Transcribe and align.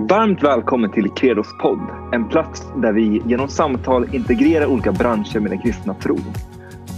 Varmt 0.00 0.42
välkommen 0.42 0.90
till 0.90 1.10
Credos 1.10 1.58
podd. 1.58 1.80
En 2.12 2.28
plats 2.28 2.62
där 2.76 2.92
vi 2.92 3.22
genom 3.26 3.48
samtal 3.48 4.14
integrerar 4.14 4.66
olika 4.66 4.92
branscher 4.92 5.40
med 5.40 5.50
den 5.50 5.58
kristna 5.58 5.94
tron. 5.94 6.24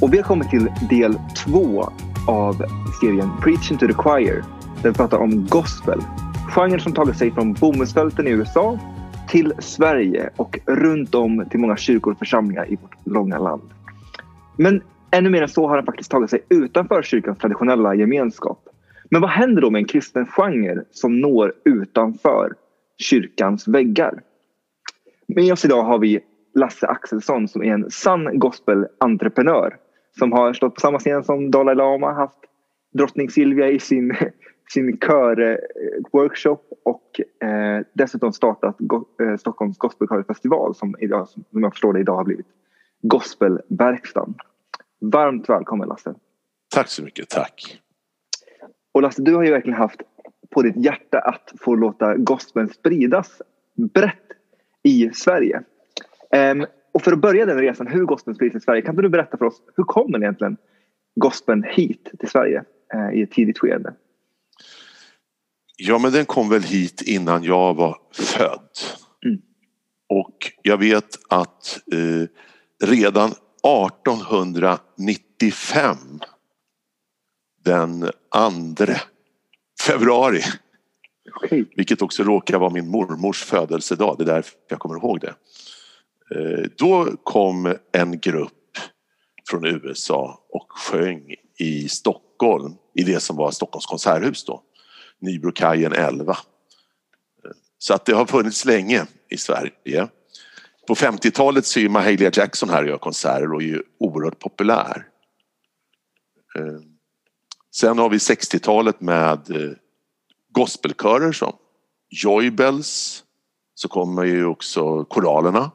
Och 0.03 0.13
vi 0.13 0.17
har 0.17 0.25
kommit 0.25 0.51
till 0.51 0.69
del 0.91 1.15
två 1.45 1.93
av 2.29 2.55
serien 3.01 3.31
Preaching 3.43 3.79
to 3.79 3.87
the 3.87 3.93
Choir 3.93 4.45
där 4.83 4.91
vi 4.91 4.93
pratar 4.93 5.19
om 5.19 5.47
gospel. 5.47 6.01
Genren 6.49 6.81
som 6.81 6.93
tagit 6.93 7.17
sig 7.17 7.31
från 7.31 7.53
bomullsfälten 7.53 8.27
i 8.27 8.31
USA 8.31 8.79
till 9.29 9.53
Sverige 9.59 10.31
och 10.37 10.59
runt 10.67 11.15
om 11.15 11.45
till 11.51 11.61
många 11.61 11.77
kyrkor 11.77 12.13
och 12.13 12.19
församlingar 12.19 12.73
i 12.73 12.77
vårt 12.77 13.07
långa 13.07 13.39
land. 13.39 13.63
Men 14.57 14.83
ännu 15.11 15.31
mer 15.31 15.43
än 15.43 15.49
så 15.49 15.69
har 15.69 15.77
den 15.77 15.87
faktiskt 15.87 16.11
tagit 16.11 16.31
sig 16.31 16.41
utanför 16.49 17.03
kyrkans 17.03 17.39
traditionella 17.39 17.95
gemenskap. 17.95 18.59
Men 19.11 19.21
vad 19.21 19.31
händer 19.31 19.63
då 19.63 19.71
med 19.71 19.79
en 19.79 19.89
kristen 19.89 20.27
genre 20.27 20.83
som 20.91 21.21
når 21.21 21.53
utanför 21.65 22.53
kyrkans 23.01 23.69
väggar? 23.69 24.23
Med 25.27 25.53
oss 25.53 25.65
idag 25.65 25.83
har 25.83 25.99
vi 25.99 26.21
Lasse 26.55 26.87
Axelsson 26.87 27.49
som 27.49 27.63
är 27.63 27.73
en 27.73 27.91
sann 27.91 28.39
gospelentreprenör 28.39 29.77
som 30.19 30.33
har 30.33 30.53
stått 30.53 30.75
på 30.75 30.81
samma 30.81 30.99
scen 30.99 31.25
som 31.25 31.51
Dalai 31.51 31.75
Lama, 31.75 32.13
haft 32.13 32.37
drottning 32.93 33.31
Silvia 33.31 33.69
i 33.69 33.79
sin, 33.79 34.17
sin 34.73 34.99
körworkshop 34.99 36.73
och 36.85 37.21
eh, 37.49 37.81
dessutom 37.93 38.33
startat 38.33 38.77
Go 38.79 39.05
eh, 39.23 39.37
Stockholms 39.37 39.79
gospelkörfestival 39.79 40.75
som, 40.75 40.97
idag, 40.99 41.29
som 41.29 41.45
jag 41.53 41.73
förstår 41.73 41.93
det 41.93 42.01
idag 42.01 42.17
har 42.17 42.25
blivit 42.25 42.47
Gospelverkstan. 43.03 44.35
Varmt 45.01 45.49
välkommen 45.49 45.89
Lasse. 45.89 46.15
Tack 46.75 46.89
så 46.89 47.03
mycket, 47.03 47.29
tack. 47.29 47.81
Och 48.93 49.03
Lasse, 49.03 49.23
du 49.23 49.35
har 49.35 49.45
ju 49.45 49.51
verkligen 49.51 49.79
haft 49.79 50.01
på 50.51 50.63
ditt 50.63 50.77
hjärta 50.77 51.19
att 51.19 51.53
få 51.61 51.75
låta 51.75 52.17
gospeln 52.17 52.69
spridas 52.69 53.43
brett 53.95 54.27
i 54.83 55.11
Sverige. 55.15 55.63
Um, 56.53 56.67
och 56.93 57.03
för 57.03 57.13
att 57.13 57.21
börja 57.21 57.47
den 57.47 57.59
resan, 57.59 57.87
hur 57.87 58.05
gospeln 58.05 58.35
sprids 58.35 58.57
i 58.57 58.61
Sverige, 58.61 58.83
kan 58.83 58.97
du 58.97 59.09
berätta 59.09 59.37
för 59.37 59.45
oss, 59.45 59.63
hur 59.77 59.85
kommer 59.85 60.19
egentligen 60.19 60.57
gospeln 61.15 61.63
hit 61.63 62.11
till 62.19 62.29
Sverige 62.29 62.65
uh, 62.95 63.15
i 63.15 63.23
ett 63.23 63.31
tidigt 63.31 63.59
skede? 63.59 63.95
Ja, 65.77 65.99
men 65.99 66.13
den 66.13 66.25
kom 66.25 66.49
väl 66.49 66.63
hit 66.63 67.03
innan 67.03 67.45
jag 67.45 67.75
var 67.75 67.97
född. 68.13 68.69
Mm. 69.25 69.41
Och 70.09 70.53
jag 70.63 70.79
vet 70.79 71.19
att 71.29 71.81
eh, 71.93 72.25
redan 72.89 73.31
1895 73.31 75.97
den 77.65 78.01
2 78.01 78.09
februari. 79.87 80.43
Vilket 81.77 82.03
också 82.03 82.23
råkar 82.23 82.59
vara 82.59 82.71
min 82.71 82.89
mormors 82.89 83.45
födelsedag, 83.45 84.17
det 84.19 84.25
är 84.25 84.35
därför 84.35 84.55
jag 84.69 84.79
kommer 84.79 84.95
ihåg 84.95 85.21
det. 85.21 85.35
Eh, 86.35 86.71
då 86.79 87.17
kom 87.23 87.75
en 87.93 88.21
grupp 88.21 88.53
från 89.51 89.65
USA 89.65 90.47
och 90.49 90.67
sjöng 90.69 91.35
i 91.59 91.89
Stockholm 91.89 92.75
i 92.95 93.03
det 93.03 93.21
som 93.21 93.37
var 93.37 93.51
Stockholms 93.51 93.87
konserthus 93.87 94.45
då. 94.45 94.63
Nybrokajen 95.19 95.93
11. 95.93 96.33
Eh, 96.33 96.37
så 97.79 97.95
att 97.95 98.05
det 98.05 98.13
har 98.13 98.27
funnits 98.27 98.65
länge 98.65 99.07
i 99.31 99.37
Sverige. 99.37 100.09
På 100.87 100.95
50-talet 100.95 101.67
så 101.67 101.81
är 101.81 101.89
Mahalia 101.89 102.31
Jackson 102.35 102.71
här 102.71 102.83
och 102.83 102.89
gör 102.89 102.99
konserter 102.99 103.53
och 103.53 103.63
är 103.63 103.67
ju 103.67 103.83
oerhört 103.99 104.39
populär. 104.39 105.07
Eh, 107.71 107.75
sen 107.75 107.99
har 107.99 108.11
vi 108.11 108.17
60-talet 108.17 109.01
med 109.01 109.51
eh, 109.51 109.73
gospelkörer 110.53 111.33
som 111.33 111.53
Joybells, 112.11 113.25
så 113.75 113.89
kommer 113.89 114.25
ju 114.25 114.47
också 114.47 115.05
koralerna. 115.05 115.71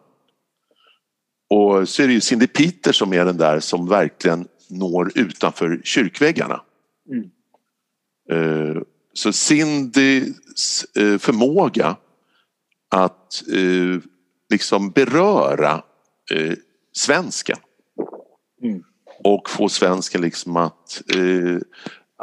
Och 1.50 1.90
så 1.90 2.04
är 2.04 2.08
det 2.08 2.14
ju 2.14 2.22
Cindy 2.22 2.48
Peter 2.48 2.92
som 2.92 3.14
är 3.14 3.26
den 3.26 3.38
där 3.38 3.60
som 3.60 3.88
verkligen 3.88 4.48
når 4.70 5.12
utanför 5.16 5.82
kyrkväggarna. 5.84 6.62
Mm. 7.10 7.32
Eh, 8.32 8.82
så 9.14 9.34
Cindys 9.34 10.86
förmåga 11.20 11.98
att 12.90 13.44
liksom 14.50 14.92
beröra 14.92 15.84
eh, 16.32 16.54
svensken. 16.92 17.58
Mm. 18.62 18.84
Och 19.26 19.50
få 19.50 19.70
svensken 19.70 20.22
liksom 20.22 20.58
att, 20.58 21.02
eh, 21.16 21.58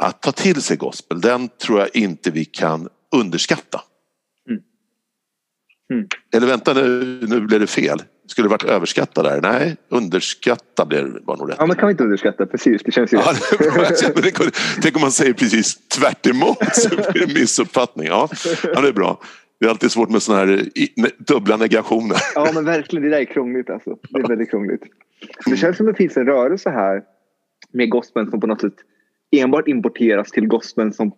att 0.01 0.21
ta 0.21 0.31
till 0.31 0.61
sig 0.61 0.77
gospel. 0.77 1.21
Den 1.21 1.49
tror 1.49 1.79
jag 1.79 1.89
inte 1.93 2.31
vi 2.31 2.45
kan 2.45 2.89
underskatta. 3.15 3.81
Mm. 4.49 4.61
Mm. 5.93 6.07
Eller 6.35 6.47
vänta 6.47 6.73
nu, 6.73 7.19
nu 7.27 7.41
blev 7.41 7.59
det 7.59 7.67
fel. 7.67 8.01
Skulle 8.27 8.45
det 8.45 8.51
varit 8.51 8.63
överskatta 8.63 9.23
där? 9.23 9.41
Nej, 9.41 9.75
underskatta 9.89 10.85
blev, 10.85 11.17
var 11.23 11.37
nog 11.37 11.49
rätt. 11.49 11.55
Ja, 11.59 11.65
men 11.65 11.75
kan 11.75 11.87
vi 11.87 11.91
inte 11.91 12.03
underskatta? 12.03 12.45
Precis, 12.45 12.81
det 12.83 12.91
känns 12.91 13.13
ju 13.13 13.17
ja, 13.17 13.33
det 14.15 14.51
Tänk 14.81 14.95
om 14.95 15.01
man 15.01 15.11
säger 15.11 15.33
precis 15.33 15.87
tvärt 15.87 16.27
emot 16.27 16.57
så 16.75 16.89
blir 16.89 17.27
det 17.27 17.33
missuppfattning. 17.33 18.07
Ja, 18.07 18.29
ja, 18.63 18.81
det 18.81 18.87
är 18.87 18.93
bra. 18.93 19.21
Det 19.59 19.65
är 19.65 19.69
alltid 19.69 19.91
svårt 19.91 20.09
med 20.09 20.21
sådana 20.21 20.45
här 20.45 20.65
dubbla 21.17 21.57
negationer. 21.57 22.17
Ja 22.35 22.51
men 22.53 22.65
verkligen, 22.65 23.03
det 23.03 23.09
där 23.09 23.21
är 23.21 23.25
krångligt 23.25 23.69
alltså. 23.69 23.97
Det 24.09 24.19
är 24.19 24.27
väldigt 24.27 24.49
krångligt. 24.49 24.83
Det 25.45 25.57
känns 25.57 25.77
som 25.77 25.87
att 25.87 25.93
det 25.93 25.97
finns 25.97 26.17
en 26.17 26.25
rörelse 26.25 26.69
här 26.69 27.03
med 27.71 27.89
gospeln 27.89 28.29
som 28.29 28.39
på 28.39 28.47
något 28.47 28.61
sätt 28.61 28.75
enbart 29.31 29.67
importeras 29.67 30.31
till 30.31 30.47
gospeln 30.47 30.93
som 30.93 31.11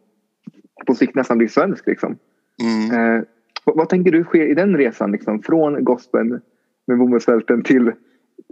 på 0.85 0.95
sikt 0.95 1.15
nästan 1.15 1.37
blir 1.37 1.47
svensk. 1.47 1.87
Liksom. 1.87 2.17
Mm. 2.61 3.17
Eh, 3.17 3.23
vad, 3.63 3.77
vad, 3.77 3.89
tänker 3.89 4.11
du 4.11 4.23
sker 4.23 4.47
i 4.47 4.53
den 4.53 4.77
resan? 4.77 5.11
Liksom, 5.11 5.41
från 5.43 5.83
gospeln 5.83 6.41
med 6.87 6.97
bomullsfälten 6.97 7.63
till 7.63 7.91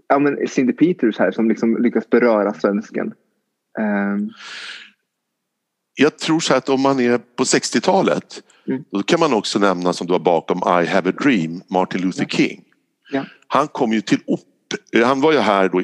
ja, 0.08 0.20
men 0.20 0.48
Cindy 0.48 0.74
Peters 0.74 1.20
här 1.20 1.32
som 1.32 1.50
liksom 1.50 1.78
lyckas 1.78 2.10
beröra 2.10 2.54
svensken. 2.54 3.14
Eh. 3.80 4.18
Jag 5.96 6.18
tror 6.18 6.40
så 6.40 6.56
att 6.56 6.70
om 6.70 6.82
man 6.82 7.00
är 7.00 7.18
på 7.18 7.44
60-talet 7.44 8.44
Mm. 8.68 8.84
Då 8.92 9.04
kan 9.04 9.20
man 9.20 9.34
också 9.34 9.60
nämna 9.60 9.94
som 9.94 10.08
du 10.08 10.14
har 10.14 10.20
bakom 10.20 10.58
I 10.58 10.86
have 10.86 11.10
a 11.10 11.14
dream, 11.24 11.62
Martin 11.70 12.02
Luther 12.02 12.26
King. 12.26 12.64
Ja. 13.12 13.26
Han 13.48 13.68
kom 13.68 13.94
ju 13.94 14.02
till 14.02 14.20
eh, 14.28 14.38
han 15.04 15.22
var 15.22 15.32
ju 15.32 15.40
här 15.40 15.70
då 15.70 15.82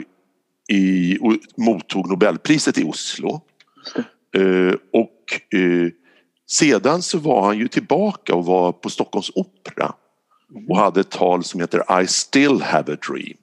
i, 0.70 1.18
och 1.22 1.34
mottog 1.58 2.10
Nobelpriset 2.10 2.78
i 2.78 2.84
Oslo. 2.84 3.42
Uh, 4.38 4.74
och 4.94 5.58
uh, 5.58 5.90
sedan 6.48 7.02
så 7.02 7.18
var 7.18 7.46
han 7.46 7.58
ju 7.58 7.68
tillbaka 7.68 8.36
och 8.36 8.46
var 8.46 8.72
på 8.72 8.90
Stockholms 8.90 9.32
opera 9.36 9.94
och 10.70 10.78
hade 10.78 11.00
ett 11.00 11.10
tal 11.10 11.44
som 11.44 11.60
heter 11.60 12.02
I 12.02 12.08
still 12.08 12.62
have 12.62 12.94
a 12.94 12.98
dream. 13.08 13.38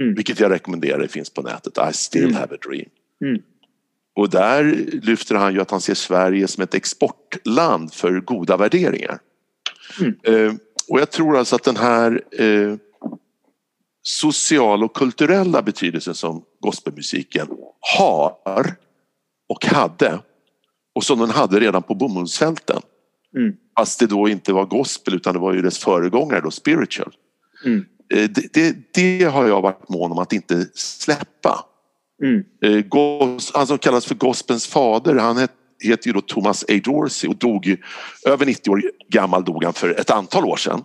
Mm. 0.00 0.14
Vilket 0.14 0.40
jag 0.40 0.50
rekommenderar, 0.50 0.98
det 0.98 1.08
finns 1.08 1.30
på 1.30 1.42
nätet. 1.42 1.78
I 1.90 1.92
still 1.92 2.24
mm. 2.24 2.34
have 2.34 2.54
a 2.54 2.58
dream. 2.68 2.88
Mm. 3.24 3.42
Och 4.16 4.30
där 4.30 4.64
lyfter 5.02 5.34
han 5.34 5.54
ju 5.54 5.60
att 5.60 5.70
han 5.70 5.80
ser 5.80 5.94
Sverige 5.94 6.46
som 6.46 6.62
ett 6.62 6.74
exportland 6.74 7.92
för 7.92 8.20
goda 8.20 8.56
värderingar. 8.56 9.18
Mm. 10.00 10.14
Eh, 10.22 10.54
och 10.88 11.00
jag 11.00 11.10
tror 11.10 11.38
alltså 11.38 11.56
att 11.56 11.64
den 11.64 11.76
här 11.76 12.22
social 14.02 14.84
och 14.84 14.96
kulturella 14.96 15.62
betydelsen 15.62 16.14
som 16.14 16.44
gospelmusiken 16.60 17.48
har 17.96 18.74
och 19.48 19.64
hade 19.64 20.20
och 20.94 21.04
som 21.04 21.18
den 21.18 21.30
hade 21.30 21.60
redan 21.60 21.82
på 21.82 21.94
bomullsfälten. 21.94 22.82
Mm. 23.36 23.54
Fast 23.78 24.00
det 24.00 24.06
då 24.06 24.28
inte 24.28 24.52
var 24.52 24.66
gospel 24.66 25.14
utan 25.14 25.34
det 25.34 25.40
var 25.40 25.54
ju 25.54 25.62
dess 25.62 25.78
föregångare 25.78 26.40
då, 26.40 26.50
spiritual. 26.50 27.12
Mm. 27.64 27.84
Eh, 28.14 28.30
det, 28.30 28.52
det, 28.52 28.76
det, 28.94 29.24
har 29.24 29.46
jag 29.46 29.62
varit 29.62 29.88
mån 29.88 30.12
om 30.12 30.18
att 30.18 30.32
inte 30.32 30.66
släppa. 30.74 31.64
Mm. 32.22 32.44
Eh, 32.64 32.84
han 33.54 33.66
som 33.66 33.78
kallas 33.78 34.06
för 34.06 34.14
gospelns 34.14 34.66
fader, 34.66 35.14
han 35.14 35.48
heter 35.84 36.06
ju 36.06 36.12
då 36.12 36.20
Thomas 36.20 36.64
A. 36.68 36.80
Dorsey 36.84 37.30
och 37.30 37.36
dog 37.36 37.76
över 38.26 38.46
90 38.46 38.70
år 38.70 38.82
gammal 39.08 39.44
dog 39.44 39.64
han 39.64 39.72
för 39.72 40.00
ett 40.00 40.10
antal 40.10 40.44
år 40.44 40.56
sedan. 40.56 40.84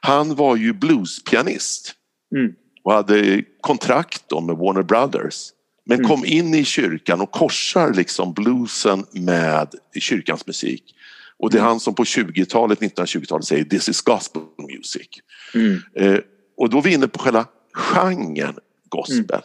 Han 0.00 0.34
var 0.34 0.56
ju 0.56 0.72
bluespianist 0.72 1.94
mm. 2.36 2.52
och 2.82 2.92
hade 2.92 3.42
kontrakt 3.60 4.24
då 4.26 4.40
med 4.40 4.56
Warner 4.56 4.82
Brothers. 4.82 5.48
Men 5.84 5.98
mm. 5.98 6.08
kom 6.08 6.24
in 6.24 6.54
i 6.54 6.64
kyrkan 6.64 7.20
och 7.20 7.30
korsar 7.30 7.94
liksom 7.94 8.32
bluesen 8.32 9.06
med 9.12 9.74
kyrkans 10.00 10.46
musik. 10.46 10.94
Och 11.38 11.50
det 11.50 11.56
är 11.56 11.60
mm. 11.60 11.68
han 11.68 11.80
som 11.80 11.94
på 11.94 12.04
20-talet, 12.04 12.80
1920-talet 12.80 13.44
säger 13.44 13.64
this 13.64 13.88
is 13.88 14.02
gospel 14.02 14.42
music. 14.58 15.08
Mm. 15.54 15.80
Eh, 15.96 16.20
och 16.56 16.70
då 16.70 16.78
är 16.78 16.82
vi 16.82 16.94
inne 16.94 17.08
på 17.08 17.18
själva 17.18 17.46
genren 17.72 18.54
gospel. 18.88 19.24
Mm. 19.30 19.42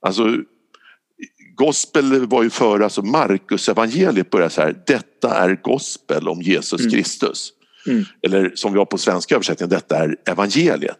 Alltså, 0.00 0.36
gospel 1.54 2.26
var 2.26 2.42
ju 2.42 2.50
före, 2.50 2.84
alltså 2.84 3.02
Markus 3.02 3.68
evangeliet 3.68 4.30
börjar 4.30 4.48
så 4.48 4.60
här, 4.60 4.82
detta 4.86 5.34
är 5.34 5.60
gospel 5.62 6.28
om 6.28 6.42
Jesus 6.42 6.80
mm. 6.80 6.92
Kristus. 6.92 7.52
Mm. 7.86 8.04
Eller 8.22 8.52
som 8.54 8.72
vi 8.72 8.78
har 8.78 8.86
på 8.86 8.98
svenska 8.98 9.34
översättningen, 9.34 9.70
detta 9.70 9.96
är 9.96 10.16
evangeliet. 10.26 10.96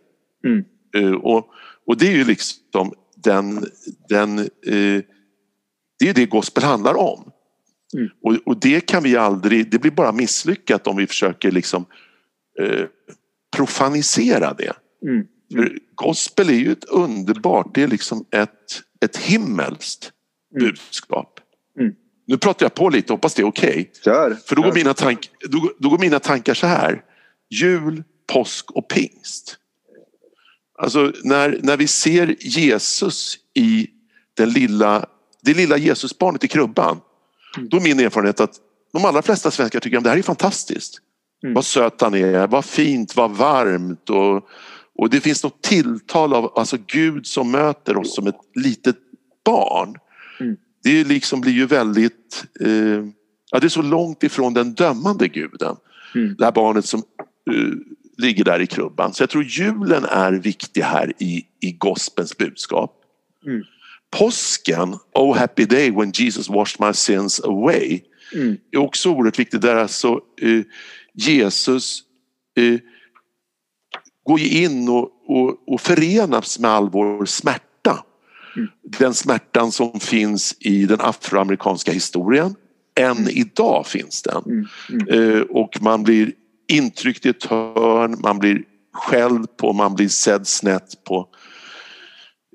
Mm. 0.94 1.08
Uh, 1.08 1.14
och, 1.14 1.46
och 1.86 1.96
det 1.96 2.06
är 2.06 2.16
ju 2.16 2.24
liksom 2.24 2.92
den, 3.16 3.66
den 4.08 4.38
uh, 4.38 5.02
det 5.98 6.08
är 6.08 6.14
det 6.14 6.26
gospel 6.26 6.64
handlar 6.64 6.94
om. 6.94 7.30
Mm. 7.94 8.08
Och, 8.22 8.36
och, 8.46 8.60
det 8.60 8.80
kan 8.80 9.02
vi 9.02 9.16
aldrig, 9.16 9.70
det 9.70 9.78
blir 9.78 9.90
bara 9.90 10.12
misslyckat 10.12 10.86
om 10.86 10.96
vi 10.96 11.06
försöker 11.06 11.50
liksom 11.50 11.86
eh, 12.60 12.86
profanisera 13.56 14.54
det. 14.54 14.72
Mm. 15.02 15.26
För 15.52 15.78
gospel 15.94 16.48
är 16.48 16.54
ju 16.54 16.72
ett 16.72 16.84
underbart, 16.84 17.74
det 17.74 17.82
är 17.82 17.88
liksom 17.88 18.24
ett, 18.30 18.82
ett 19.00 19.16
himmelskt 19.16 20.12
mm. 20.54 20.66
budskap. 20.66 21.40
Mm. 21.80 21.94
Nu 22.26 22.38
pratar 22.38 22.66
jag 22.66 22.74
på 22.74 22.88
lite, 22.88 23.12
hoppas 23.12 23.34
det 23.34 23.42
är 23.42 23.46
okej. 23.46 23.90
Okay. 24.00 24.34
För 24.46 24.56
då 24.56 24.62
går, 24.62 24.72
mina 24.72 24.94
tank, 24.94 25.30
då, 25.50 25.72
då 25.78 25.88
går 25.88 25.98
mina 25.98 26.18
tankar 26.18 26.54
så 26.54 26.66
här. 26.66 27.04
Jul, 27.50 28.02
påsk 28.32 28.70
och 28.70 28.88
pingst. 28.88 29.56
Alltså 30.78 31.12
när, 31.24 31.58
när 31.62 31.76
vi 31.76 31.86
ser 31.86 32.36
Jesus 32.40 33.38
i 33.54 33.86
den 34.36 34.50
lilla, 34.50 35.06
det 35.42 35.54
lilla 35.54 35.76
Jesusbarnet 35.76 36.44
i 36.44 36.48
krubban. 36.48 37.00
Mm. 37.56 37.68
Då 37.68 37.76
är 37.76 37.80
min 37.80 38.00
erfarenhet 38.00 38.40
att 38.40 38.54
de 38.92 39.04
allra 39.04 39.22
flesta 39.22 39.50
svenskar 39.50 39.80
tycker 39.80 39.98
att 39.98 40.04
det 40.04 40.10
här 40.10 40.16
är 40.16 40.22
fantastiskt. 40.22 40.98
Mm. 41.42 41.54
Vad 41.54 41.64
söt 41.64 42.00
han 42.00 42.14
är, 42.14 42.46
vad 42.46 42.64
fint, 42.64 43.16
vad 43.16 43.30
varmt 43.30 44.10
och, 44.10 44.48
och 44.94 45.10
det 45.10 45.20
finns 45.20 45.44
något 45.44 45.62
tilltal 45.62 46.34
av 46.34 46.58
alltså 46.58 46.76
Gud 46.86 47.26
som 47.26 47.50
möter 47.50 47.96
oss 47.96 48.14
som 48.14 48.26
ett 48.26 48.40
litet 48.54 48.96
barn. 49.44 49.94
Mm. 50.40 50.56
Det 50.82 51.04
liksom 51.04 51.40
blir 51.40 51.52
ju 51.52 51.66
väldigt, 51.66 52.44
eh, 52.60 53.04
ja, 53.50 53.60
det 53.60 53.66
är 53.66 53.68
så 53.68 53.82
långt 53.82 54.22
ifrån 54.22 54.54
den 54.54 54.74
dömande 54.74 55.28
guden. 55.28 55.76
Mm. 56.14 56.34
Det 56.38 56.44
här 56.44 56.52
barnet 56.52 56.84
som 56.84 57.02
eh, 57.50 57.72
ligger 58.18 58.44
där 58.44 58.60
i 58.60 58.66
krubban. 58.66 59.12
Så 59.12 59.22
jag 59.22 59.30
tror 59.30 59.44
julen 59.44 60.04
är 60.04 60.32
viktig 60.32 60.82
här 60.82 61.12
i, 61.18 61.46
i 61.60 61.72
gospelns 61.72 62.36
budskap. 62.36 62.94
Mm. 63.46 63.62
Påsken, 64.10 64.96
Oh 65.14 65.38
happy 65.38 65.64
day 65.64 65.90
when 65.90 66.10
Jesus 66.10 66.48
washed 66.48 66.86
my 66.86 66.92
sins 66.92 67.40
away, 67.40 68.00
mm. 68.34 68.56
är 68.72 68.78
också 68.78 69.10
oerhört 69.10 69.38
viktigt. 69.38 69.62
Där 69.62 69.76
alltså 69.76 70.20
eh, 70.42 70.62
Jesus 71.14 72.02
eh, 72.56 72.80
går 74.24 74.40
in 74.40 74.88
och, 74.88 75.10
och, 75.26 75.68
och 75.74 75.80
förenas 75.80 76.58
med 76.58 76.70
all 76.70 76.90
vår 76.90 77.24
smärta. 77.24 78.04
Mm. 78.56 78.68
Den 78.82 79.14
smärtan 79.14 79.72
som 79.72 80.00
finns 80.00 80.56
i 80.60 80.86
den 80.86 81.00
afroamerikanska 81.00 81.92
historien. 81.92 82.54
Än 82.96 83.16
mm. 83.16 83.28
idag 83.28 83.86
finns 83.86 84.22
den. 84.22 84.42
Mm. 84.46 84.66
mm. 84.90 85.36
Eh, 85.36 85.40
och 85.40 85.82
man 85.82 86.02
blir 86.02 86.32
intryckt 86.68 87.26
i 87.26 87.28
ett 87.28 87.44
hörn, 87.44 88.20
man 88.22 88.38
blir 88.38 88.62
skälld 88.92 89.56
på, 89.56 89.72
man 89.72 89.94
blir 89.94 90.08
sedd 90.08 90.46
snett 90.46 91.04
på. 91.04 91.28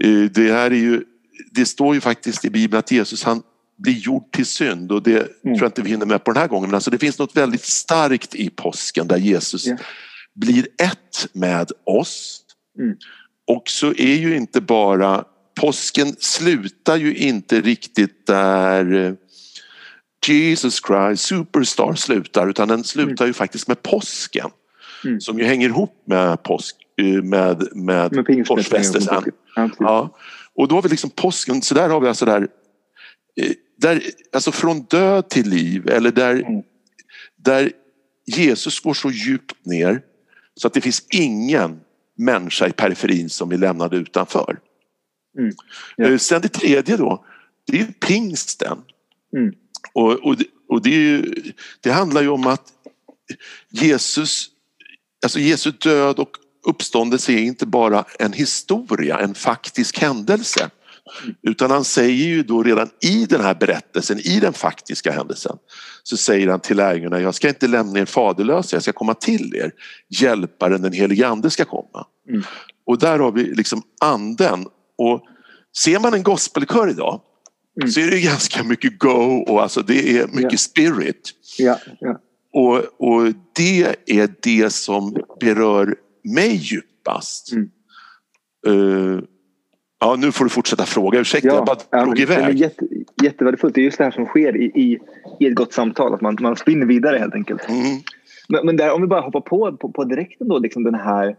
Eh, 0.03 0.21
det 0.31 0.51
här 0.51 0.71
är 0.71 0.75
ju, 0.75 1.03
det 1.51 1.65
står 1.65 1.95
ju 1.95 2.01
faktiskt 2.01 2.45
i 2.45 2.49
Bibeln 2.49 2.79
att 2.79 2.91
Jesus 2.91 3.23
han 3.23 3.41
blir 3.77 3.93
gjord 3.93 4.31
till 4.31 4.45
synd 4.45 4.91
och 4.91 5.03
det 5.03 5.17
mm. 5.17 5.29
tror 5.43 5.59
jag 5.59 5.67
inte 5.67 5.81
vi 5.81 5.89
hinner 5.89 6.05
med 6.05 6.23
på 6.23 6.31
den 6.31 6.41
här 6.41 6.47
gången 6.47 6.69
men 6.69 6.75
alltså 6.75 6.91
det 6.91 6.97
finns 6.97 7.19
något 7.19 7.37
väldigt 7.37 7.63
starkt 7.63 8.35
i 8.35 8.49
påsken 8.49 9.07
där 9.07 9.17
Jesus 9.17 9.67
yeah. 9.67 9.79
blir 10.35 10.67
ett 10.77 11.27
med 11.33 11.71
oss. 11.85 12.41
Mm. 12.79 12.97
Och 13.47 13.69
så 13.69 13.87
är 13.87 14.15
ju 14.15 14.35
inte 14.35 14.61
bara 14.61 15.25
påsken 15.59 16.15
slutar 16.19 16.97
ju 16.97 17.15
inte 17.15 17.61
riktigt 17.61 18.27
där 18.27 18.93
eh, 18.93 19.13
Jesus 20.29 20.81
Christ 20.87 21.25
Superstar 21.25 21.93
slutar 21.93 22.49
utan 22.49 22.67
den 22.67 22.83
slutar 22.83 23.25
ju 23.25 23.33
faktiskt 23.33 23.67
med 23.67 23.81
påsken. 23.81 24.49
Mm. 25.05 25.21
Som 25.21 25.39
ju 25.39 25.45
hänger 25.45 25.69
ihop 25.69 26.03
med 26.05 26.43
påsk 26.43 26.75
med, 27.23 27.67
med, 27.75 28.11
med 28.11 28.47
korsfästelsen. 28.47 29.23
Ja. 29.79 30.17
Och 30.55 30.67
då 30.67 30.75
har 30.75 30.81
vi 30.81 30.89
liksom 30.89 31.09
påsken, 31.09 31.61
så 31.61 31.75
där 31.75 31.89
har 31.89 32.01
vi 32.01 32.07
alltså 32.07 32.25
där, 32.25 32.47
eh, 33.41 33.51
där 33.77 34.03
alltså 34.33 34.51
från 34.51 34.81
död 34.81 35.29
till 35.29 35.49
liv 35.49 35.89
eller 35.89 36.11
där, 36.11 36.35
mm. 36.35 36.63
där 37.35 37.71
Jesus 38.25 38.79
går 38.79 38.93
så 38.93 39.11
djupt 39.11 39.65
ner 39.65 40.01
så 40.55 40.67
att 40.67 40.73
det 40.73 40.81
finns 40.81 41.05
ingen 41.09 41.79
människa 42.17 42.67
i 42.67 42.71
periferin 42.71 43.29
som 43.29 43.51
är 43.51 43.57
lämnad 43.57 43.93
utanför. 43.93 44.59
Mm. 45.37 45.53
Ja. 45.95 46.05
Eh, 46.05 46.17
sen 46.17 46.41
det 46.41 46.49
tredje 46.49 46.97
då, 46.97 47.25
det 47.67 47.79
är 47.79 47.85
pingsten. 47.85 48.77
Mm. 49.37 49.53
Och, 49.93 50.11
och, 50.11 50.35
och 50.69 50.81
det, 50.81 51.25
det, 51.81 51.91
handlar 51.91 52.21
ju 52.21 52.29
om 52.29 52.47
att 52.47 52.63
Jesus, 53.69 54.49
alltså 55.23 55.39
Jesu 55.39 55.71
död 55.71 56.19
och 56.19 56.37
uppståndelse 56.67 57.33
är 57.33 57.37
inte 57.37 57.65
bara 57.65 58.05
en 58.19 58.33
historia, 58.33 59.19
en 59.19 59.35
faktisk 59.35 59.99
händelse. 59.99 60.69
Utan 61.41 61.71
han 61.71 61.83
säger 61.83 62.25
ju 62.25 62.43
då 62.43 62.63
redan 62.63 62.89
i 63.01 63.25
den 63.25 63.41
här 63.41 63.55
berättelsen, 63.55 64.19
i 64.19 64.39
den 64.39 64.53
faktiska 64.53 65.11
händelsen, 65.11 65.57
så 66.03 66.17
säger 66.17 66.47
han 66.47 66.59
till 66.59 66.77
lärjungarna, 66.77 67.21
jag 67.21 67.35
ska 67.35 67.49
inte 67.49 67.67
lämna 67.67 67.99
er 67.99 68.05
faderlösa, 68.05 68.75
jag 68.75 68.83
ska 68.83 68.93
komma 68.93 69.13
till 69.13 69.55
er. 69.55 69.71
Hjälparen, 70.09 70.81
den 70.81 70.93
helige 70.93 71.27
ande 71.27 71.49
ska 71.49 71.65
komma. 71.65 72.05
Mm. 72.29 72.43
Och 72.85 72.99
där 72.99 73.19
har 73.19 73.31
vi 73.31 73.43
liksom 73.43 73.81
anden. 74.01 74.67
Och 74.97 75.23
ser 75.77 75.99
man 75.99 76.13
en 76.13 76.23
gospelkör 76.23 76.89
idag 76.89 77.21
mm. 77.81 77.91
så 77.91 77.99
är 77.99 78.11
det 78.11 78.21
ganska 78.21 78.63
mycket 78.63 78.99
go 78.99 79.45
och 79.47 79.61
alltså 79.61 79.81
det 79.81 80.17
är 80.17 80.27
mycket 80.27 80.41
yeah. 80.41 80.55
spirit. 80.55 81.31
Yeah, 81.59 81.77
yeah. 82.01 82.17
Och, 82.53 82.77
och 82.97 83.33
det 83.55 83.95
är 84.05 84.29
det 84.41 84.73
som 84.73 85.15
berör 85.39 85.95
mig 86.23 86.55
djupast. 86.55 87.51
Mm. 87.51 87.69
Uh, 88.67 89.21
ja, 89.99 90.15
nu 90.15 90.31
får 90.31 90.45
du 90.45 90.49
fortsätta 90.49 90.85
fråga. 90.85 91.19
Ursäkta, 91.19 91.47
ja, 91.47 91.53
jag 91.55 91.65
bara 91.65 92.05
drog 92.05 92.19
iväg. 92.19 92.37
Det 92.37 92.43
är 92.43 92.53
jätte, 92.53 92.85
jättevärdefullt. 93.23 93.75
Det 93.75 93.81
är 93.81 93.85
just 93.85 93.97
det 93.97 94.03
här 94.03 94.11
som 94.11 94.25
sker 94.25 94.57
i, 94.57 94.65
i, 94.65 94.99
i 95.39 95.47
ett 95.47 95.55
gott 95.55 95.73
samtal. 95.73 96.13
Att 96.13 96.21
man, 96.21 96.37
man 96.39 96.55
spinner 96.55 96.85
vidare 96.85 97.17
helt 97.17 97.33
enkelt. 97.33 97.69
Mm. 97.69 97.99
Men, 98.49 98.65
men 98.65 98.77
där, 98.77 98.91
om 98.91 99.01
vi 99.01 99.07
bara 99.07 99.21
hoppar 99.21 99.41
på, 99.41 99.77
på, 99.77 99.91
på 99.91 100.03
direkt 100.03 100.39
då, 100.39 100.59
liksom 100.59 100.83
den 100.83 100.95
här 100.95 101.35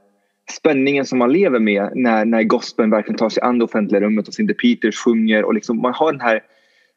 spänningen 0.53 1.05
som 1.05 1.19
man 1.19 1.33
lever 1.33 1.59
med 1.59 1.91
när, 1.95 2.25
när 2.25 2.43
gospeln 2.43 2.91
verkligen 2.91 3.19
tar 3.19 3.29
sig 3.29 3.43
an 3.43 3.59
det 3.59 3.65
offentliga 3.65 4.01
rummet 4.01 4.29
och 4.29 4.35
Cindy 4.35 4.55
Peters 4.55 4.97
sjunger 4.97 5.45
och 5.45 5.55
liksom, 5.55 5.83
man 5.83 5.95
har 5.95 6.13
den 6.13 6.21
här 6.21 6.43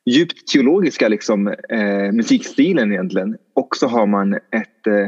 djupt 0.05 0.47
teologiska 0.47 1.07
liksom, 1.07 1.47
eh, 1.47 2.11
musikstilen 2.11 2.91
egentligen 2.91 3.37
och 3.53 3.75
så 3.75 3.87
har 3.87 4.05
man 4.05 4.33
ett, 4.33 4.87
eh, 4.87 5.05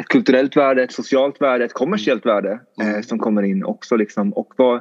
ett 0.00 0.08
kulturellt 0.08 0.56
värde, 0.56 0.82
ett 0.82 0.92
socialt 0.92 1.40
värde, 1.40 1.64
ett 1.64 1.72
kommersiellt 1.72 2.26
värde 2.26 2.60
eh, 2.80 2.88
mm. 2.88 3.02
som 3.02 3.18
kommer 3.18 3.42
in 3.42 3.64
också. 3.64 3.96
Liksom. 3.96 4.32
Och 4.32 4.54
vad, 4.56 4.80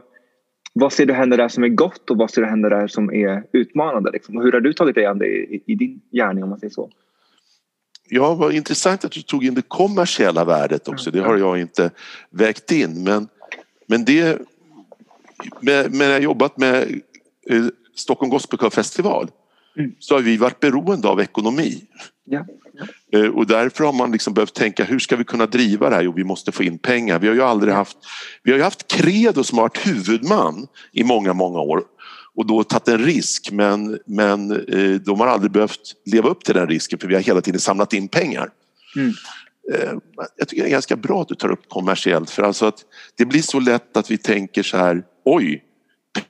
vad 0.74 0.94
ser 0.94 1.06
du 1.06 1.14
hända 1.14 1.38
där 1.38 1.48
som 1.48 1.64
är 1.64 1.68
gott 1.68 2.10
och 2.10 2.18
vad 2.18 2.32
ser 2.32 2.42
du 2.42 2.48
hända 2.48 2.70
där 2.70 2.88
som 2.88 3.14
är 3.14 3.44
utmanande? 3.54 4.12
Liksom? 4.12 4.38
Och 4.38 4.44
hur 4.44 4.52
har 4.52 4.60
du 4.60 4.74
tagit 4.74 4.96
dig 4.96 5.06
an 5.06 5.20
det 5.20 5.28
i, 5.28 5.64
i 5.66 5.76
din 5.76 6.02
gärning 6.12 6.44
om 6.44 6.50
man 6.50 6.60
säger 6.60 6.74
så? 6.74 6.90
Ja, 8.10 8.34
vad 8.34 8.54
intressant 8.54 9.06
att 9.06 9.12
du 9.12 9.22
tog 9.22 9.46
in 9.46 9.54
det 9.54 9.62
kommersiella 9.62 10.46
värdet 10.46 10.88
också. 10.88 11.12
Det 11.12 11.20
har 11.20 11.38
jag 11.38 11.60
inte 11.60 11.92
vägt 12.30 12.72
in. 12.72 13.04
Men, 13.04 13.28
men 13.88 14.06
det... 14.06 14.42
Men 15.62 16.00
jag 16.00 16.12
har 16.12 16.20
jobbat 16.20 16.58
med 16.58 17.02
eh, 17.50 17.66
Stockholm 17.96 18.30
Gospel 18.30 18.72
Festival 18.72 19.28
mm. 19.78 19.92
så 20.00 20.16
har 20.16 20.22
vi 20.22 20.38
varit 20.38 20.60
beroende 20.60 21.08
av 21.08 21.22
ekonomi. 21.22 21.84
Ja, 22.26 22.46
ja. 23.12 23.20
Eh, 23.20 23.30
och 23.30 23.48
därför 23.48 23.84
har 23.84 23.94
man 23.94 24.12
liksom 24.12 24.34
behövt 24.34 24.54
tänka 24.54 24.84
hur 24.84 25.00
ska 25.00 25.16
vi 25.16 25.24
kunna 25.24 25.46
driva 25.46 25.90
det 25.90 25.96
här? 25.96 26.04
Jo, 26.04 26.14
vi 26.16 26.24
måste 26.24 26.52
få 26.52 26.64
in 26.64 26.78
pengar. 26.78 27.20
Vi 27.20 27.28
har 27.28 27.36
ju 27.36 27.42
aldrig 27.42 27.74
haft, 27.74 27.98
vi 28.44 28.52
har 28.52 28.60
haft 28.60 28.88
Credo 28.88 29.44
som 29.44 29.58
har 29.58 29.66
varit 29.66 29.88
huvudman 29.88 30.68
i 30.92 31.04
många, 31.04 31.34
många 31.34 31.60
år 31.60 31.84
och 32.40 32.46
då 32.46 32.64
tagit 32.64 32.88
en 32.88 32.98
risk 32.98 33.52
men, 33.52 34.00
men 34.06 34.52
eh, 34.52 35.02
de 35.02 35.20
har 35.20 35.28
aldrig 35.28 35.52
behövt 35.52 35.96
leva 36.06 36.30
upp 36.30 36.44
till 36.44 36.56
den 36.56 36.68
risken 36.68 37.00
för 37.00 37.08
vi 37.08 37.16
har 37.16 37.22
hela 37.22 37.42
tiden 37.42 37.60
samlat 37.60 37.94
in 37.94 38.08
pengar. 38.08 38.50
Mm. 38.96 39.14
Eh, 39.74 39.94
jag 40.38 40.48
tycker 40.48 40.64
det 40.64 40.70
är 40.70 40.72
ganska 40.72 40.96
bra 40.96 41.22
att 41.22 41.28
du 41.28 41.36
tar 41.36 41.52
upp 41.52 41.70
kommersiellt 41.70 42.30
för 42.30 42.44
alltså 42.44 42.66
att 42.66 42.86
det 43.18 43.26
blir 43.26 43.42
så 43.42 43.60
lätt 43.60 43.98
att 43.98 44.12
vi 44.12 44.18
tänker 44.18 44.64
så 44.64 44.78
här 44.78 45.04
oj, 45.26 45.64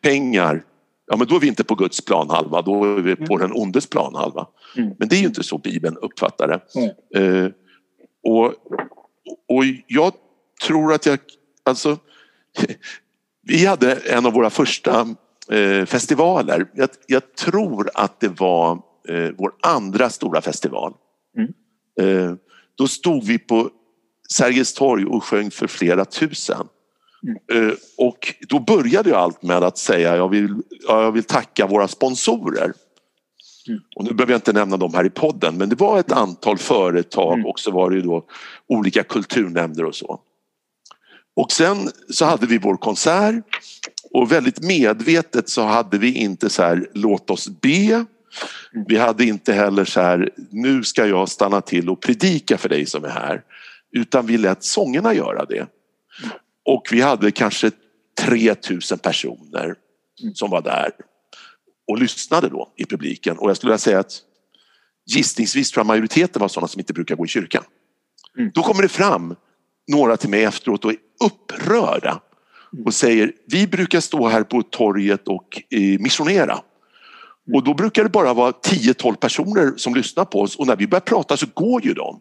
pengar, 0.02 0.64
ja 1.08 1.18
men 1.18 1.28
då 1.28 1.36
är 1.36 1.40
vi 1.40 1.48
inte 1.48 1.64
på 1.64 1.76
Guds 1.76 2.02
planhalva, 2.06 2.62
då 2.62 2.98
är 2.98 3.02
vi 3.02 3.16
på 3.16 3.38
den 3.38 3.52
ondes 3.54 3.88
planhalva. 3.88 4.48
Mm. 4.78 4.94
Men 5.00 5.08
det 5.08 5.16
är 5.16 5.20
ju 5.20 5.28
inte 5.28 5.44
så 5.44 5.58
Bibeln 5.58 5.98
uppfattar 5.98 6.48
det. 6.48 6.80
Mm. 6.80 7.46
Eh, 7.46 7.52
och, 8.24 8.46
och 9.48 9.64
jag 9.88 10.14
tror 10.68 10.94
att 10.94 11.06
jag, 11.06 11.20
alltså 11.64 11.98
vi 13.44 13.66
hade 13.66 13.96
en 13.96 14.26
av 14.26 14.34
våra 14.34 14.50
första 14.50 15.16
eh, 15.52 15.86
festivaler. 15.86 16.66
Jag, 16.74 16.90
jag, 17.08 17.36
tror 17.36 17.90
att 17.94 18.20
det 18.20 18.40
var 18.40 18.72
eh, 19.10 19.30
vår 19.38 19.52
andra 19.62 20.10
stora 20.10 20.42
festival. 20.42 20.94
Mm. 21.38 21.54
Eh, 22.02 22.36
då 22.78 22.88
stod 22.88 23.24
vi 23.24 23.40
på 23.40 23.70
Sergels 24.30 24.74
torg 24.74 25.06
och 25.06 25.24
sjöng 25.24 25.52
för 25.52 25.68
flera 25.68 26.06
tusen. 26.06 26.68
Mm. 27.24 27.70
Eh, 27.70 27.74
och 27.98 28.34
då 28.50 28.60
började 28.60 29.10
jag 29.10 29.20
allt 29.20 29.44
med 29.44 29.64
att 29.64 29.78
säga 29.78 30.16
jag 30.16 30.30
vill, 30.30 30.56
jag 30.88 31.12
vill 31.12 31.24
tacka 31.24 31.68
våra 31.68 31.88
sponsorer. 31.88 32.74
Mm. 33.68 33.82
Och 33.96 34.04
nu 34.04 34.14
behöver 34.14 34.34
jag 34.34 34.38
inte 34.38 34.54
nämna 34.54 34.78
dem 34.78 34.94
här 34.94 35.06
i 35.06 35.10
podden 35.10 35.58
men 35.58 35.70
det 35.70 35.76
var 35.76 36.00
ett 36.00 36.12
antal 36.12 36.58
företag 36.58 37.34
mm. 37.34 37.46
och 37.46 37.60
så 37.60 37.72
var 37.72 37.90
det 37.90 37.96
ju 37.96 38.02
då 38.02 38.26
olika 38.68 39.04
kulturnämnder 39.04 39.86
och 39.86 39.96
så. 39.96 40.20
Och 41.36 41.52
sen 41.52 41.78
så 42.10 42.26
hade 42.26 42.46
vi 42.46 42.58
vår 42.58 42.78
konsert 42.78 43.44
och 44.12 44.32
väldigt 44.32 44.62
medvetet 44.62 45.50
så 45.50 45.62
hade 45.62 45.98
vi 45.98 46.14
inte 46.14 46.50
så 46.50 46.64
här 46.64 46.90
låt 46.94 47.30
oss 47.30 47.48
be. 47.62 48.06
Vi 48.88 48.98
hade 48.98 49.26
inte 49.26 49.54
heller 49.54 49.86
så 49.86 50.02
här 50.02 50.30
nu 50.50 50.84
ska 50.84 51.06
jag 51.06 51.30
stanna 51.30 51.62
till 51.62 51.90
och 51.90 52.02
predika 52.02 52.58
för 52.58 52.70
dig 52.70 52.86
som 52.86 53.04
är 53.04 53.10
här. 53.10 53.42
utan 53.92 54.26
vi 54.26 54.38
lät 54.38 54.64
sångerna 54.64 55.14
göra 55.14 55.46
det. 55.46 55.68
Och 56.66 56.88
vi 56.92 57.02
hade 57.02 57.32
kanske 57.32 57.72
3000 58.20 59.00
personer 59.00 59.76
som 60.34 60.50
var 60.50 60.62
där 60.62 60.92
och 61.88 61.98
lyssnade 61.98 62.50
då 62.50 62.74
i 62.76 62.86
publiken 62.86 63.38
och 63.38 63.50
jag 63.50 63.58
skulle 63.58 63.70
vilja 63.70 63.78
säga 63.78 64.00
att 64.00 64.22
gissningsvis 65.06 65.72
tror 65.72 65.80
jag 65.80 65.88
majoriteten 65.88 66.40
var 66.40 66.48
sådana 66.48 66.68
som 66.68 66.80
inte 66.80 66.94
brukar 66.94 67.16
gå 67.16 67.26
i 67.26 67.28
kyrkan. 67.28 67.64
Mm. 68.38 68.52
Då 68.54 68.64
kommer 68.64 68.82
det 68.82 68.90
fram 68.90 69.36
några 69.88 70.18
till 70.18 70.30
mig 70.30 70.44
efteråt 70.44 70.86
och 70.86 70.92
är 70.92 70.98
upprörda 71.26 72.22
och 72.86 72.94
säger 72.94 73.32
vi 73.48 73.68
brukar 73.68 74.00
stå 74.00 74.28
här 74.28 74.44
på 74.44 74.62
torget 74.62 75.28
och 75.28 75.62
eh, 75.70 76.00
missionera. 76.00 76.62
Och 77.54 77.64
då 77.64 77.74
brukar 77.74 78.04
det 78.04 78.10
bara 78.10 78.34
vara 78.34 78.52
10-12 78.52 79.16
personer 79.16 79.74
som 79.78 79.96
lyssnar 79.96 80.26
på 80.26 80.42
oss 80.42 80.56
och 80.56 80.68
när 80.68 80.76
vi 80.76 80.88
börjar 80.88 81.02
prata 81.02 81.38
så 81.38 81.46
går 81.54 81.86
ju 81.86 81.94
de. 81.94 82.20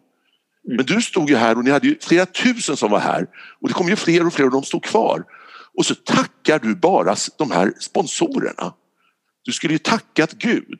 Mm. 0.65 0.77
Men 0.77 0.85
du 0.85 1.01
stod 1.01 1.29
ju 1.29 1.35
här 1.35 1.57
och 1.57 1.63
ni 1.63 1.71
hade 1.71 1.95
flera 2.01 2.25
tusen 2.25 2.77
som 2.77 2.91
var 2.91 2.99
här 2.99 3.27
och 3.61 3.67
det 3.67 3.73
kom 3.73 3.89
ju 3.89 3.95
fler 3.95 4.27
och 4.27 4.33
fler 4.33 4.45
och 4.45 4.51
de 4.51 4.63
stod 4.63 4.83
kvar. 4.83 5.23
Och 5.77 5.85
så 5.85 5.95
tackar 5.95 6.59
du 6.59 6.75
bara 6.75 7.15
de 7.37 7.51
här 7.51 7.73
sponsorerna. 7.79 8.73
Du 9.43 9.51
skulle 9.51 9.73
ju 9.73 9.79
tackat 9.79 10.33
Gud. 10.33 10.79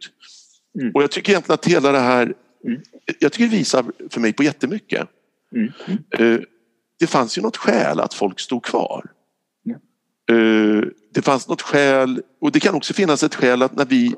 Mm. 0.80 0.92
Och 0.94 1.04
jag 1.04 1.12
tycker 1.12 1.32
egentligen 1.32 1.54
att 1.54 1.66
hela 1.66 1.92
det 1.92 2.00
här, 2.00 2.34
mm. 2.66 2.82
jag 3.20 3.32
tycker 3.32 3.50
det 3.50 3.58
visar 3.58 3.86
för 4.10 4.20
mig 4.22 4.34
på 4.34 4.44
jättemycket. 4.44 5.08
Mm. 5.56 5.72
Mm. 6.12 6.46
Det 7.00 7.08
fanns 7.08 7.38
ju 7.38 7.42
något 7.42 7.58
skäl 7.58 8.00
att 8.00 8.14
folk 8.14 8.40
stod 8.40 8.64
kvar. 8.64 9.06
Eh, 10.30 10.84
det 11.14 11.22
fanns 11.22 11.48
något 11.48 11.62
skäl 11.62 12.22
och 12.42 12.52
det 12.52 12.60
kan 12.60 12.76
också 12.76 12.94
finnas 12.94 13.24
ett 13.24 13.36
skäl 13.36 13.62
att 13.62 13.76
när 13.76 13.86
vi 13.86 14.16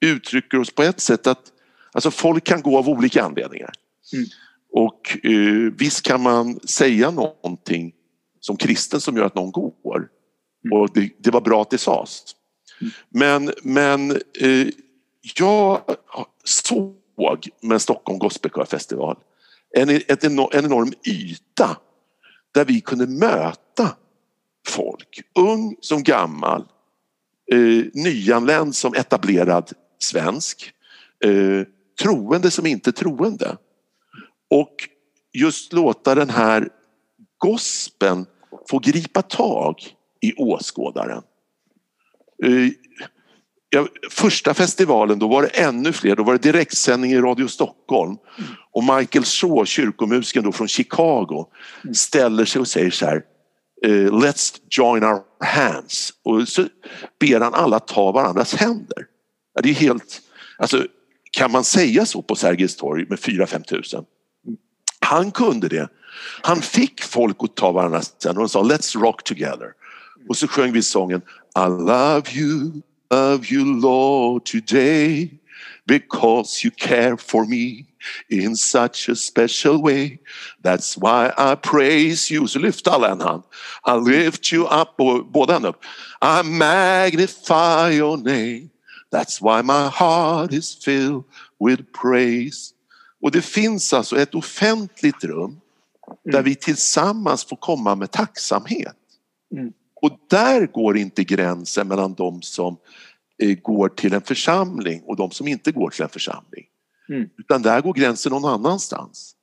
uttrycker 0.00 0.60
oss 0.60 0.70
på 0.70 0.82
ett 0.82 1.00
sätt 1.00 1.26
att 1.26 1.52
alltså 1.92 2.10
folk 2.10 2.44
kan 2.44 2.62
gå 2.62 2.78
av 2.78 2.88
olika 2.88 3.22
anledningar. 3.22 3.72
Mm. 4.12 4.26
Och 4.72 5.26
eh, 5.26 5.72
visst 5.78 6.02
kan 6.02 6.22
man 6.22 6.60
säga 6.60 7.10
någonting 7.10 7.92
som 8.40 8.56
kristen 8.56 9.00
som 9.00 9.16
gör 9.16 9.24
att 9.24 9.34
någon 9.34 9.50
går. 9.50 10.08
Mm. 10.64 10.78
Och 10.78 10.90
det, 10.94 11.10
det, 11.18 11.30
var 11.30 11.40
bra 11.40 11.62
att 11.62 11.70
det 11.70 11.78
sades. 11.78 12.22
Mm. 12.80 12.92
Men, 13.08 13.52
men 13.62 14.10
eh, 14.40 14.68
jag 15.36 15.80
såg 16.44 17.48
med 17.62 17.82
Stockholm 17.82 18.18
Gospelkörfestival 18.18 19.16
en, 19.76 19.90
en 19.90 20.00
enorm 20.52 20.92
yta 21.06 21.76
där 22.54 22.64
vi 22.64 22.80
kunde 22.80 23.06
möta 23.06 23.96
folk, 24.66 25.22
ung 25.34 25.76
som 25.80 26.02
gammal, 26.02 26.64
eh, 27.52 27.84
nyanländ 27.94 28.74
som 28.74 28.94
etablerad 28.94 29.72
svensk, 29.98 30.72
eh, 31.24 31.66
troende 32.02 32.50
som 32.50 32.66
inte 32.66 32.92
troende. 32.92 33.56
Och 34.50 34.74
just 35.32 35.72
låta 35.72 36.14
den 36.14 36.30
här 36.30 36.68
gospen 37.38 38.26
få 38.70 38.78
gripa 38.78 39.22
tag 39.22 39.76
i 40.20 40.32
åskådaren. 40.32 41.22
Eh, 42.44 42.70
ja, 43.70 43.86
första 44.10 44.54
festivalen 44.54 45.18
då 45.18 45.28
var 45.28 45.42
det 45.42 45.48
ännu 45.48 45.92
fler, 45.92 46.16
då 46.16 46.22
var 46.22 46.32
det 46.32 46.52
direktsändning 46.52 47.12
i 47.12 47.20
Radio 47.20 47.48
Stockholm. 47.48 48.16
Och 48.72 48.84
Michael 48.84 49.24
Shaw, 49.24 49.64
kyrkomusikern 49.64 50.44
då 50.44 50.52
från 50.52 50.68
Chicago, 50.68 51.46
ställer 51.94 52.44
sig 52.44 52.60
och 52.60 52.68
säger 52.68 52.90
så 52.90 53.06
här 53.06 53.22
Eh, 53.86 54.10
let's 54.10 54.60
join 54.70 55.04
our 55.04 55.22
hands 55.40 56.12
och 56.22 56.48
så 56.48 56.68
ber 57.20 57.40
han 57.40 57.54
alla 57.54 57.80
ta 57.80 58.12
varandras 58.12 58.54
händer. 58.54 59.06
Ja, 59.54 59.62
det 59.62 59.68
är 59.68 59.74
helt, 59.74 60.20
alltså, 60.58 60.86
kan 61.30 61.52
man 61.52 61.64
säga 61.64 62.06
så 62.06 62.22
på 62.22 62.34
Sergels 62.34 62.76
torg 62.76 63.06
med 63.08 63.18
4-5 63.18 63.62
tusen? 63.62 64.04
Han 65.00 65.30
kunde 65.30 65.68
det. 65.68 65.88
Han 66.42 66.62
fick 66.62 67.02
folk 67.02 67.36
att 67.38 67.56
ta 67.56 67.72
varandras 67.72 68.14
händer 68.24 68.42
och 68.42 68.50
sa 68.50 68.62
Let's 68.62 69.00
rock 69.00 69.24
together. 69.24 69.72
Och 70.28 70.36
så 70.36 70.48
sjöng 70.48 70.72
vi 70.72 70.82
sången 70.82 71.22
I 71.58 71.68
love 71.68 72.22
you, 72.34 72.72
love 73.10 73.46
you 73.50 73.80
Lord 73.80 74.44
today 74.44 75.30
because 75.86 76.64
you 76.64 76.70
care 76.70 77.16
for 77.16 77.46
me 77.46 77.86
in 78.28 78.56
such 78.56 79.08
a 79.08 79.16
special 79.16 79.82
way. 79.82 80.18
That's 80.62 80.96
why 80.96 81.32
I 81.36 81.54
praise 81.54 82.30
you. 82.30 82.46
Så 82.46 82.58
lyfte 82.58 82.90
alla 82.90 83.10
en 83.10 83.20
hand. 83.20 83.42
I 83.86 83.92
lift 83.92 84.52
you 84.52 84.64
up, 84.64 84.88
och 84.98 85.26
båda 85.26 85.52
händerna 85.52 85.76
upp. 85.76 85.84
I 86.22 86.42
magnify 86.42 87.96
your 87.96 88.16
name. 88.16 88.68
That's 89.12 89.40
why 89.40 89.62
my 89.62 89.88
heart 89.88 90.52
is 90.52 90.84
filled 90.84 91.24
with 91.58 91.82
praise. 92.02 92.72
Och 93.22 93.30
det 93.30 93.42
finns 93.42 93.92
alltså 93.92 94.18
ett 94.18 94.34
offentligt 94.34 95.24
rum 95.24 95.60
där 96.24 96.32
mm. 96.32 96.44
vi 96.44 96.54
tillsammans 96.54 97.44
får 97.44 97.56
komma 97.56 97.94
med 97.94 98.10
tacksamhet. 98.10 98.96
Mm. 99.52 99.72
Och 100.02 100.18
där 100.30 100.66
går 100.66 100.96
inte 100.96 101.24
gränsen 101.24 101.88
mellan 101.88 102.14
de 102.14 102.42
som 102.42 102.76
går 103.44 103.88
till 103.88 104.14
en 104.14 104.22
församling 104.22 105.02
och 105.02 105.16
de 105.16 105.30
som 105.30 105.48
inte 105.48 105.72
går 105.72 105.90
till 105.90 106.02
en 106.02 106.08
församling. 106.08 106.66
Mm. 107.08 107.28
Utan 107.38 107.62
där 107.62 107.80
går 107.80 107.94
gränsen 107.94 108.32
någon 108.32 108.44
annanstans. 108.44 109.36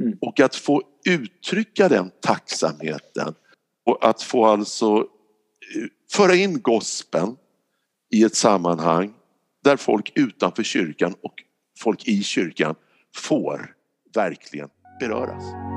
Mm. 0.00 0.18
Och 0.20 0.40
att 0.40 0.56
få 0.56 0.82
uttrycka 1.06 1.88
den 1.88 2.10
tacksamheten 2.20 3.34
och 3.86 4.08
att 4.08 4.22
få 4.22 4.46
alltså 4.46 4.96
eh, 4.96 5.86
föra 6.12 6.34
in 6.34 6.60
gospeln 6.60 7.36
i 8.10 8.24
ett 8.24 8.36
sammanhang 8.36 9.14
där 9.64 9.76
folk 9.76 10.12
utanför 10.14 10.62
kyrkan 10.62 11.14
och 11.22 11.34
folk 11.78 12.08
i 12.08 12.22
kyrkan 12.22 12.74
får 13.16 13.74
verkligen 14.14 14.68
beröras. 15.00 15.73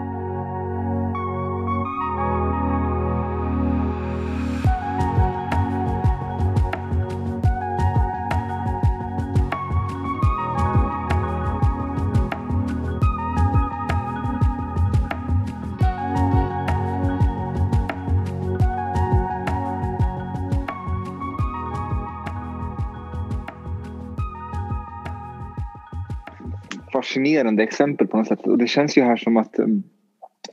Fascinerande 27.07 27.63
exempel 27.63 28.07
på 28.07 28.17
något 28.17 28.27
sätt. 28.27 28.47
Och 28.47 28.57
det 28.57 28.67
känns 28.67 28.97
ju 28.97 29.01
här 29.01 29.17
som 29.17 29.37
att 29.37 29.59
um, 29.59 29.83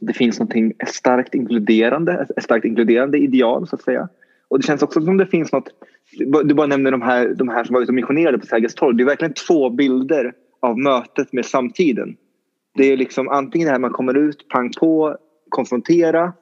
det 0.01 0.13
finns 0.13 0.41
något 0.41 0.53
starkt 0.87 1.35
inkluderande, 1.35 2.27
ett 2.37 2.45
starkt 2.45 2.65
inkluderande 2.65 3.19
ideal 3.19 3.67
så 3.67 3.77
att 3.77 3.83
säga. 3.83 4.09
Och 4.49 4.59
det 4.59 4.67
känns 4.67 4.83
också 4.83 5.01
som 5.01 5.17
det 5.17 5.27
finns 5.27 5.53
något, 5.53 5.69
du 6.45 6.55
bara 6.55 6.67
nämner 6.67 6.91
de 6.91 7.03
här, 7.03 7.29
de 7.29 7.49
här 7.49 7.65
som 7.65 7.75
var 7.75 7.83
ute 7.83 7.91
och 7.91 7.95
missionerade 7.95 8.39
på 8.39 8.47
Sergels 8.47 8.75
torg. 8.75 8.97
Det 8.97 9.03
är 9.03 9.07
verkligen 9.07 9.35
två 9.35 9.71
bilder 9.71 10.33
av 10.61 10.79
mötet 10.79 11.33
med 11.33 11.45
samtiden. 11.45 12.17
Det 12.75 12.93
är 12.93 12.97
liksom 12.97 13.29
antingen 13.29 13.67
det 13.67 13.73
här 13.73 13.79
man 13.79 13.91
kommer 13.91 14.17
ut, 14.17 14.49
pang 14.49 14.71
på, 14.81 15.17
konfrontera 15.49 16.33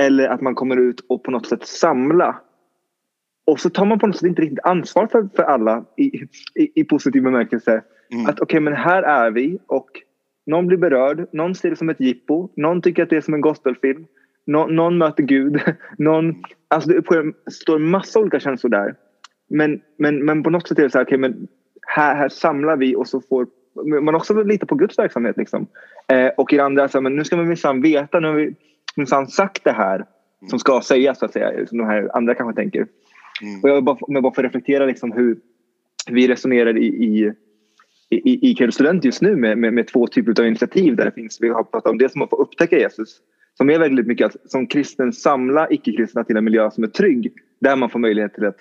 eller 0.00 0.28
att 0.28 0.40
man 0.40 0.54
kommer 0.54 0.76
ut 0.76 1.00
och 1.08 1.22
på 1.22 1.30
något 1.30 1.46
sätt 1.46 1.66
samla. 1.66 2.40
Och 3.46 3.60
så 3.60 3.70
tar 3.70 3.84
man 3.84 3.98
på 3.98 4.06
något 4.06 4.16
sätt 4.16 4.28
inte 4.28 4.42
riktigt 4.42 4.64
ansvar 4.64 5.06
för, 5.06 5.28
för 5.36 5.42
alla 5.42 5.84
i, 5.96 6.06
i, 6.54 6.80
i 6.80 6.84
positiv 6.84 7.22
bemärkelse. 7.22 7.82
Mm. 8.12 8.26
Att 8.26 8.40
okej, 8.40 8.44
okay, 8.44 8.60
men 8.60 8.72
här 8.72 9.02
är 9.02 9.30
vi 9.30 9.58
och 9.66 9.88
någon 10.46 10.66
blir 10.66 10.78
berörd, 10.78 11.26
någon 11.32 11.54
ser 11.54 11.70
det 11.70 11.76
som 11.76 11.88
ett 11.88 12.00
jippo, 12.00 12.48
någon 12.56 12.82
tycker 12.82 13.02
att 13.02 13.10
det 13.10 13.16
är 13.16 13.20
som 13.20 13.34
en 13.34 13.40
gospelfilm, 13.40 14.06
Nå, 14.48 14.66
någon 14.66 14.98
möter 14.98 15.22
Gud, 15.22 15.60
någon... 15.98 16.34
Alltså 16.68 16.90
det 16.90 17.32
står 17.52 17.78
massa 17.78 18.20
olika 18.20 18.40
känslor 18.40 18.70
där. 18.70 18.94
Men, 19.48 19.80
men, 19.98 20.24
men 20.24 20.42
på 20.42 20.50
något 20.50 20.68
sätt 20.68 20.78
är 20.78 20.82
det 20.82 20.90
så 20.90 20.98
här, 20.98 21.04
okay, 21.04 21.18
men 21.18 21.48
här, 21.86 22.14
här 22.14 22.28
samlar 22.28 22.76
vi 22.76 22.96
och 22.96 23.08
så 23.08 23.20
får 23.20 23.46
man 24.00 24.14
också 24.14 24.42
lita 24.42 24.66
på 24.66 24.74
Guds 24.74 24.98
verksamhet. 24.98 25.36
Liksom. 25.36 25.66
Eh, 26.08 26.28
och 26.36 26.52
i 26.52 26.56
det 26.56 26.64
andra, 26.64 26.88
så 26.88 26.98
här, 26.98 27.02
men 27.02 27.16
nu 27.16 27.24
ska 27.24 27.36
man 27.36 27.48
minsann 27.48 27.82
veta, 27.82 28.20
nu 28.20 28.26
har 28.28 28.34
vi 28.34 28.54
minsann 28.96 29.26
sagt 29.26 29.64
det 29.64 29.72
här 29.72 30.04
som 30.50 30.58
ska 30.58 30.80
sägas, 30.80 31.18
så 31.18 31.24
att 31.24 31.32
säga, 31.32 31.66
som 31.66 31.78
de 31.78 31.86
här 31.86 32.16
andra 32.16 32.34
kanske 32.34 32.62
tänker. 32.62 32.86
Mm. 33.42 33.60
Och 33.62 33.68
jag 33.68 33.84
bara, 33.84 33.96
om 34.00 34.14
jag 34.14 34.22
bara 34.22 34.34
får 34.34 34.42
reflektera 34.42 34.86
liksom 34.86 35.12
hur 35.12 35.38
vi 36.10 36.28
resonerar 36.28 36.78
i, 36.78 36.86
i 36.86 37.32
i, 38.10 38.50
i 38.50 38.54
Kul 38.54 38.72
student 38.72 39.04
just 39.04 39.22
nu 39.22 39.36
med, 39.36 39.58
med, 39.58 39.72
med, 39.72 39.86
två 39.86 40.06
typer 40.06 40.40
av 40.40 40.46
initiativ 40.46 40.96
där 40.96 41.04
det 41.04 41.12
finns, 41.12 41.38
vi 41.40 41.48
har 41.48 41.62
pratat 41.62 41.90
om 41.90 41.98
det 41.98 42.12
som 42.12 42.22
att 42.22 42.30
få 42.30 42.36
upptäcka 42.36 42.78
Jesus 42.78 43.20
som 43.58 43.70
är 43.70 43.78
väldigt 43.78 44.06
mycket 44.06 44.26
att 44.26 44.50
som 44.50 44.66
kristen 44.66 45.12
samla 45.12 45.70
icke-kristna 45.70 46.24
till 46.24 46.36
en 46.36 46.44
miljö 46.44 46.70
som 46.70 46.84
är 46.84 46.88
trygg 46.88 47.32
där 47.60 47.76
man 47.76 47.90
får 47.90 47.98
möjlighet 47.98 48.34
till 48.34 48.46
att 48.46 48.56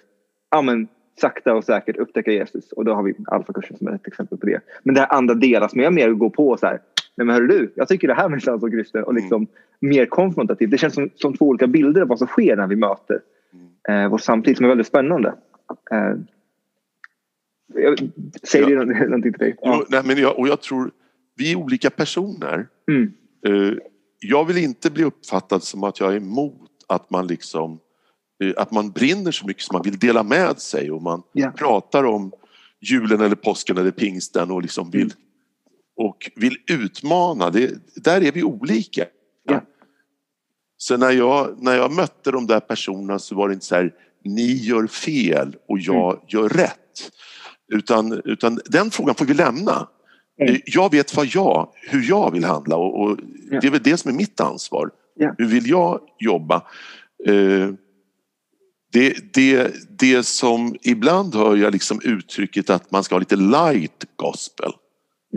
ja, 0.52 0.62
men, 0.62 0.88
sakta 1.22 1.54
och 1.54 1.64
säkert 1.64 1.98
upptäcka 1.98 2.32
Jesus 2.32 2.72
och 2.72 2.86
då 2.86 2.94
har 2.94 3.04
vi 3.04 3.14
alfakursen 3.28 3.78
som 3.78 3.88
är 3.88 3.92
ett 3.92 4.08
exempel 4.08 4.38
på 4.38 4.46
det. 4.46 4.60
Men 4.84 4.96
det 4.96 5.02
här 5.02 5.14
andra 5.14 5.34
delar 5.34 5.68
som 5.68 5.82
jag 5.82 5.94
mer 5.94 6.10
går 6.10 6.30
på 6.30 6.58
så 6.58 6.66
här, 6.66 6.80
nej 7.16 7.26
men 7.26 7.36
hörru 7.36 7.48
du, 7.48 7.72
jag 7.76 7.88
tycker 7.88 8.08
det 8.08 8.14
här 8.14 8.30
med 8.30 8.44
som 8.44 8.72
kristen 8.72 9.04
och 9.04 9.14
liksom 9.14 9.38
mm. 9.42 9.50
mer 9.80 10.06
konfrontativt. 10.06 10.72
Det 10.72 10.78
känns 10.78 10.94
som, 10.94 11.10
som 11.16 11.34
två 11.34 11.46
olika 11.46 11.68
bilder 11.68 12.02
av 12.02 12.08
vad 12.08 12.18
som 12.18 12.28
sker 12.28 12.56
när 12.56 12.68
vi 12.68 12.76
möter 12.76 13.20
mm. 13.54 14.04
eh, 14.04 14.10
vår 14.12 14.18
samtid 14.18 14.58
som 14.58 14.66
är 14.66 14.70
väldigt 14.70 14.88
spännande. 14.88 15.34
Eh, 15.92 16.14
säger 18.44 18.70
ja. 18.70 18.86
det 18.86 18.86
någonting 19.06 19.34
till 19.34 19.40
dig? 19.40 19.56
Ja. 19.62 19.78
Jo, 19.80 19.86
nej, 19.90 20.02
men 20.06 20.18
jag, 20.18 20.40
och 20.40 20.48
jag 20.48 20.62
tror, 20.62 20.92
vi 21.36 21.52
är 21.52 21.56
olika 21.56 21.90
personer. 21.90 22.68
Mm. 22.92 23.12
Uh, 23.48 23.78
jag 24.20 24.46
vill 24.46 24.58
inte 24.58 24.92
bli 24.92 25.04
uppfattad 25.04 25.64
som 25.64 25.84
att 25.84 26.00
jag 26.00 26.14
är 26.14 26.18
emot 26.18 26.70
att 26.88 27.10
man 27.10 27.28
liksom 27.28 27.80
eh, 28.44 28.54
att 28.58 28.72
man 28.72 28.92
brinner 28.92 29.32
så 29.32 29.48
mycket 29.48 29.64
som 29.64 29.74
man 29.74 29.84
vill 29.84 30.00
dela 30.00 30.24
med 30.24 30.60
sig 30.60 30.92
och 30.92 31.02
man 31.02 31.24
yeah. 31.34 31.54
pratar 31.54 32.04
om 32.04 32.32
julen 32.82 33.22
eller 33.22 33.36
påsken 33.36 33.78
eller 33.78 33.92
pingsten 33.92 34.52
och 34.52 34.62
liksom 34.62 34.92
vill 34.92 35.14
och 35.96 36.32
vill 36.36 36.58
utmana. 36.72 37.50
Det, 37.50 37.74
där 37.96 38.24
är 38.24 38.32
vi 38.32 38.44
olika. 38.44 39.06
Yeah. 39.50 39.64
Så 40.78 40.98
när 40.98 41.12
jag, 41.12 41.64
när 41.64 41.76
jag 41.76 41.92
mötte 41.92 42.32
de 42.32 42.48
där 42.48 42.60
personerna 42.60 43.20
så 43.20 43.36
var 43.36 43.48
det 43.48 43.54
inte 43.54 43.66
så 43.66 43.76
här 43.76 43.94
ni 44.24 44.54
gör 44.54 44.88
fel 44.88 45.56
och 45.68 45.80
jag 45.80 46.14
mm. 46.14 46.26
gör 46.28 46.50
rätt. 46.50 47.12
Utan, 47.74 48.22
utan 48.26 48.60
den 48.66 48.92
frågan 48.92 49.16
får 49.16 49.26
vi 49.26 49.34
lämna. 49.34 49.88
Mm. 50.42 50.62
Jag 50.66 50.92
vet 50.92 51.16
vad 51.16 51.26
jag, 51.26 51.70
hur 51.90 52.10
jag 52.10 52.32
vill 52.32 52.44
handla 52.44 52.76
och, 52.76 53.02
och 53.02 53.18
ja. 53.52 53.60
det 53.60 53.68
är 53.68 53.72
väl 53.72 53.84
det 53.84 53.98
som 53.98 54.12
är 54.12 54.16
mitt 54.16 54.40
ansvar. 54.40 54.90
Ja. 55.16 55.36
Hur 55.38 55.48
vill 55.48 55.70
jag 55.70 56.00
jobba? 56.20 56.56
Eh, 57.26 57.70
det, 58.92 59.34
det, 59.34 59.72
det 60.00 60.24
som 60.24 60.76
ibland 60.82 61.36
hör 61.36 61.56
jag 61.56 61.74
liksom 61.74 62.02
uttrycket 62.04 62.70
att 62.70 62.92
man 62.92 63.04
ska 63.04 63.16
ha 63.16 63.20
lite 63.20 63.36
light 63.36 64.06
gospel. 64.16 64.72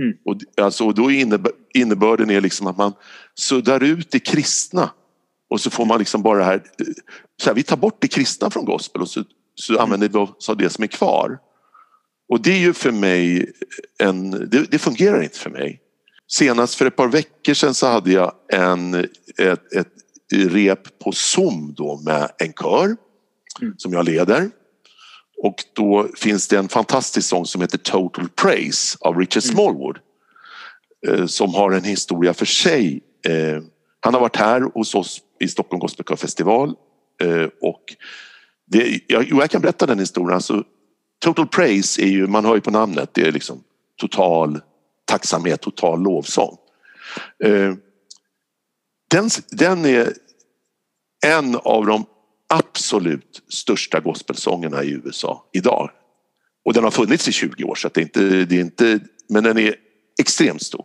Mm. 0.00 0.16
Och, 0.24 0.36
alltså, 0.64 0.86
och 0.86 0.94
då 0.94 1.10
innebör, 1.10 1.52
innebörden 1.74 2.30
är 2.30 2.40
liksom 2.40 2.66
att 2.66 2.76
man 2.76 2.92
suddar 3.34 3.82
ut 3.82 4.10
det 4.10 4.18
kristna 4.18 4.90
och 5.50 5.60
så 5.60 5.70
får 5.70 5.84
man 5.84 5.98
liksom 5.98 6.22
bara 6.22 6.38
det 6.38 6.44
här, 6.44 6.62
så 7.42 7.50
här 7.50 7.54
vi 7.54 7.62
tar 7.62 7.76
bort 7.76 7.96
det 8.00 8.08
kristna 8.08 8.50
från 8.50 8.64
gospel 8.64 9.02
och 9.02 9.08
så, 9.08 9.24
så 9.54 9.78
använder 9.78 10.08
vi 10.08 10.18
oss 10.18 10.48
av 10.48 10.56
det 10.56 10.70
som 10.70 10.84
är 10.84 10.88
kvar. 10.88 11.38
Och 12.30 12.42
det 12.42 12.52
är 12.52 12.58
ju 12.58 12.72
för 12.72 12.92
mig 12.92 13.52
en, 13.98 14.30
det, 14.30 14.70
det, 14.70 14.78
fungerar 14.78 15.22
inte 15.22 15.38
för 15.38 15.50
mig. 15.50 15.80
Senast 16.28 16.74
för 16.74 16.86
ett 16.86 16.96
par 16.96 17.08
veckor 17.08 17.54
sedan 17.54 17.74
så 17.74 17.86
hade 17.86 18.12
jag 18.12 18.32
en, 18.52 18.94
ett, 19.38 19.72
ett 19.72 19.92
rep 20.32 20.98
på 20.98 21.12
Zoom 21.12 21.74
då 21.76 22.00
med 22.04 22.30
en 22.38 22.52
kör 22.52 22.84
mm. 22.84 23.74
som 23.76 23.92
jag 23.92 24.04
leder. 24.04 24.50
Och 25.42 25.54
då 25.72 26.08
finns 26.16 26.48
det 26.48 26.58
en 26.58 26.68
fantastisk 26.68 27.28
sång 27.28 27.46
som 27.46 27.60
heter 27.60 27.78
Total 27.78 28.28
Praise 28.28 28.98
av 29.00 29.18
Richard 29.18 29.44
mm. 29.44 29.54
Smallwood. 29.54 29.98
Mm. 31.08 31.28
Som 31.28 31.54
har 31.54 31.72
en 31.72 31.84
historia 31.84 32.34
för 32.34 32.46
sig. 32.46 33.02
Eh, 33.26 33.62
han 34.00 34.14
har 34.14 34.20
varit 34.20 34.36
här 34.36 34.60
hos 34.60 34.94
oss 34.94 35.20
i 35.40 35.48
Stockholm 35.48 35.80
Gospel 35.80 36.16
Festival 36.16 36.74
eh, 37.22 37.48
och 37.60 37.82
det, 38.66 39.00
jag, 39.06 39.28
jag 39.30 39.50
kan 39.50 39.60
berätta 39.60 39.86
den 39.86 39.98
historien. 39.98 40.34
Alltså, 40.34 40.64
Total 41.20 41.46
praise 41.46 42.02
är 42.02 42.06
ju, 42.06 42.26
man 42.26 42.44
hör 42.44 42.54
ju 42.54 42.60
på 42.60 42.70
namnet, 42.70 43.10
det 43.12 43.22
är 43.22 43.32
liksom 43.32 43.64
total 43.96 44.60
tacksamhet, 45.04 45.60
total 45.60 46.02
lovsång. 46.02 46.56
Eh, 47.44 47.74
den, 49.10 49.30
den 49.50 49.84
är 49.84 50.12
en 51.26 51.56
av 51.56 51.86
de 51.86 52.04
absolut 52.48 53.42
största 53.48 54.00
gospelsångerna 54.00 54.84
i 54.84 54.90
USA 54.90 55.44
idag. 55.52 55.90
Och 56.64 56.72
den 56.72 56.84
har 56.84 56.90
funnits 56.90 57.28
i 57.28 57.32
20 57.32 57.64
år 57.64 57.74
så 57.74 57.88
det 57.88 58.00
är 58.00 58.02
inte, 58.02 58.44
det 58.44 58.56
är 58.56 58.60
inte, 58.60 59.00
men 59.28 59.44
den 59.44 59.58
är 59.58 59.74
extremt 60.20 60.62
stor. 60.62 60.84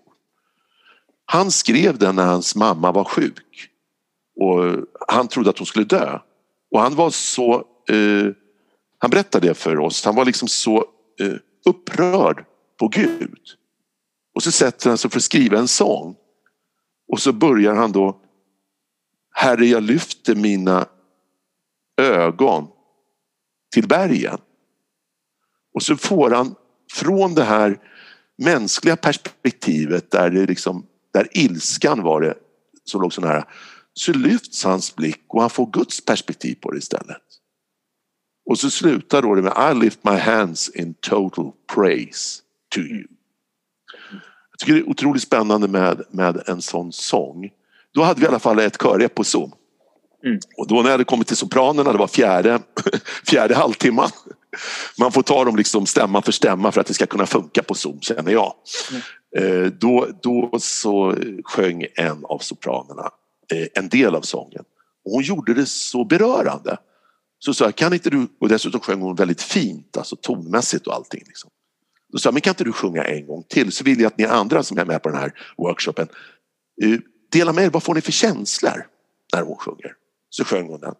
Han 1.25 1.51
skrev 1.51 1.98
den 1.98 2.15
när 2.15 2.25
hans 2.25 2.56
mamma 2.56 2.92
var 2.92 3.04
sjuk 3.04 3.70
och 4.36 4.86
han 5.08 5.27
trodde 5.27 5.50
att 5.50 5.58
hon 5.58 5.65
skulle 5.65 5.86
dö. 5.86 6.20
Och 6.72 6.82
han 6.82 6.96
var 6.96 7.10
så 7.10 7.56
eh, 7.89 8.34
han 8.98 9.10
berättade 9.10 9.48
det 9.48 9.54
för 9.54 9.80
oss. 9.80 10.06
Han 10.06 10.16
var 10.16 10.25
liksom 10.25 10.48
så 10.48 10.78
eh, 11.20 11.34
upprörd 11.66 12.46
på 12.80 12.88
Gud. 12.88 13.40
Och 14.36 14.44
så 14.44 14.52
sätter 14.52 14.90
han 14.90 14.98
sig 14.98 15.12
för 15.12 15.18
att 15.18 15.24
skriva 15.24 15.58
en 15.58 15.68
sång. 15.68 16.16
Och 17.12 17.20
så 17.20 17.34
börjar 17.34 17.75
han 17.75 17.92
då 17.92 18.22
Herre, 19.32 19.66
jag 19.66 19.84
lyfter 19.84 20.36
mina 20.36 20.88
ögon 22.02 22.67
till 23.74 23.88
bergen. 23.88 24.38
Och 25.74 25.84
så 25.84 25.98
får 25.98 26.32
han 26.32 26.56
från 26.93 27.34
det 27.34 27.43
här 27.43 27.80
mänskliga 28.38 28.96
perspektivet 28.96 30.12
där, 30.12 30.30
det 30.30 30.46
liksom, 30.46 30.86
där 31.13 31.28
ilskan 31.32 32.04
var 32.04 32.22
det 32.22 32.38
som 32.84 33.02
låg 33.02 33.13
så 33.13 33.22
nära 33.22 33.48
så 33.93 34.13
lyfts 34.13 34.63
hans 34.63 34.96
blick 34.96 35.24
och 35.28 35.41
han 35.41 35.50
får 35.50 35.72
Guds 35.72 36.06
perspektiv 36.06 36.56
på 36.62 36.72
det 36.72 36.78
istället. 36.78 37.25
Och 38.45 38.60
så 38.60 38.69
slutar 38.69 39.21
då 39.21 39.36
det 39.36 39.41
med 39.41 39.71
I 39.71 39.84
lift 39.84 39.99
my 40.03 40.15
hands 40.15 40.69
in 40.69 40.93
total 40.93 41.51
praise 41.73 42.41
to 42.75 42.79
you. 42.79 43.03
Jag 44.51 44.60
tycker 44.60 44.73
det 44.73 44.79
är 44.79 44.89
otroligt 44.89 45.23
spännande 45.23 45.67
med, 45.67 46.01
med 46.12 46.41
en 46.47 46.62
sån 46.62 46.91
sång. 46.91 47.49
Då 47.93 48.03
hade 48.03 48.19
vi 48.19 48.25
i 48.25 48.29
alla 48.29 48.39
fall 48.39 48.60
ett 48.60 48.77
körrep 48.77 49.15
på 49.15 49.23
Zoom. 49.23 49.51
Mm. 50.25 50.39
Och 50.58 50.67
då 50.67 50.75
när 50.75 50.84
jag 50.84 50.91
hade 50.91 51.03
kommit 51.03 51.27
till 51.27 51.38
sopranerna, 51.38 51.91
det 51.91 51.97
var 51.97 52.08
fjärde, 52.08 52.60
fjärde 53.27 53.55
halvtimman. 53.55 54.10
Man 54.99 55.12
får 55.12 55.21
ta 55.21 55.45
dem 55.45 55.55
liksom 55.55 55.86
stämma 55.86 56.21
för 56.21 56.31
stämma 56.31 56.71
för 56.71 56.81
att 56.81 56.88
det 56.88 56.93
ska 56.93 57.05
kunna 57.05 57.25
funka 57.25 57.63
på 57.63 57.73
Zoom 57.73 58.01
känner 58.01 58.31
jag. 58.31 58.53
Mm. 59.38 59.73
Då, 59.79 60.08
då 60.23 60.60
så 60.60 61.15
sjöng 61.43 61.86
en 61.95 62.25
av 62.25 62.39
sopranerna 62.39 63.10
eh, 63.53 63.67
en 63.84 63.89
del 63.89 64.15
av 64.15 64.21
sången. 64.21 64.63
Och 65.05 65.12
hon 65.12 65.23
gjorde 65.23 65.53
det 65.53 65.65
så 65.65 66.05
berörande. 66.05 66.77
Så 67.39 67.54
sa 67.54 67.65
jag, 67.65 67.76
kan 67.76 67.93
inte 67.93 68.10
du, 68.10 68.28
och 68.39 68.50
dessutom 68.50 68.80
sjöng 68.80 69.02
hon 69.02 69.15
väldigt 69.15 69.41
fint, 69.41 69.98
alltså 69.98 70.15
tonmässigt 70.15 70.88
och 70.88 70.93
allting. 70.93 71.24
Liksom. 71.28 71.52
Då 72.10 72.17
sa 72.17 72.28
jag, 72.28 72.34
men 72.34 72.41
kan 72.41 72.52
inte 72.52 72.63
du 72.63 72.71
sjunga 72.71 73.04
en 73.04 73.28
gång 73.28 73.43
till 73.43 73.71
så 73.71 73.84
vill 73.84 74.00
jag 74.00 74.08
att 74.08 74.17
ni 74.17 74.26
andra 74.26 74.63
som 74.63 74.78
är 74.78 74.86
med 74.86 75.04
på 75.04 75.10
den 75.10 75.17
här 75.17 75.34
workshopen 75.58 76.08
uh, 76.84 77.00
dela 77.32 77.54
med 77.54 77.65
er, 77.65 77.69
vad 77.69 77.84
får 77.84 77.95
ni 77.95 78.02
för 78.02 78.12
känslor 78.12 78.88
när 79.34 79.41
hon 79.41 79.58
sjunger? 79.58 79.95
Så 80.30 80.43
sjöng 80.43 80.67
hon 80.67 80.80
den. 80.80 80.95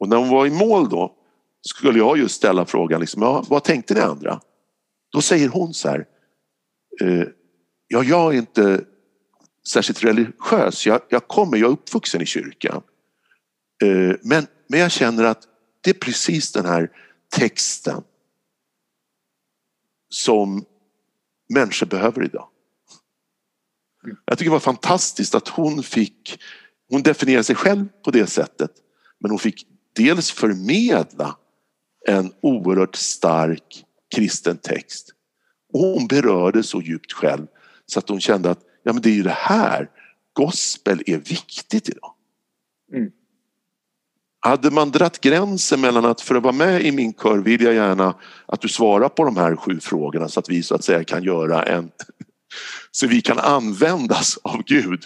Och 0.00 0.08
när 0.08 0.16
hon 0.16 0.28
var 0.28 0.46
i 0.46 0.50
mål 0.50 0.88
då 0.88 1.16
skulle 1.62 1.98
jag 1.98 2.18
just 2.18 2.34
ställa 2.34 2.66
frågan, 2.66 3.00
liksom, 3.00 3.22
ja, 3.22 3.44
vad 3.48 3.64
tänkte 3.64 3.94
ni 3.94 4.00
andra? 4.00 4.40
Då 5.12 5.20
säger 5.20 5.48
hon 5.48 5.74
så 5.74 5.88
här, 5.88 6.06
uh, 7.02 7.24
ja 7.88 8.02
jag 8.02 8.34
är 8.34 8.38
inte 8.38 8.84
särskilt 9.68 10.04
religiös, 10.04 10.86
jag, 10.86 11.00
jag 11.08 11.28
kommer, 11.28 11.56
jag 11.56 11.68
är 11.68 11.72
uppvuxen 11.72 12.22
i 12.22 12.26
kyrkan. 12.26 12.82
Eh, 13.82 14.16
men, 14.22 14.46
men 14.68 14.80
jag 14.80 14.90
känner 14.90 15.24
att 15.24 15.42
det 15.80 15.90
är 15.90 15.94
precis 15.94 16.52
den 16.52 16.66
här 16.66 16.90
texten 17.28 18.02
som 20.08 20.64
människor 21.48 21.86
behöver 21.86 22.24
idag. 22.24 22.48
Jag 24.24 24.38
tycker 24.38 24.50
det 24.50 24.54
var 24.54 24.60
fantastiskt 24.60 25.34
att 25.34 25.48
hon 25.48 25.82
fick, 25.82 26.40
hon 26.88 27.02
definierade 27.02 27.44
sig 27.44 27.56
själv 27.56 27.88
på 28.04 28.10
det 28.10 28.26
sättet 28.26 28.70
men 29.20 29.30
hon 29.30 29.38
fick 29.38 29.66
dels 29.96 30.30
förmedla 30.30 31.36
en 32.08 32.32
oerhört 32.40 32.96
stark 32.96 33.84
kristen 34.14 34.56
text 34.56 35.10
och 35.72 35.80
hon 35.80 36.06
berörde 36.06 36.62
så 36.62 36.80
djupt 36.80 37.12
själv 37.12 37.46
så 37.86 37.98
att 37.98 38.08
hon 38.08 38.20
kände 38.20 38.50
att 38.50 38.60
ja, 38.82 38.92
men 38.92 39.02
det 39.02 39.10
är 39.10 39.14
ju 39.14 39.22
det 39.22 39.30
här, 39.30 39.90
gospel 40.32 41.02
är 41.06 41.18
viktigt 41.18 41.88
idag. 41.88 42.14
Mm. 42.92 43.10
Hade 44.44 44.70
man 44.70 44.90
dratt 44.90 45.20
gränsen 45.20 45.80
mellan 45.80 46.04
att 46.04 46.20
för 46.20 46.34
att 46.34 46.42
vara 46.42 46.52
med 46.52 46.82
i 46.82 46.92
min 46.92 47.12
kör 47.12 47.38
vill 47.38 47.62
jag 47.62 47.74
gärna 47.74 48.14
att 48.46 48.60
du 48.60 48.68
svarar 48.68 49.08
på 49.08 49.24
de 49.24 49.36
här 49.36 49.56
sju 49.56 49.80
frågorna 49.80 50.28
så 50.28 50.40
att 50.40 50.48
vi 50.48 50.62
så 50.62 50.74
att 50.74 50.84
säga 50.84 51.04
kan 51.04 51.22
göra 51.22 51.62
en 51.62 51.90
så 52.90 53.06
vi 53.06 53.20
kan 53.20 53.38
användas 53.38 54.38
av 54.42 54.62
Gud. 54.66 55.04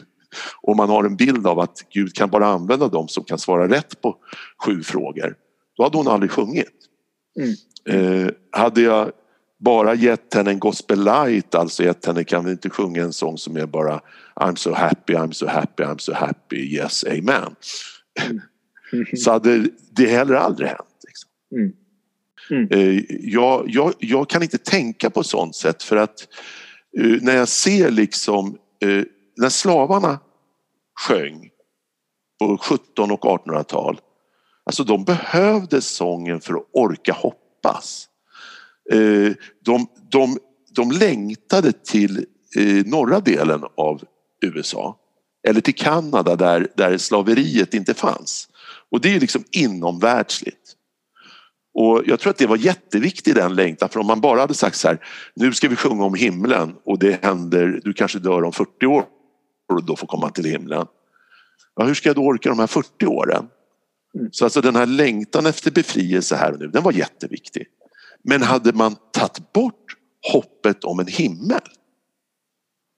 Och 0.62 0.76
man 0.76 0.88
har 0.88 1.04
en 1.04 1.16
bild 1.16 1.46
av 1.46 1.60
att 1.60 1.78
Gud 1.90 2.14
kan 2.14 2.30
bara 2.30 2.46
använda 2.46 2.88
dem 2.88 3.08
som 3.08 3.24
kan 3.24 3.38
svara 3.38 3.68
rätt 3.68 4.00
på 4.00 4.16
sju 4.64 4.82
frågor. 4.82 5.34
Då 5.76 5.82
hade 5.82 5.96
hon 5.96 6.08
aldrig 6.08 6.30
sjungit. 6.30 6.72
Mm. 7.38 8.24
Eh, 8.24 8.30
hade 8.52 8.80
jag 8.80 9.10
bara 9.58 9.94
gett 9.94 10.34
henne 10.34 10.50
en 10.50 10.58
gospel 10.58 11.04
light, 11.04 11.54
alltså 11.54 11.82
gett 11.82 12.06
henne 12.06 12.24
kan 12.24 12.44
vi 12.44 12.50
inte 12.50 12.70
sjunga 12.70 13.02
en 13.02 13.12
sång 13.12 13.38
som 13.38 13.56
är 13.56 13.66
bara 13.66 14.00
I'm 14.34 14.56
so 14.56 14.74
happy, 14.74 15.14
I'm 15.14 15.32
so 15.32 15.46
happy, 15.46 15.82
I'm 15.82 15.98
so 15.98 16.12
happy, 16.12 16.56
yes, 16.56 17.04
amen. 17.04 17.54
Mm. 18.26 18.40
Så 19.16 19.30
hade 19.30 19.68
det 19.90 20.06
heller 20.06 20.34
aldrig 20.34 20.68
hänt. 20.68 21.04
Liksom. 21.06 21.30
Mm. 21.52 21.72
Mm. 22.50 22.68
Eh, 22.70 23.04
jag, 23.08 23.64
jag, 23.68 23.94
jag, 23.98 24.28
kan 24.28 24.42
inte 24.42 24.58
tänka 24.58 25.10
på 25.10 25.22
sånt 25.22 25.56
sätt 25.56 25.82
för 25.82 25.96
att 25.96 26.28
uh, 26.98 27.22
när 27.22 27.36
jag 27.36 27.48
ser 27.48 27.90
liksom 27.90 28.58
uh, 28.84 29.04
när 29.36 29.48
slavarna 29.48 30.18
sjöng 31.00 31.50
på 32.38 32.58
17 32.58 33.10
och 33.10 33.20
1800-tal, 33.20 34.00
alltså 34.64 34.84
de 34.84 35.04
behövde 35.04 35.80
sången 35.80 36.40
för 36.40 36.54
att 36.54 36.68
orka 36.72 37.12
hoppas. 37.12 38.08
De, 39.64 39.86
de, 40.10 40.38
de 40.70 40.90
längtade 40.90 41.72
till 41.72 42.26
norra 42.84 43.20
delen 43.20 43.64
av 43.76 44.02
USA 44.42 44.98
eller 45.48 45.60
till 45.60 45.74
Kanada 45.74 46.36
där, 46.36 46.68
där 46.76 46.98
slaveriet 46.98 47.74
inte 47.74 47.94
fanns. 47.94 48.48
Och 48.90 49.00
det 49.00 49.14
är 49.14 49.20
liksom 49.20 49.44
inomvärldsligt. 49.50 50.76
Och 51.74 52.02
jag 52.06 52.20
tror 52.20 52.30
att 52.30 52.38
det 52.38 52.46
var 52.46 52.56
jätteviktigt 52.56 53.34
den 53.34 53.54
längtan 53.54 53.88
för 53.88 54.00
om 54.00 54.06
man 54.06 54.20
bara 54.20 54.40
hade 54.40 54.54
sagt 54.54 54.76
så 54.76 54.88
här 54.88 55.06
nu 55.34 55.52
ska 55.52 55.68
vi 55.68 55.76
sjunga 55.76 56.04
om 56.04 56.14
himlen 56.14 56.74
och 56.84 56.98
det 56.98 57.24
händer, 57.24 57.80
du 57.84 57.92
kanske 57.92 58.18
dör 58.18 58.44
om 58.44 58.52
40 58.52 58.86
år 58.86 59.04
och 59.72 59.84
då 59.84 59.96
få 59.96 60.06
komma 60.06 60.30
till 60.30 60.44
himlen. 60.44 60.86
Ja, 61.76 61.84
hur 61.84 61.94
ska 61.94 62.08
jag 62.08 62.16
då 62.16 62.22
orka 62.22 62.48
de 62.48 62.58
här 62.58 62.66
40 62.66 63.06
åren? 63.06 63.48
Mm. 64.18 64.32
Så 64.32 64.44
alltså 64.44 64.60
den 64.60 64.76
här 64.76 64.86
längtan 64.86 65.46
efter 65.46 65.70
befrielse 65.70 66.36
här 66.36 66.52
och 66.52 66.60
nu, 66.60 66.66
den 66.66 66.82
var 66.82 66.92
jätteviktig. 66.92 67.66
Men 68.22 68.42
hade 68.42 68.72
man 68.72 68.96
tagit 69.12 69.52
bort 69.52 69.96
hoppet 70.32 70.84
om 70.84 71.00
en 71.00 71.06
himmel, 71.06 71.60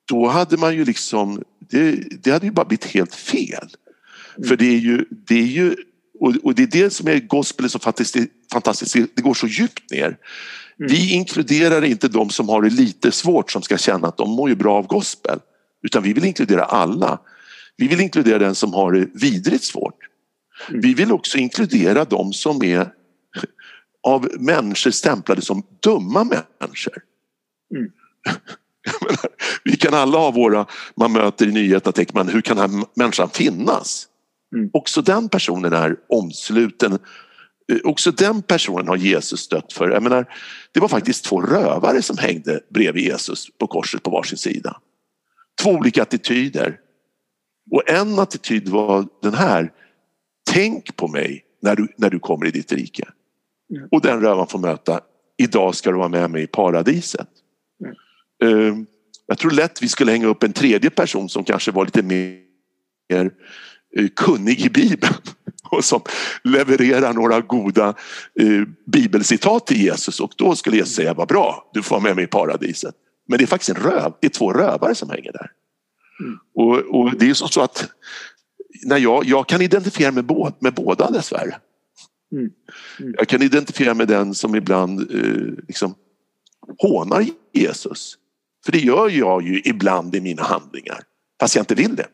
då 0.09 0.27
hade 0.27 0.57
man 0.57 0.75
ju 0.75 0.85
liksom, 0.85 1.43
det, 1.71 1.93
det 2.23 2.31
hade 2.31 2.47
ju 2.47 2.53
bara 2.53 2.67
blivit 2.67 2.85
helt 2.85 3.15
fel. 3.15 3.69
För 4.47 4.57
det 4.57 4.67
är 4.67 4.79
ju, 4.79 5.05
det 5.11 5.35
är 5.35 5.47
ju 5.47 5.77
och, 6.21 6.55
det 6.55 6.63
är 6.63 6.67
det 6.67 6.91
som 6.91 7.09
är 7.09 7.19
gospel 7.19 7.71
så 7.71 7.79
fantastiskt, 8.53 8.97
det 9.15 9.23
går 9.23 9.35
så 9.35 9.47
djupt 9.47 9.91
ner. 9.91 10.07
Mm. 10.07 10.17
Vi 10.77 11.13
inkluderar 11.13 11.85
inte 11.85 12.09
de 12.09 12.31
som 12.31 12.49
har 12.49 12.63
det 12.63 12.71
lite 12.71 13.13
svårt 13.13 13.51
som 13.51 13.63
ska 13.63 13.79
känna 13.79 14.09
att 14.09 14.17
de 14.17 14.31
mår 14.31 14.49
ju 14.49 14.55
bra 14.55 14.77
av 14.77 14.87
gospel. 14.87 15.39
Utan 15.83 16.03
vi 16.03 16.13
vill 16.13 16.25
inkludera 16.25 16.65
alla. 16.65 17.19
Vi 17.77 17.89
vill 17.89 18.01
inkludera 18.01 18.39
den 18.39 18.55
som 18.55 18.75
har 18.75 18.93
det 18.93 19.09
vidrigt 19.15 19.65
svårt. 19.65 19.99
Mm. 20.69 20.81
Vi 20.81 20.95
vill 20.95 21.13
också 21.13 21.39
inkludera 21.39 22.05
de 22.05 22.33
som 22.33 22.63
är 22.63 22.93
av 24.03 24.29
människor 24.39 24.91
stämplade 24.91 25.43
som 25.43 25.63
dumma 25.83 26.25
människor. 26.25 27.03
Mm. 27.75 27.91
Menar, 29.01 29.29
vi 29.65 29.77
kan 29.77 29.95
alla 29.95 30.19
ha 30.19 30.31
våra, 30.31 30.67
man 30.97 31.13
möter 31.13 31.47
i 31.47 31.53
nyheterna, 31.53 31.93
tänker 31.93 32.15
man 32.15 32.29
hur 32.29 32.41
kan 32.41 32.57
den 32.57 32.71
här 32.71 32.87
människan 32.95 33.31
finnas? 33.31 34.09
Mm. 34.55 34.71
Också 34.73 35.03
den 35.03 35.29
personen 35.29 35.73
är 35.73 35.97
omsluten. 36.09 36.93
Eh, 37.73 37.79
också 37.85 38.11
den 38.11 38.43
personen 38.43 38.89
har 38.89 38.97
Jesus 38.97 39.41
stött 39.41 39.73
för. 39.73 39.91
Jag 39.91 40.03
menar, 40.03 40.35
det 40.73 40.81
var 40.81 40.89
faktiskt 40.89 41.25
två 41.25 41.41
rövare 41.41 42.03
som 42.03 42.19
hängde 42.19 42.61
bredvid 42.69 43.05
Jesus 43.05 43.47
på 43.59 43.67
korset 43.67 44.03
på 44.03 44.11
varsin 44.11 44.39
sida. 44.39 44.81
Två 45.63 45.71
olika 45.71 46.03
attityder. 46.03 46.81
Och 47.71 47.91
en 47.91 48.19
attityd 48.19 48.69
var 48.69 49.07
den 49.23 49.35
här. 49.35 49.73
Tänk 50.51 50.97
på 50.97 51.09
mig 51.09 51.45
när 51.63 51.77
du, 51.77 51.89
när 51.97 52.11
du 52.11 52.19
kommer 52.19 52.47
i 52.47 52.51
ditt 52.51 52.73
rike. 52.73 53.09
Mm. 53.77 53.89
Och 53.91 54.01
den 54.01 54.21
rövaren 54.21 54.47
får 54.47 54.59
möta. 54.59 55.01
Idag 55.39 55.75
ska 55.75 55.91
du 55.91 55.99
vara 55.99 56.09
med 56.09 56.31
mig 56.31 56.43
i 56.43 56.47
paradiset. 56.47 57.29
Mm. 58.43 58.87
Jag 59.27 59.39
tror 59.39 59.51
lätt 59.51 59.83
vi 59.83 59.89
skulle 59.89 60.13
hänga 60.13 60.27
upp 60.27 60.43
en 60.43 60.53
tredje 60.53 60.91
person 60.91 61.29
som 61.29 61.45
kanske 61.45 61.71
var 61.71 61.85
lite 61.85 62.03
mer 62.03 62.49
Eh, 63.13 63.27
kunnig 64.17 64.61
i 64.61 64.69
Bibeln 64.69 65.15
och 65.71 65.85
som 65.85 66.01
levererar 66.45 67.13
några 67.13 67.41
goda 67.41 67.95
eh, 68.41 68.63
bibelcitat 68.87 69.67
till 69.67 69.83
Jesus 69.83 70.21
och 70.21 70.33
då 70.37 70.57
skulle 70.57 70.77
Jesus 70.77 70.95
säga 70.95 71.15
vad 71.15 71.29
bra, 71.29 71.71
du 71.75 71.83
får 71.83 71.97
vara 71.97 72.03
med 72.03 72.17
mig 72.17 72.25
i 72.25 72.29
paradiset. 72.29 72.95
Men 73.29 73.39
det 73.39 73.45
är 73.45 73.47
faktiskt 73.47 73.71
en 73.71 73.83
röv, 73.83 74.13
det 74.21 74.27
är 74.27 74.31
två 74.31 74.53
rövare 74.53 74.95
som 74.95 75.11
hänger 75.11 75.33
där. 75.33 75.51
Mm. 76.21 76.39
Och, 76.55 77.01
och, 77.01 77.19
det 77.19 77.31
är 77.31 77.35
så 77.35 77.61
att 77.61 77.91
när 78.85 78.99
jag, 78.99 79.25
jag 79.25 79.49
kan 79.49 79.63
identifiera 79.63 80.11
mig 80.11 80.23
med, 80.23 80.53
med 80.59 80.75
båda 80.75 81.11
dessvärre. 81.11 81.57
Mm. 82.33 82.51
Mm. 83.01 83.15
Jag 83.19 83.29
kan 83.29 83.43
identifiera 83.43 83.95
mig 83.95 84.07
med 84.07 84.17
den 84.17 84.35
som 84.35 84.55
ibland 84.55 85.01
eh, 85.01 85.65
liksom 85.69 85.95
hånar 86.79 87.27
Jesus. 87.53 88.19
För 88.65 88.73
det 88.73 88.79
gör 88.79 89.09
jag 89.09 89.43
ju 89.43 89.63
ibland 89.65 90.15
i 90.15 90.21
mina 90.21 90.43
handlingar, 90.43 91.03
fast 91.41 91.55
jag 91.55 91.63
inte 91.63 91.75
vill 91.75 91.97
det. 91.97 92.07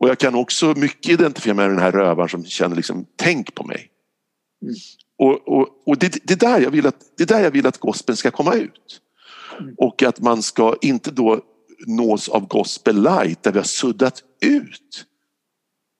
Och 0.00 0.08
jag 0.08 0.18
kan 0.18 0.34
också 0.34 0.74
mycket 0.76 1.12
identifiera 1.12 1.54
med 1.54 1.70
den 1.70 1.78
här 1.78 1.92
rövaren 1.92 2.28
som 2.28 2.44
känner 2.44 2.76
liksom, 2.76 3.06
tänk 3.16 3.54
på 3.54 3.64
mig. 3.64 3.90
Mm. 4.62 4.74
Och, 5.18 5.48
och, 5.48 5.68
och 5.86 5.98
det, 5.98 6.18
det, 6.22 6.40
där 6.40 6.60
jag 6.60 6.70
vill 6.70 6.86
att, 6.86 6.96
det 7.16 7.24
där 7.24 7.40
jag 7.40 7.50
vill 7.50 7.66
att 7.66 7.78
gospeln 7.78 8.16
ska 8.16 8.30
komma 8.30 8.54
ut. 8.54 9.00
Mm. 9.60 9.74
Och 9.78 10.02
att 10.02 10.20
man 10.20 10.42
ska 10.42 10.76
inte 10.80 11.10
då 11.10 11.40
nås 11.86 12.28
av 12.28 12.46
gospel 12.46 13.02
light 13.02 13.42
där 13.42 13.52
vi 13.52 13.58
har 13.58 13.64
suddat 13.64 14.22
ut 14.40 15.04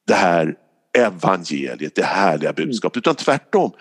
det 0.07 0.15
här 0.15 0.55
evangeliet, 0.99 1.95
det 1.95 2.05
härliga 2.05 2.53
budskapet, 2.53 2.97
mm. 2.97 3.01
utan 3.01 3.15
tvärtom. 3.15 3.73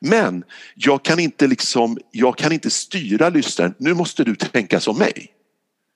Men 0.00 0.44
jag 0.74 1.04
kan 1.04 1.18
inte 1.18 1.46
liksom, 1.46 1.98
jag 2.10 2.36
kan 2.36 2.52
inte 2.52 2.70
styra 2.70 3.28
lyssnaren, 3.28 3.74
nu 3.78 3.94
måste 3.94 4.24
du 4.24 4.34
tänka 4.34 4.80
som 4.80 4.98
mig. 4.98 5.37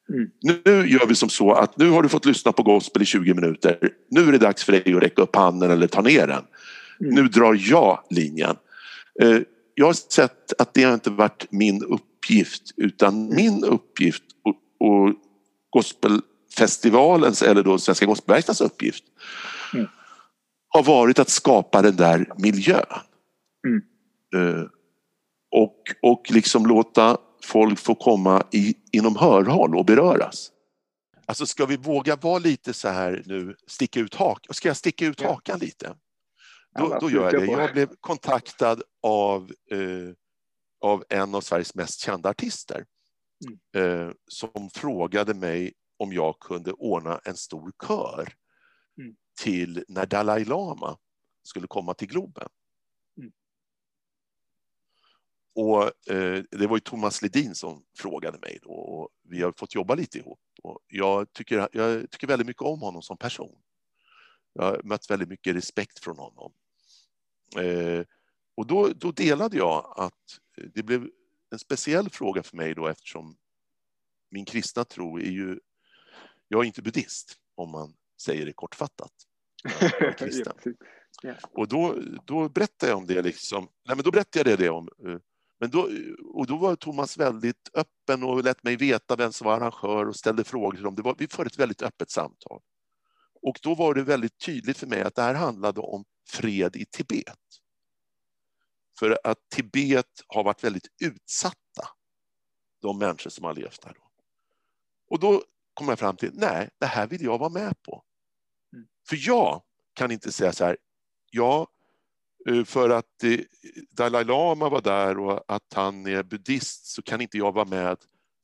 Mm. 0.09 0.31
Nu 0.41 0.89
gör 0.89 1.07
vi 1.07 1.15
som 1.15 1.29
så 1.29 1.53
att 1.53 1.79
nu 1.79 1.91
har 1.91 2.03
du 2.03 2.09
fått 2.09 2.25
lyssna 2.25 2.53
på 2.53 2.63
gospel 2.63 3.03
i 3.03 3.05
20 3.05 3.35
minuter. 3.35 3.79
Nu 4.11 4.29
är 4.29 4.33
det 4.33 4.39
dags 4.39 4.65
för 4.65 4.73
dig 4.73 4.95
att 4.95 5.03
räcka 5.03 5.23
upp 5.23 5.37
handen 5.37 5.71
eller 5.71 5.87
ta 5.87 6.03
ner 6.03 6.27
den. 6.27 6.45
Mm. 7.01 7.15
Nu 7.15 7.29
drar 7.29 7.59
jag 7.61 8.03
linjen. 8.11 8.57
Eh, 9.23 9.39
jag 9.75 9.87
har 9.87 9.93
sett 9.93 10.61
att 10.61 10.75
det 10.75 10.83
har 10.83 10.95
inte 10.95 11.11
varit 11.11 11.47
min 11.51 11.83
uppgift 11.85 12.63
utan 12.77 13.35
min 13.35 13.65
uppgift 13.65 14.23
och, 14.45 14.89
och 14.89 15.15
gospelfestivalens 15.71 17.43
eller 17.43 17.63
då 17.63 17.79
Svenska 17.79 18.07
gospelverkstadens 18.07 18.61
uppgift 18.61 19.05
mm. 19.75 19.87
har 20.69 20.83
varit 20.83 21.19
att 21.19 21.29
skapa 21.29 21.83
den 21.83 21.97
där 21.97 22.33
miljön. 22.37 22.85
Mm. 23.67 23.83
Eh, 24.35 24.65
och, 25.51 25.77
och 26.03 26.23
liksom 26.31 26.67
låta 26.67 27.19
folk 27.45 27.79
får 27.79 27.95
komma 27.95 28.43
i, 28.51 28.75
inom 28.93 29.17
hörhåll 29.17 29.77
och 29.77 29.85
beröras. 29.85 30.53
Alltså 31.27 31.47
ska 31.47 31.67
vi 31.67 31.77
våga 31.77 32.17
vara 32.17 32.39
lite 32.39 32.73
så 32.73 32.89
här 32.89 33.23
nu, 33.27 33.57
sticka 33.67 34.01
ut 34.01 34.15
hakan? 34.15 34.55
Ska 34.55 34.69
jag 34.69 34.77
sticka 34.77 35.07
ut 35.07 35.21
hakan 35.21 35.59
lite? 35.59 35.97
Då, 36.79 36.99
då 37.01 37.11
gör 37.11 37.33
jag 37.33 37.43
det. 37.43 37.53
Jag 37.53 37.73
blev 37.73 37.89
kontaktad 38.01 38.83
av, 39.03 39.53
eh, 39.71 40.15
av 40.81 41.05
en 41.09 41.35
av 41.35 41.41
Sveriges 41.41 41.75
mest 41.75 42.01
kända 42.01 42.29
artister 42.29 42.85
mm. 43.75 44.09
eh, 44.09 44.13
som 44.29 44.71
frågade 44.75 45.35
mig 45.35 45.73
om 45.99 46.13
jag 46.13 46.39
kunde 46.41 46.73
ordna 46.73 47.21
en 47.25 47.37
stor 47.37 47.73
kör 47.87 48.33
mm. 48.99 49.15
till 49.41 49.85
när 49.89 50.07
Dalai 50.07 50.45
Lama 50.45 50.97
skulle 51.43 51.67
komma 51.67 51.95
till 51.95 52.09
Globen. 52.09 52.49
Och 55.55 56.11
eh, 56.13 56.43
det 56.51 56.67
var 56.67 56.77
ju 56.77 56.81
Thomas 56.81 57.23
Ledin 57.23 57.55
som 57.55 57.85
frågade 57.99 58.39
mig 58.39 58.59
då 58.63 58.71
och 58.71 59.09
vi 59.23 59.43
har 59.43 59.53
fått 59.57 59.75
jobba 59.75 59.95
lite 59.95 60.19
ihop. 60.19 60.41
Och 60.63 60.79
jag, 60.87 61.33
tycker, 61.33 61.69
jag 61.73 62.11
tycker 62.11 62.27
väldigt 62.27 62.47
mycket 62.47 62.63
om 62.63 62.81
honom 62.81 63.03
som 63.03 63.17
person. 63.17 63.59
Jag 64.53 64.65
har 64.65 64.81
mött 64.85 65.11
väldigt 65.11 65.29
mycket 65.29 65.57
respekt 65.57 65.99
från 65.99 66.19
honom. 66.19 66.53
Eh, 67.59 68.05
och 68.55 68.67
då, 68.67 68.89
då 68.89 69.13
delade 69.13 69.57
jag 69.57 69.95
att 69.97 70.39
det 70.75 70.83
blev 70.83 71.09
en 71.51 71.59
speciell 71.59 72.11
fråga 72.11 72.43
för 72.43 72.57
mig 72.57 72.75
då 72.75 72.87
eftersom 72.87 73.37
min 74.31 74.45
kristna 74.45 74.85
tro 74.85 75.19
är 75.19 75.31
ju... 75.31 75.61
Jag 76.49 76.61
är 76.61 76.65
inte 76.65 76.83
buddhist, 76.83 77.37
om 77.55 77.71
man 77.71 77.95
säger 78.23 78.47
det 78.47 78.53
kortfattat. 78.53 79.13
Och 81.53 81.69
då, 81.69 81.99
då 82.25 82.49
berättade 82.49 82.93
jag 82.93 82.99
om 82.99 83.07
det. 83.07 83.23
Liksom. 83.23 83.69
Nej, 83.87 83.97
men 83.97 84.05
då 84.05 84.11
berättade 84.11 84.51
jag 84.51 84.59
det 84.59 84.71
om 84.71 84.89
eh, 85.07 85.19
men 85.63 85.71
då, 85.71 85.89
och 86.35 86.47
då 86.47 86.57
var 86.57 86.77
Thomas 86.77 87.19
väldigt 87.19 87.71
öppen 87.75 88.23
och 88.23 88.45
lät 88.45 88.63
mig 88.63 88.77
veta 88.77 89.17
vem 89.17 89.33
som 89.33 89.45
var 89.45 89.57
arrangör 89.57 90.09
och 90.09 90.17
ställde 90.17 90.45
frågor 90.45 90.73
till 90.73 90.83
dem. 90.83 90.95
Det 90.95 91.03
var, 91.03 91.15
vi 91.19 91.29
förde 91.29 91.49
ett 91.49 91.59
väldigt 91.59 91.83
öppet 91.83 92.11
samtal. 92.11 92.61
Och 93.43 93.59
då 93.63 93.75
var 93.75 93.95
det 93.95 94.03
väldigt 94.03 94.39
tydligt 94.39 94.79
för 94.79 94.87
mig 94.87 95.03
att 95.03 95.15
det 95.15 95.23
här 95.23 95.35
handlade 95.35 95.81
om 95.81 96.05
fred 96.29 96.77
i 96.77 96.85
Tibet. 96.85 97.39
För 98.99 99.19
att 99.25 99.39
Tibet 99.55 100.07
har 100.27 100.45
varit 100.45 100.65
väldigt 100.65 100.87
utsatta, 101.03 101.89
de 102.81 102.99
människor 102.99 103.31
som 103.31 103.45
har 103.45 103.55
levt 103.55 103.83
där. 103.83 103.95
Då. 103.97 104.11
Och 105.09 105.21
då 105.21 105.43
kom 105.75 105.89
jag 105.89 105.99
fram 105.99 106.17
till, 106.17 106.31
nej, 106.35 106.71
det 106.79 106.87
här 106.87 107.07
vill 107.07 107.23
jag 107.23 107.39
vara 107.39 107.51
med 107.51 107.83
på. 107.83 108.05
Mm. 108.73 108.87
För 109.09 109.17
jag 109.21 109.63
kan 109.93 110.11
inte 110.11 110.33
säga 110.33 110.53
så 110.53 110.65
här, 110.65 110.77
ja, 111.31 111.67
Eh, 111.67 111.72
Eh, 112.49 112.65
för 112.65 112.91
att 112.91 113.25
eh, 113.25 113.39
Dalai 113.91 114.25
Lama 114.25 114.69
var 114.69 114.81
där 114.81 115.19
och 115.19 115.45
att 115.49 115.73
han 115.75 116.07
är 116.07 116.23
buddhist 116.23 116.87
så 116.87 117.03
kan 117.03 117.21
inte 117.21 117.39
jag 117.39 117.53
vara 117.53 117.65
med 117.65 117.97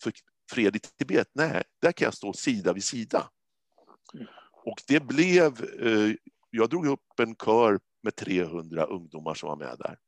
för 0.03 0.13
fred 0.51 0.77
i 0.77 0.79
Tibet. 0.79 1.31
Nej, 1.33 1.63
där 1.83 1.93
kan 1.93 2.05
jag 2.05 2.15
stå 2.15 2.33
sida 2.33 2.73
vid 2.73 2.85
sida. 2.85 3.31
Och 4.65 4.83
det 4.89 5.01
blev, 5.01 5.65
eh, 5.81 6.15
jag 6.51 6.71
drog 6.71 6.87
upp 6.87 7.21
en 7.21 7.37
kör 7.37 7.81
med 8.03 8.17
300 8.17 8.85
ungdomar 8.85 9.35
som 9.35 9.49
var 9.49 9.57
med 9.57 9.77
där. 9.79 9.99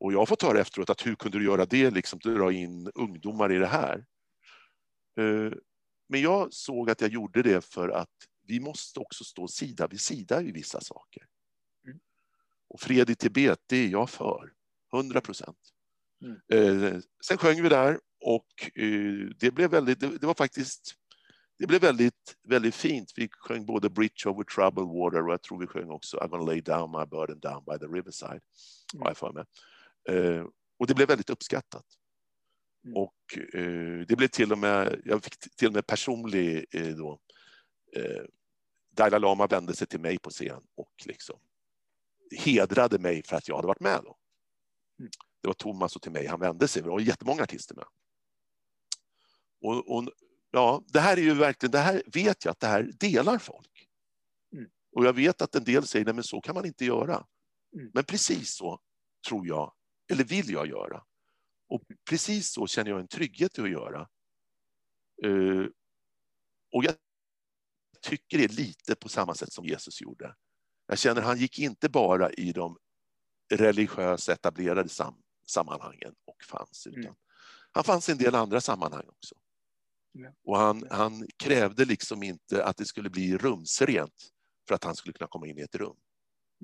Och 0.00 0.12
jag 0.12 0.18
har 0.18 0.26
fått 0.26 0.42
höra 0.42 0.60
efteråt 0.60 0.90
att 0.90 1.06
hur 1.06 1.14
kunde 1.14 1.38
du 1.38 1.44
göra 1.44 1.66
det, 1.66 1.90
liksom 1.90 2.18
dra 2.18 2.52
in 2.52 2.90
ungdomar 2.94 3.52
i 3.52 3.58
det 3.58 3.66
här? 3.66 4.04
Men 6.08 6.20
jag 6.20 6.52
såg 6.52 6.90
att 6.90 7.00
jag 7.00 7.10
gjorde 7.10 7.42
det 7.42 7.64
för 7.64 7.88
att 7.88 8.10
vi 8.46 8.60
måste 8.60 9.00
också 9.00 9.24
stå 9.24 9.48
sida 9.48 9.86
vid 9.86 10.00
sida 10.00 10.42
i 10.42 10.52
vissa 10.52 10.80
saker. 10.80 11.26
Och 12.74 12.80
fred 12.80 13.10
i 13.10 13.14
Tibet, 13.14 13.60
det 13.66 13.76
är 13.76 13.88
jag 13.88 14.10
för. 14.10 14.52
100 14.94 15.20
procent. 15.20 15.58
Mm. 16.22 16.40
Eh, 16.48 17.00
sen 17.24 17.38
sjöng 17.38 17.62
vi 17.62 17.68
där 17.68 18.00
och 18.20 18.70
eh, 18.74 19.28
det 19.38 19.50
blev 19.50 19.70
väldigt, 19.70 20.00
det, 20.00 20.22
var 20.22 20.34
faktiskt, 20.34 20.94
det 21.58 21.66
blev 21.66 21.80
väldigt, 21.80 22.36
väldigt 22.48 22.74
fint. 22.74 23.12
Vi 23.16 23.28
sjöng 23.30 23.66
både 23.66 23.90
Bridge 23.90 24.28
over 24.28 24.44
troubled 24.44 24.88
water 24.88 25.26
och 25.26 25.32
jag 25.32 25.42
tror 25.42 25.60
vi 25.60 25.66
sjöng 25.66 25.90
också 25.90 26.16
I'm 26.16 26.28
gonna 26.28 26.44
lay 26.44 26.60
down 26.60 26.90
my 26.90 27.06
burden 27.06 27.40
down 27.40 27.64
by 27.64 27.78
the 27.78 27.86
riverside. 27.86 28.40
Mm. 28.94 29.02
Har 29.02 29.10
jag 29.10 29.16
för 29.16 29.32
mig. 29.32 29.44
Eh, 30.08 30.46
och 30.78 30.86
det 30.86 30.94
blev 30.94 31.08
väldigt 31.08 31.30
uppskattat. 31.30 31.86
Mm. 32.84 32.96
Och 32.96 33.38
det 34.08 34.16
blev 34.16 34.28
till 34.28 34.52
och 34.52 34.58
med, 34.58 35.00
jag 35.04 35.24
fick 35.24 35.38
till 35.56 35.68
och 35.68 35.74
med 35.74 35.86
personlig 35.86 36.66
då, 36.96 37.20
Dalai 38.90 39.20
Lama 39.20 39.46
vände 39.46 39.74
sig 39.74 39.86
till 39.86 40.00
mig 40.00 40.18
på 40.18 40.30
scen 40.30 40.62
och 40.76 40.92
liksom 41.04 41.38
hedrade 42.30 42.98
mig 42.98 43.22
för 43.22 43.36
att 43.36 43.48
jag 43.48 43.56
hade 43.56 43.68
varit 43.68 43.80
med. 43.80 44.00
Då. 44.04 44.16
Mm. 44.98 45.10
Det 45.40 45.48
var 45.48 45.54
Thomas 45.54 45.96
och 45.96 46.02
till 46.02 46.12
mig 46.12 46.26
han 46.26 46.40
vände 46.40 46.68
sig. 46.68 46.82
Det 46.82 46.88
var 46.88 47.00
jättemånga 47.00 47.42
artister 47.42 47.74
med. 47.74 47.84
Och, 49.60 49.96
och, 49.96 50.10
ja, 50.50 50.84
det 50.86 51.00
här 51.00 51.16
är 51.16 51.22
ju 51.22 51.34
verkligen, 51.34 51.70
det 51.70 51.78
här 51.78 52.02
vet 52.06 52.44
jag 52.44 52.52
att 52.52 52.60
det 52.60 52.66
här 52.66 52.90
delar 52.98 53.38
folk. 53.38 53.88
Mm. 54.52 54.70
Och 54.92 55.04
jag 55.04 55.12
vet 55.12 55.42
att 55.42 55.54
en 55.54 55.64
del 55.64 55.86
säger, 55.86 56.04
nej 56.04 56.14
men 56.14 56.24
så 56.24 56.40
kan 56.40 56.54
man 56.54 56.64
inte 56.64 56.84
göra. 56.84 57.26
Mm. 57.76 57.90
Men 57.94 58.04
precis 58.04 58.54
så 58.54 58.80
tror 59.28 59.46
jag, 59.46 59.74
eller 60.10 60.24
vill 60.24 60.50
jag 60.50 60.66
göra. 60.66 61.04
Och 61.68 61.82
precis 62.10 62.52
så 62.52 62.66
känner 62.66 62.90
jag 62.90 63.00
en 63.00 63.08
trygghet 63.08 63.58
i 63.58 63.62
att 63.62 63.70
göra. 63.70 64.08
Uh, 65.24 65.66
och 66.72 66.84
jag 66.84 66.94
tycker 68.02 68.38
det 68.38 68.44
är 68.44 68.48
lite 68.48 68.94
på 68.94 69.08
samma 69.08 69.34
sätt 69.34 69.52
som 69.52 69.64
Jesus 69.64 70.00
gjorde. 70.00 70.36
Jag 70.86 70.98
känner 70.98 71.22
han 71.22 71.38
gick 71.38 71.58
inte 71.58 71.88
bara 71.88 72.30
i 72.30 72.52
de 72.52 72.78
religiösa 73.52 74.32
etablerade 74.32 74.88
sam 74.88 75.14
sammanhangen 75.46 76.14
och 76.24 76.44
fanns, 76.44 76.86
utan 76.86 77.02
mm. 77.02 77.14
han 77.72 77.84
fanns 77.84 78.08
i 78.08 78.12
en 78.12 78.18
del 78.18 78.34
andra 78.34 78.60
sammanhang 78.60 79.04
också. 79.08 79.34
Ja. 80.12 80.32
Och 80.44 80.58
han, 80.58 80.86
han 80.90 81.26
krävde 81.36 81.84
liksom 81.84 82.22
inte 82.22 82.64
att 82.64 82.76
det 82.76 82.84
skulle 82.84 83.10
bli 83.10 83.36
rumsrent 83.36 84.30
för 84.68 84.74
att 84.74 84.84
han 84.84 84.96
skulle 84.96 85.12
kunna 85.12 85.28
komma 85.28 85.46
in 85.46 85.58
i 85.58 85.62
ett 85.62 85.74
rum. 85.74 85.96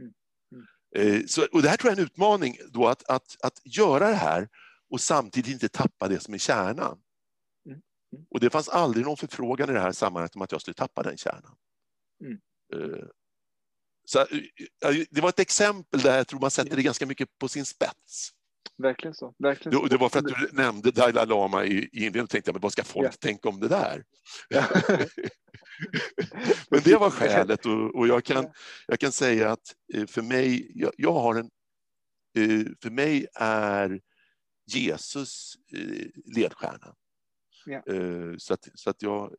Mm. 0.01 0.13
Mm. 0.53 1.17
Eh, 1.17 1.27
så, 1.27 1.47
och 1.53 1.63
det 1.63 1.69
här 1.69 1.77
tror 1.77 1.91
jag 1.91 1.99
är 1.99 2.03
en 2.03 2.07
utmaning, 2.07 2.57
då 2.73 2.89
att, 2.89 3.11
att, 3.11 3.37
att 3.43 3.61
göra 3.65 4.09
det 4.09 4.15
här 4.15 4.49
och 4.91 5.01
samtidigt 5.01 5.53
inte 5.53 5.69
tappa 5.69 6.09
det 6.09 6.21
som 6.21 6.35
är 6.35 6.39
kärnan. 6.39 7.03
Mm. 7.67 7.81
Mm. 8.13 8.27
Och 8.31 8.41
det 8.41 8.51
fanns 8.51 8.69
aldrig 8.69 9.07
någon 9.07 9.17
förfrågan 9.17 9.71
i 9.71 9.73
det 9.73 9.81
här 9.81 9.93
sammanhanget 9.93 10.37
om 10.37 10.43
att 10.43 10.53
jag 10.53 10.61
skulle 10.61 10.75
tappa 10.75 11.03
den 11.03 11.17
kärnan. 11.17 11.57
Mm. 12.25 12.41
Eh, 14.17 14.25
så, 14.83 14.89
eh, 14.89 15.05
det 15.11 15.21
var 15.21 15.29
ett 15.29 15.41
exempel 15.41 16.01
där 16.01 16.17
jag 16.17 16.27
tror 16.27 16.41
man 16.41 16.51
sätter 16.51 16.77
det 16.77 16.83
ganska 16.83 17.07
mycket 17.07 17.39
på 17.39 17.49
sin 17.49 17.65
spets. 17.65 18.31
Verkligen 18.77 19.15
så. 19.15 19.35
Verkligen 19.39 19.79
så. 19.79 19.87
Det, 19.87 19.97
var 19.97 20.09
för 20.09 20.19
att 20.19 20.25
du 20.25 20.49
nämnde 20.53 20.91
Dalai 20.91 21.27
Lama 21.27 21.65
i, 21.65 21.75
i 21.75 21.89
inledningen 21.93 22.27
tänkte 22.27 22.49
jag, 22.49 22.55
men 22.55 22.61
vad 22.61 22.73
ska 22.73 22.85
folk 22.85 23.07
ja. 23.07 23.13
tänka 23.13 23.49
om 23.49 23.61
det 23.61 23.69
där? 23.69 24.05
Ja. 24.49 24.65
men 26.71 26.81
det 26.85 26.97
var 26.97 27.11
skälet 27.11 27.67
och, 27.67 27.95
och, 27.95 28.09
jag, 28.09 28.25
kan, 28.25 28.53
jag 28.87 29.01
kan 29.01 29.13
säga 29.13 29.53
att 29.53 29.75
eh, 29.95 30.07
för 30.07 30.23
mig, 30.23 30.73
jag, 30.75 30.93
jag 30.97 31.13
har 31.13 31.35
en, 31.35 31.51
för 32.83 32.91
mig 32.91 33.27
är 33.35 34.01
Jesus 34.67 35.55
ledstjärnan. 36.25 36.95
Ja. 37.67 37.83
Så, 38.39 38.55
att, 38.55 38.69
så 38.75 38.91
att 38.91 39.03
jag, 39.03 39.35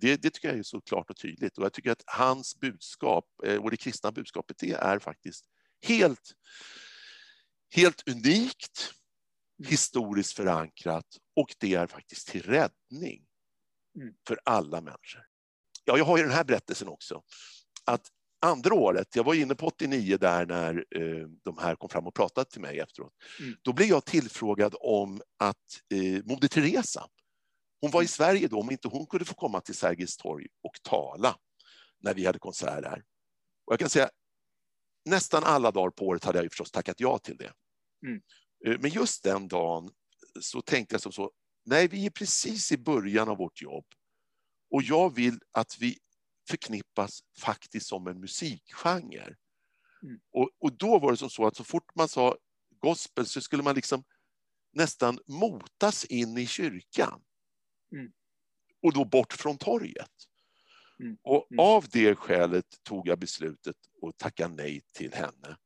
det, 0.00 0.22
det, 0.22 0.30
tycker 0.30 0.48
jag 0.48 0.58
är 0.58 0.62
så 0.62 0.80
klart 0.80 1.10
och 1.10 1.16
tydligt. 1.16 1.58
Och 1.58 1.64
jag 1.64 1.72
tycker 1.72 1.90
att 1.90 2.02
hans 2.06 2.60
budskap, 2.60 3.26
eh, 3.44 3.62
och 3.62 3.70
det 3.70 3.76
kristna 3.76 4.12
budskapet, 4.12 4.58
det 4.58 4.72
är 4.72 4.98
faktiskt 4.98 5.44
helt, 5.86 6.32
helt 7.74 8.08
unikt, 8.08 8.92
mm. 9.60 9.70
historiskt 9.70 10.36
förankrat 10.36 11.06
och 11.36 11.54
det 11.58 11.74
är 11.74 11.86
faktiskt 11.86 12.28
till 12.28 12.42
räddning 12.42 13.26
mm. 13.96 14.14
för 14.28 14.40
alla 14.44 14.80
människor. 14.80 15.22
Ja, 15.84 15.98
jag 15.98 16.04
har 16.04 16.16
ju 16.16 16.22
den 16.22 16.32
här 16.32 16.44
berättelsen 16.44 16.88
också. 16.88 17.22
Att 17.84 18.08
andra 18.40 18.74
året, 18.74 19.16
jag 19.16 19.24
var 19.24 19.34
inne 19.34 19.54
på 19.54 19.66
89 19.66 20.16
där 20.16 20.46
när 20.46 20.84
eh, 20.90 21.28
de 21.44 21.58
här 21.58 21.74
kom 21.74 21.88
fram 21.88 22.06
och 22.06 22.14
pratade 22.14 22.50
till 22.50 22.60
mig 22.60 22.80
efteråt. 22.80 23.12
Mm. 23.40 23.56
Då 23.62 23.72
blev 23.72 23.88
jag 23.88 24.04
tillfrågad 24.04 24.74
om 24.80 25.22
att 25.38 25.56
eh, 25.94 26.24
Moder 26.24 26.48
Teresa 26.48 27.06
hon 27.84 27.90
var 27.90 28.02
i 28.02 28.06
Sverige 28.06 28.48
då, 28.48 28.60
om 28.60 28.70
inte 28.70 28.88
hon 28.88 29.06
kunde 29.06 29.24
få 29.24 29.34
komma 29.34 29.60
till 29.60 29.74
Sergels 29.74 30.16
torg 30.16 30.46
och 30.62 30.82
tala 30.82 31.36
när 32.00 32.14
vi 32.14 32.26
hade 32.26 32.38
konsert 32.38 32.82
där. 32.82 33.04
Och 33.64 33.72
jag 33.72 33.80
kan 33.80 33.90
säga, 33.90 34.10
nästan 35.04 35.44
alla 35.44 35.70
dagar 35.70 35.90
på 35.90 36.06
året 36.06 36.24
hade 36.24 36.38
jag 36.38 36.50
förstås 36.50 36.70
tackat 36.70 37.00
ja 37.00 37.18
till 37.18 37.36
det. 37.36 37.52
Mm. 38.06 38.22
Eh, 38.66 38.80
men 38.80 38.90
just 38.90 39.22
den 39.22 39.48
dagen 39.48 39.90
så 40.40 40.60
tänkte 40.60 40.94
jag 40.94 41.00
som 41.00 41.12
så, 41.12 41.32
nej, 41.64 41.88
vi 41.88 42.06
är 42.06 42.10
precis 42.10 42.72
i 42.72 42.78
början 42.78 43.28
av 43.28 43.36
vårt 43.36 43.62
jobb 43.62 43.86
och 44.70 44.82
jag 44.82 45.14
vill 45.14 45.38
att 45.52 45.76
vi 45.80 45.98
förknippas 46.48 47.20
faktiskt 47.38 47.86
som 47.86 48.06
en 48.06 48.20
musikgenre. 48.20 49.36
Mm. 50.02 50.20
Och, 50.32 50.50
och 50.58 50.72
då 50.72 50.98
var 50.98 51.10
det 51.10 51.16
som 51.16 51.30
så 51.30 51.46
att 51.46 51.56
så 51.56 51.64
fort 51.64 51.94
man 51.94 52.08
sa 52.08 52.36
gospel 52.80 53.26
så 53.26 53.40
skulle 53.40 53.62
man 53.62 53.74
liksom 53.74 54.04
nästan 54.72 55.18
motas 55.26 56.04
in 56.04 56.38
i 56.38 56.46
kyrkan. 56.46 57.22
Mm. 57.94 58.12
Och 58.82 58.92
då 58.92 59.04
bort 59.04 59.32
från 59.32 59.58
torget. 59.58 60.10
Mm. 61.00 61.16
Och 61.22 61.46
mm. 61.50 61.58
av 61.58 61.86
det 61.92 62.14
skälet 62.14 62.66
tog 62.82 63.08
jag 63.08 63.18
beslutet 63.18 63.76
att 64.02 64.18
tacka 64.18 64.48
nej 64.48 64.82
till 64.92 65.14
henne. 65.14 65.56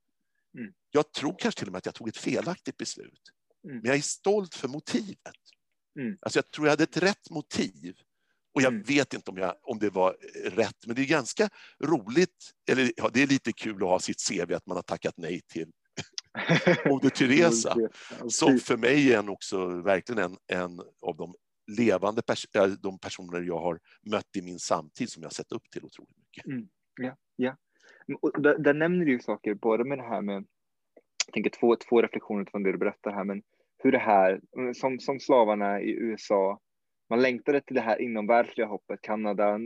Mm. 0.59 0.73
Jag 0.91 1.13
tror 1.13 1.37
kanske 1.39 1.59
till 1.59 1.69
och 1.69 1.73
med 1.73 1.79
att 1.79 1.87
jag 1.87 1.95
tog 1.95 2.09
ett 2.09 2.17
felaktigt 2.17 2.77
beslut. 2.77 3.23
Mm. 3.65 3.77
Men 3.77 3.87
jag 3.87 3.97
är 3.97 4.03
stolt 4.03 4.55
för 4.55 4.69
motivet. 4.69 5.37
Mm. 6.01 6.19
Alltså 6.21 6.39
jag 6.39 6.51
tror 6.51 6.67
jag 6.67 6.73
hade 6.73 6.85
ett 6.85 6.97
rätt 6.97 7.31
motiv. 7.31 7.97
Och 8.55 8.63
jag 8.63 8.87
vet 8.87 9.15
inte 9.15 9.31
om, 9.31 9.37
jag, 9.37 9.57
om 9.63 9.79
det 9.79 9.91
var 9.91 10.17
rätt, 10.45 10.87
men 10.87 10.97
det 10.97 11.03
är 11.03 11.07
ganska 11.07 11.49
roligt, 11.85 12.53
eller 12.71 12.93
ja, 12.97 13.11
det 13.13 13.23
är 13.23 13.27
lite 13.27 13.53
kul 13.53 13.75
att 13.75 13.89
ha 13.89 14.01
sitt 14.01 14.29
CV 14.29 14.55
att 14.55 14.67
man 14.67 14.77
har 14.77 14.83
tackat 14.83 15.15
nej 15.17 15.41
till 15.41 15.71
Moder 16.87 17.09
Teresa, 17.11 17.77
som 18.29 18.59
för 18.59 18.77
mig 18.77 19.13
är 19.13 19.29
också 19.29 19.67
verkligen 19.67 20.25
en, 20.25 20.37
en 20.47 20.81
av 21.03 21.17
de 21.17 21.35
levande 21.69 22.23
pers 22.23 22.47
de 22.83 22.99
personer 22.99 23.41
jag 23.41 23.59
har 23.59 23.79
mött 24.11 24.37
i 24.37 24.43
min 24.43 24.59
samtid 24.59 25.11
som 25.11 25.23
jag 25.23 25.33
sett 25.33 25.53
upp 25.53 25.71
till 25.73 25.85
otroligt 25.85 26.17
mycket. 26.17 26.47
Mm. 26.47 26.69
Ja, 27.01 27.17
ja. 27.37 27.57
Mm, 28.09 28.19
och 28.23 28.43
där, 28.43 28.59
där, 28.59 28.75
nämner 28.75 29.05
du 29.05 29.13
ju 29.13 29.21
saker, 29.21 29.55
både 29.55 29.85
med 29.85 29.99
det 29.99 30.09
här 30.09 30.23
med, 30.23 30.47
jag 31.27 31.35
tänker 31.35 31.51
två, 31.51 31.77
två 31.77 32.03
reflektioner 32.03 32.45
från 32.51 32.63
det 32.63 32.73
du 32.73 32.79
berättar 32.79 33.13
här, 33.13 33.25
men 33.25 33.43
hur 33.79 33.93
det 33.93 33.99
här, 33.99 34.41
mm, 34.57 34.75
som, 34.75 35.01
som 35.01 35.21
slavarna 35.21 35.81
i 35.81 35.91
USA, 35.91 36.61
man 37.11 37.23
längtade 37.23 37.61
till 37.61 37.75
det 37.75 37.81
här 37.81 38.01
inomvärldsliga 38.01 38.67
hoppet, 38.67 39.01
Kanada, 39.03 39.59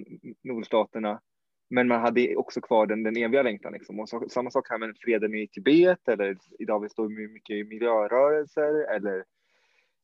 nordstaterna, 0.43 1.21
men 1.71 1.89
man 1.89 2.01
hade 2.01 2.37
också 2.37 2.61
kvar 2.61 2.87
den, 2.87 3.03
den 3.03 3.17
eviga 3.17 3.43
längtan. 3.43 3.73
Liksom. 3.73 4.01
Och 4.01 4.09
så, 4.09 4.29
samma 4.29 4.51
sak 4.51 4.67
här 4.71 4.79
med 4.79 4.97
freden 5.01 5.35
i 5.35 5.49
Tibet, 5.49 6.09
eller 6.09 6.37
idag 6.59 6.81
vi 6.81 6.89
står 6.89 7.33
mycket 7.33 7.57
i 7.57 7.65
miljörörelser, 7.65 8.95
eller 8.95 9.25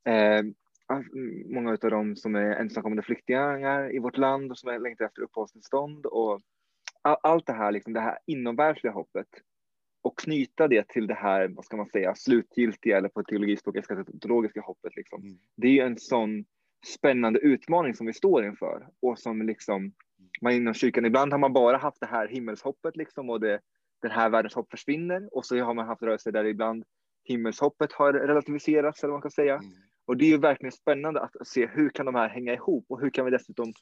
eh, 0.07 0.43
många 1.47 1.71
av 1.71 1.91
dem 1.91 2.17
som 2.17 2.35
är 2.35 2.51
ensamkommande 2.51 3.03
flyktingar 3.03 3.95
i 3.95 3.99
vårt 3.99 4.17
land 4.17 4.51
och 4.51 4.59
som 4.59 4.83
längtar 4.83 5.05
efter 5.05 5.23
uppehållstillstånd 5.23 6.07
och 6.07 6.41
allt 7.03 7.47
det 7.47 7.53
här, 7.53 7.73
liksom 7.73 7.93
det 7.93 8.01
här 8.01 8.19
inomvärldsliga 8.27 8.93
hoppet 8.93 9.27
och 10.03 10.19
knyta 10.19 10.69
det 10.69 10.89
till 10.89 11.07
det 11.07 11.15
här, 11.15 11.49
vad 11.49 11.65
ska 11.65 11.77
man 11.77 11.89
säga, 11.89 12.15
slutgiltiga 12.15 12.97
eller 12.97 13.09
på 13.09 13.23
teologispråk 13.23 13.77
eskatologiska 13.77 14.61
hoppet. 14.61 14.97
Liksom. 14.97 15.23
Mm. 15.23 15.39
Det 15.57 15.67
är 15.67 15.73
ju 15.73 15.81
en 15.81 15.99
sån 15.99 16.45
spännande 16.87 17.39
utmaning 17.39 17.95
som 17.95 18.07
vi 18.07 18.13
står 18.13 18.45
inför 18.45 18.89
och 19.03 19.19
som 19.19 19.43
liksom 19.43 19.93
man 20.41 20.53
inom 20.53 20.75
kyrkan, 20.75 21.05
ibland 21.05 21.33
har 21.33 21.39
man 21.39 21.53
bara 21.53 21.77
haft 21.77 22.01
det 22.01 22.07
här 22.07 22.29
himmelshoppet 22.29 22.97
liksom 22.97 23.31
och 23.31 23.41
det, 23.41 23.61
den 24.03 24.11
här 24.11 24.31
världens 24.31 24.55
hopp 24.55 24.71
försvinner 24.71 25.29
och 25.37 25.47
så 25.47 25.59
har 25.59 25.75
man 25.75 25.87
haft 25.87 26.03
rörelser 26.03 26.33
där 26.33 26.45
ibland 26.45 26.85
himmelshoppet 27.25 27.93
har 27.93 28.13
relativiserats 28.13 29.03
eller 29.03 29.11
vad 29.11 29.17
man 29.17 29.23
kan 29.23 29.31
säga. 29.31 29.55
Mm. 29.55 29.73
Och 30.09 30.17
det 30.17 30.25
är 30.25 30.29
ju 30.29 30.39
verkligen 30.39 30.73
spännande 30.73 31.21
att 31.21 31.49
se 31.49 31.67
hur 31.67 31.91
kan 31.91 32.07
de 32.07 32.15
här 32.15 32.29
hänga 32.29 32.55
ihop 32.55 32.85
och 32.89 33.01
hur 33.01 33.11
kan 33.11 33.25
vi 33.25 33.31
dessutom 33.31 33.73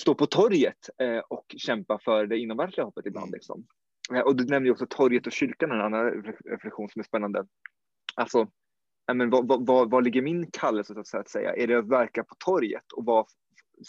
stå 0.00 0.14
på 0.14 0.26
torget 0.26 0.88
eh, 0.98 1.18
och 1.18 1.54
kämpa 1.56 1.98
för 2.04 2.26
det 2.26 2.38
inomvärldsliga 2.38 2.84
hoppet 2.84 3.06
ibland. 3.06 3.28
Mm. 3.28 3.32
Liksom. 3.32 3.66
Eh, 4.14 4.20
och 4.20 4.36
du 4.36 4.44
nämnde 4.44 4.70
också 4.70 4.86
torget 4.86 5.26
och 5.26 5.32
kyrkan, 5.32 5.70
en 5.70 5.80
annan 5.80 6.22
reflektion 6.44 6.88
som 6.88 7.00
är 7.00 7.04
spännande. 7.04 7.46
Alltså, 8.14 8.50
men 9.12 9.30
vad, 9.30 9.66
vad, 9.66 9.90
vad 9.90 10.04
ligger 10.04 10.22
min 10.22 10.50
kallelse 10.50 10.94
så 11.04 11.18
att 11.18 11.30
säga? 11.30 11.54
Är 11.54 11.66
det 11.66 11.78
att 11.78 11.88
verka 11.88 12.24
på 12.24 12.34
torget 12.44 12.92
och 12.92 13.04
vad 13.04 13.26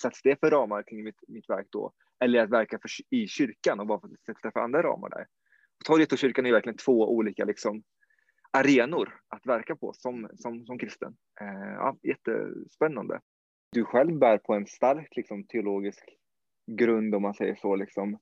sätts 0.02 0.22
det 0.22 0.40
för 0.40 0.50
ramar 0.50 0.84
kring 0.84 1.04
mitt, 1.04 1.24
mitt 1.28 1.50
verk 1.50 1.68
då? 1.70 1.94
Eller 2.24 2.44
att 2.44 2.50
verka 2.50 2.80
för, 2.80 2.90
i 3.10 3.28
kyrkan 3.28 3.80
och 3.80 3.88
vad 3.88 4.02
sätts 4.26 4.42
det 4.42 4.52
för 4.52 4.60
andra 4.60 4.84
ramar 4.84 5.10
där? 5.10 5.26
Torget 5.86 6.12
och 6.12 6.18
kyrkan 6.18 6.46
är 6.46 6.52
verkligen 6.52 6.78
två 6.78 7.16
olika 7.16 7.46
liksom, 7.46 7.84
arenor 8.52 9.20
att 9.28 9.46
verka 9.46 9.76
på 9.76 9.94
som, 9.94 10.30
som, 10.36 10.66
som 10.66 10.78
kristen. 10.78 11.16
Eh, 11.42 11.74
ja, 11.74 11.98
jättespännande. 12.04 13.20
Du 13.72 13.86
själv 13.86 14.20
bär 14.20 14.38
på 14.38 14.54
en 14.54 14.68
stark 14.68 15.16
liksom, 15.16 15.44
teologisk 15.44 16.04
grund 16.72 17.16
om 17.16 17.22
man 17.22 17.34
säger 17.34 17.56
så. 17.56 17.76
Liksom. 17.76 18.20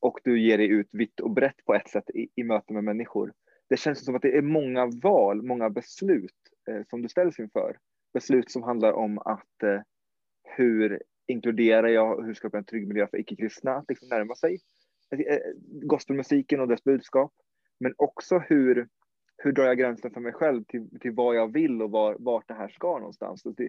Och 0.00 0.18
du 0.24 0.40
ger 0.40 0.58
dig 0.58 0.68
ut 0.68 0.88
vitt 0.92 1.20
och 1.20 1.30
brett 1.30 1.64
på 1.64 1.74
ett 1.74 1.88
sätt 1.88 2.10
i, 2.10 2.28
i 2.34 2.44
möte 2.44 2.72
med 2.72 2.84
människor. 2.84 3.32
Det 3.68 3.76
känns 3.76 4.04
som 4.04 4.16
att 4.16 4.22
det 4.22 4.36
är 4.36 4.42
många 4.42 4.86
val, 5.02 5.42
många 5.42 5.70
beslut 5.70 6.36
eh, 6.70 6.82
som 6.90 7.02
du 7.02 7.08
ställs 7.08 7.38
inför. 7.38 7.78
Beslut 8.12 8.50
som 8.50 8.62
handlar 8.62 8.92
om 8.92 9.18
att 9.18 9.62
eh, 9.62 9.80
hur 10.42 11.02
inkluderar 11.26 11.88
jag, 11.88 12.24
hur 12.24 12.34
skapar 12.34 12.58
jag 12.58 12.62
en 12.62 12.66
trygg 12.66 12.88
miljö 12.88 13.06
för 13.06 13.20
icke-kristna 13.20 13.76
att 13.76 13.84
liksom 13.88 14.08
närma 14.08 14.34
sig 14.34 14.60
eh, 15.10 15.20
eh 15.20 15.40
gospelmusiken 15.82 16.60
och 16.60 16.68
dess 16.68 16.84
budskap. 16.84 17.32
Men 17.80 17.94
också 17.96 18.38
hur 18.38 18.88
hur 19.38 19.52
drar 19.52 19.64
jag 19.64 19.78
gränsen 19.78 20.10
för 20.10 20.20
mig 20.20 20.32
själv 20.32 20.64
till, 20.64 21.00
till 21.00 21.12
vad 21.12 21.36
jag 21.36 21.52
vill 21.52 21.82
och 21.82 21.90
var, 21.90 22.16
vart 22.18 22.48
det 22.48 22.54
här 22.54 22.68
ska 22.68 22.98
någonstans? 22.98 23.42
Det, 23.42 23.68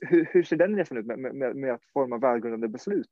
hur, 0.00 0.28
hur, 0.32 0.42
ser 0.42 0.56
den 0.56 0.76
resan 0.76 0.98
ut 0.98 1.06
med, 1.06 1.18
med, 1.18 1.56
med, 1.56 1.74
att 1.74 1.84
forma 1.92 2.18
välgrundade 2.18 2.68
beslut 2.68 3.10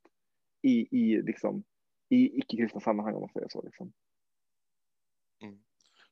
i, 0.62 0.98
i, 0.98 1.22
liksom, 1.22 1.64
i 2.08 2.38
icke-kristna 2.38 2.80
sammanhang 2.80 3.14
om 3.14 3.20
man 3.20 3.30
säger 3.32 3.48
så. 3.48 3.62
Liksom. 3.62 3.92
Mm. 5.42 5.58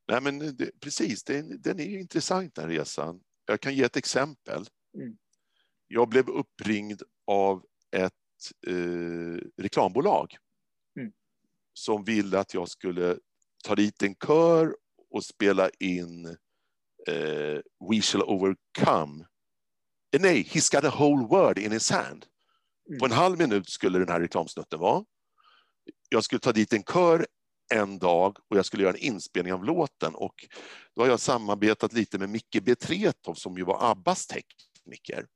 Nej, 0.08 0.20
men 0.22 0.56
det, 0.56 0.80
precis, 0.80 1.24
det, 1.24 1.62
den 1.62 1.80
är 1.80 1.84
ju 1.84 2.00
intressant 2.00 2.54
den 2.54 2.68
resan. 2.68 3.20
Jag 3.46 3.60
kan 3.60 3.74
ge 3.74 3.82
ett 3.82 3.96
exempel. 3.96 4.64
Mm. 4.94 5.16
Jag 5.88 6.08
blev 6.08 6.28
uppringd 6.28 7.02
av 7.26 7.64
ett 7.90 8.12
eh, 8.66 9.38
reklambolag 9.56 10.36
mm. 10.98 11.12
som 11.72 12.04
ville 12.04 12.38
att 12.38 12.54
jag 12.54 12.68
skulle 12.68 13.18
ta 13.64 13.74
dit 13.74 14.02
en 14.02 14.14
kör 14.14 14.76
och 15.16 15.24
spela 15.24 15.70
in 15.80 16.26
eh, 17.08 17.60
We 17.90 18.00
shall 18.02 18.22
overcome. 18.22 19.24
Eh, 20.14 20.20
nej, 20.20 20.42
He's 20.42 20.74
got 20.74 20.84
a 20.84 20.96
whole 20.98 21.26
world 21.26 21.58
in 21.58 21.72
his 21.72 21.90
hand. 21.90 22.26
Mm. 22.88 22.98
På 22.98 23.06
en 23.06 23.12
halv 23.12 23.38
minut 23.38 23.68
skulle 23.68 23.98
den 23.98 24.08
här 24.08 24.20
reklamsnutten 24.20 24.80
vara. 24.80 25.04
Jag 26.08 26.24
skulle 26.24 26.40
ta 26.40 26.52
dit 26.52 26.72
en 26.72 26.82
kör 26.84 27.26
en 27.74 27.98
dag 27.98 28.36
och 28.50 28.56
jag 28.56 28.66
skulle 28.66 28.82
göra 28.82 28.92
en 28.92 29.02
inspelning 29.02 29.52
av 29.52 29.64
låten 29.64 30.14
och 30.14 30.34
då 30.94 31.02
har 31.02 31.08
jag 31.08 31.20
samarbetat 31.20 31.92
lite 31.92 32.18
med 32.18 32.28
Micke 32.28 32.62
Betretov 32.62 33.34
som 33.34 33.58
ju 33.58 33.64
var 33.64 33.90
Abbas 33.90 34.26
tekniker. 34.26 35.26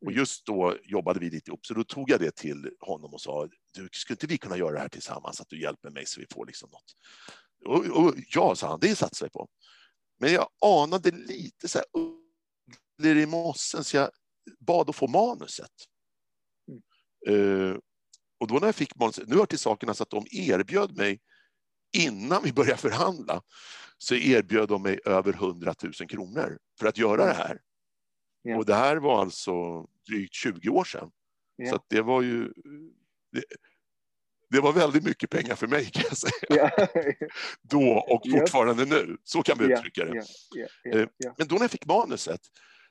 Och 0.00 0.10
mm. 0.10 0.18
just 0.18 0.46
då 0.46 0.76
jobbade 0.84 1.20
vi 1.20 1.30
lite 1.30 1.50
ihop, 1.50 1.66
så 1.66 1.74
då 1.74 1.84
tog 1.84 2.10
jag 2.10 2.20
det 2.20 2.36
till 2.36 2.70
honom 2.80 3.14
och 3.14 3.20
sa, 3.20 3.48
du, 3.74 3.88
skulle 3.92 4.14
inte 4.14 4.26
vi 4.26 4.38
kunna 4.38 4.56
göra 4.56 4.72
det 4.72 4.80
här 4.80 4.88
tillsammans, 4.88 5.40
att 5.40 5.48
du 5.48 5.60
hjälper 5.60 5.90
mig 5.90 6.06
så 6.06 6.20
vi 6.20 6.26
får 6.32 6.46
liksom 6.46 6.70
något. 6.70 6.94
Och, 7.64 7.86
och 7.86 8.14
ja, 8.28 8.54
sa 8.54 8.68
han, 8.68 8.80
det 8.80 8.96
satsar 8.96 9.26
vi 9.26 9.30
på. 9.30 9.48
Men 10.20 10.32
jag 10.32 10.48
anade 10.64 11.10
lite 11.10 11.68
så 11.68 11.78
här 11.78 11.86
ugglor 11.92 13.16
i 13.16 13.26
mossen, 13.26 13.84
så 13.84 13.96
jag 13.96 14.10
bad 14.58 14.90
att 14.90 14.96
få 14.96 15.08
manuset. 15.08 15.70
Mm. 16.68 17.38
Uh, 17.38 17.78
och 18.40 18.46
då 18.48 18.54
när 18.54 18.66
jag 18.66 18.74
fick 18.74 18.96
manuset, 18.96 19.28
nu 19.28 19.36
hör 19.36 19.46
till 19.46 19.58
sakerna 19.58 19.94
så 19.94 20.02
att 20.02 20.10
de 20.10 20.26
erbjöd 20.30 20.96
mig 20.96 21.20
innan 21.96 22.42
vi 22.42 22.52
började 22.52 22.80
förhandla 22.80 23.42
så 23.98 24.14
erbjöd 24.14 24.68
de 24.68 24.82
mig 24.82 25.00
över 25.04 25.32
100 25.32 25.74
000 25.82 25.92
kronor 25.92 26.58
för 26.78 26.86
att 26.86 26.98
göra 26.98 27.24
det 27.24 27.32
här. 27.32 27.60
Ja. 28.42 28.56
Och 28.56 28.66
det 28.66 28.74
här 28.74 28.96
var 28.96 29.20
alltså 29.20 29.86
drygt 30.08 30.34
20 30.34 30.68
år 30.68 30.84
sedan. 30.84 31.10
Ja. 31.56 31.70
Så 31.70 31.84
det 31.88 32.02
var 32.02 32.22
ju... 32.22 32.52
Det, 33.32 33.44
det, 34.50 34.60
var 34.60 34.72
väldigt 34.72 35.04
mycket 35.04 35.30
pengar 35.30 35.54
för 35.54 35.66
mig 35.66 35.84
kan 35.84 36.04
jag 36.08 36.16
säga. 36.16 36.32
Ja. 36.48 36.86
Då 37.62 38.04
och 38.08 38.22
fortfarande 38.30 38.84
nu. 38.84 39.16
Så 39.24 39.42
kan 39.42 39.58
vi 39.58 39.64
uttrycka 39.64 40.04
det. 40.04 40.18
Eh, 40.94 41.08
men 41.38 41.48
då 41.48 41.54
när 41.54 41.62
jag 41.62 41.70
fick 41.70 41.86
manuset 41.86 42.40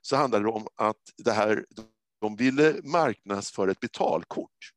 så 0.01 0.15
handlade 0.15 0.45
det 0.45 0.51
om 0.51 0.67
att 0.75 1.01
det 1.17 1.31
här, 1.31 1.65
de 2.21 2.35
ville 2.35 2.75
marknadsföra 2.83 3.71
ett 3.71 3.79
betalkort. 3.79 4.71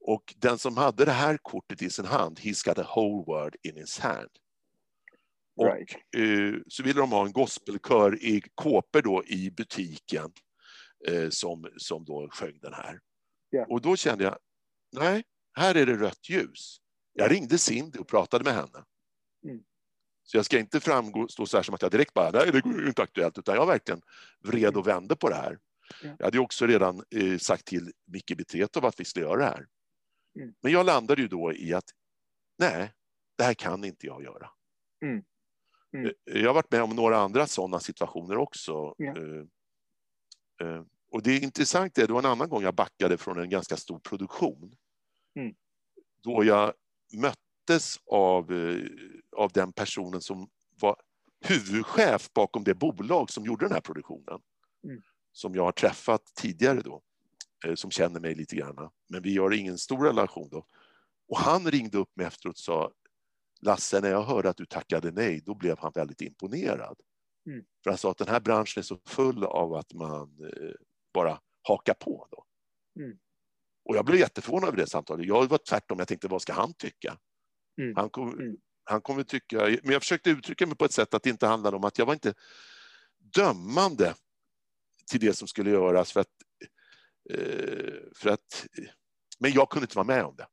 Och 0.00 0.34
den 0.36 0.58
som 0.58 0.76
hade 0.76 1.04
det 1.04 1.12
här 1.12 1.38
kortet 1.42 1.82
i 1.82 1.90
sin 1.90 2.04
hand, 2.04 2.38
he's 2.38 2.66
got 2.68 2.78
a 2.78 2.86
whole 2.94 3.24
world 3.26 3.56
in 3.62 3.76
his 3.76 3.98
hand. 3.98 4.30
Och 5.56 5.66
right. 5.66 5.90
eh, 6.16 6.60
så 6.68 6.82
ville 6.82 7.00
de 7.00 7.12
ha 7.12 7.26
en 7.26 7.32
gospelkör 7.32 8.24
i 8.24 8.42
kåpor 8.54 9.02
då 9.02 9.24
i 9.24 9.50
butiken 9.50 10.32
eh, 11.08 11.28
som, 11.28 11.68
som 11.76 12.04
då 12.04 12.28
sjöng 12.30 12.58
den 12.60 12.74
här. 12.74 13.00
Yeah. 13.54 13.70
Och 13.70 13.80
då 13.80 13.96
kände 13.96 14.24
jag, 14.24 14.38
nej, 14.92 15.24
här 15.52 15.74
är 15.74 15.86
det 15.86 15.96
rött 15.96 16.28
ljus. 16.28 16.80
Jag 17.12 17.32
ringde 17.32 17.58
Cindy 17.58 17.98
och 17.98 18.08
pratade 18.08 18.44
med 18.44 18.54
henne. 18.54 18.84
Mm. 19.44 19.62
Så 20.22 20.36
jag 20.36 20.44
ska 20.44 20.58
inte 20.58 20.80
framgå, 20.80 21.28
stå 21.28 21.46
så 21.46 21.56
här 21.56 21.62
som 21.62 21.74
att 21.74 21.82
jag 21.82 21.90
direkt 21.90 22.14
bara, 22.14 22.30
nej 22.30 22.50
det 22.52 22.58
är 22.58 22.86
inte 22.86 23.02
aktuellt, 23.02 23.38
utan 23.38 23.54
jag 23.54 23.66
verkligen 23.66 24.02
vred 24.44 24.76
och 24.76 24.86
vände 24.86 25.16
på 25.16 25.28
det 25.28 25.34
här. 25.34 25.58
Yeah. 26.02 26.16
Jag 26.18 26.26
hade 26.26 26.38
också 26.38 26.66
redan 26.66 27.04
eh, 27.10 27.38
sagt 27.38 27.64
till 27.64 27.92
Micke 28.06 28.36
Betretov 28.36 28.84
att 28.84 29.00
vi 29.00 29.04
skulle 29.04 29.26
göra 29.26 29.38
det 29.38 29.44
här. 29.44 29.66
Mm. 30.36 30.54
Men 30.62 30.72
jag 30.72 30.86
landade 30.86 31.22
ju 31.22 31.28
då 31.28 31.52
i 31.52 31.74
att 31.74 31.90
nej, 32.58 32.92
det 33.36 33.44
här 33.44 33.54
kan 33.54 33.84
inte 33.84 34.06
jag 34.06 34.22
göra. 34.22 34.50
Mm. 35.04 35.22
Mm. 35.94 36.06
Eh, 36.06 36.40
jag 36.40 36.48
har 36.48 36.54
varit 36.54 36.70
med 36.70 36.82
om 36.82 36.90
några 36.90 37.18
andra 37.18 37.46
sådana 37.46 37.80
situationer 37.80 38.36
också. 38.36 38.94
Uh, 39.02 39.44
uh, 40.62 40.82
och 41.10 41.22
det 41.22 41.30
är 41.30 41.42
intressant, 41.42 41.94
det 41.94 42.10
var 42.10 42.18
en 42.18 42.30
annan 42.30 42.48
gång 42.48 42.62
jag 42.62 42.74
backade 42.74 43.16
från 43.16 43.38
en 43.38 43.50
ganska 43.50 43.76
stor 43.76 43.98
produktion. 43.98 44.76
Mm. 45.40 45.54
Då 46.22 46.44
jag 46.44 46.72
möttes 47.12 47.96
av, 48.06 48.52
uh, 48.52 48.90
av 49.36 49.52
den 49.52 49.72
personen 49.72 50.20
som 50.20 50.48
var 50.80 50.96
huvudchef 51.44 52.32
bakom 52.32 52.64
det 52.64 52.74
bolag 52.74 53.30
som 53.30 53.44
gjorde 53.44 53.64
den 53.64 53.72
här 53.72 53.80
produktionen. 53.80 54.40
Mm. 54.84 55.02
Som 55.32 55.54
jag 55.54 55.64
har 55.64 55.72
träffat 55.72 56.22
tidigare 56.34 56.80
då. 56.80 57.02
Eh, 57.64 57.74
som 57.74 57.90
känner 57.90 58.20
mig 58.20 58.34
lite 58.34 58.56
grann. 58.56 58.90
Men 59.08 59.22
vi 59.22 59.38
har 59.38 59.50
ingen 59.50 59.78
stor 59.78 60.04
relation 60.04 60.48
då. 60.50 60.66
Och 61.28 61.38
han 61.38 61.70
ringde 61.70 61.98
upp 61.98 62.16
mig 62.16 62.26
efteråt 62.26 62.54
och 62.54 62.58
sa 62.58 62.92
Lasse, 63.62 64.00
när 64.00 64.10
jag 64.10 64.22
hörde 64.22 64.50
att 64.50 64.56
du 64.56 64.66
tackade 64.66 65.10
nej, 65.10 65.42
då 65.46 65.54
blev 65.54 65.78
han 65.78 65.92
väldigt 65.94 66.20
imponerad. 66.20 67.00
Mm. 67.46 67.64
För 67.82 67.90
han 67.90 67.98
sa 67.98 68.10
att 68.10 68.18
den 68.18 68.28
här 68.28 68.40
branschen 68.40 68.80
är 68.80 68.82
så 68.82 68.98
full 69.06 69.44
av 69.44 69.74
att 69.74 69.92
man 69.92 70.22
eh, 70.40 70.74
bara 71.12 71.40
hakar 71.62 71.94
på. 71.94 72.28
Då. 72.30 72.44
Mm. 73.02 73.18
Och 73.90 73.96
jag 73.96 74.04
blev 74.04 74.18
jätteförvånad 74.18 74.68
över 74.68 74.76
det 74.76 74.86
samtalet. 74.86 75.26
Jag 75.26 75.48
var 75.48 75.58
tvärtom, 75.58 75.98
jag 75.98 76.08
tänkte 76.08 76.28
vad 76.28 76.42
ska 76.42 76.52
han 76.52 76.74
tycka? 76.74 77.18
Mm. 77.80 77.96
Han, 77.96 78.10
kom, 78.10 78.32
mm. 78.32 78.56
han 78.84 79.00
kommer 79.00 79.22
tycka, 79.22 79.56
men 79.82 79.92
jag 79.92 80.02
försökte 80.02 80.30
uttrycka 80.30 80.66
mig 80.66 80.76
på 80.76 80.84
ett 80.84 80.92
sätt 80.92 81.14
att 81.14 81.22
det 81.22 81.30
inte 81.30 81.46
handlade 81.46 81.76
om 81.76 81.84
att 81.84 81.98
jag 81.98 82.06
var 82.06 82.14
inte 82.14 82.34
dömande 83.34 84.14
till 85.10 85.20
det 85.20 85.32
som 85.32 85.48
skulle 85.48 85.70
göras 85.70 86.12
för 86.12 86.20
att 86.20 86.28
Eh, 87.30 87.94
för 88.16 88.30
att, 88.30 88.66
men 89.38 89.52
jag 89.52 89.70
kunde 89.70 89.84
inte 89.84 89.96
vara 89.96 90.06
med 90.06 90.24
om 90.24 90.36
det. 90.36 90.46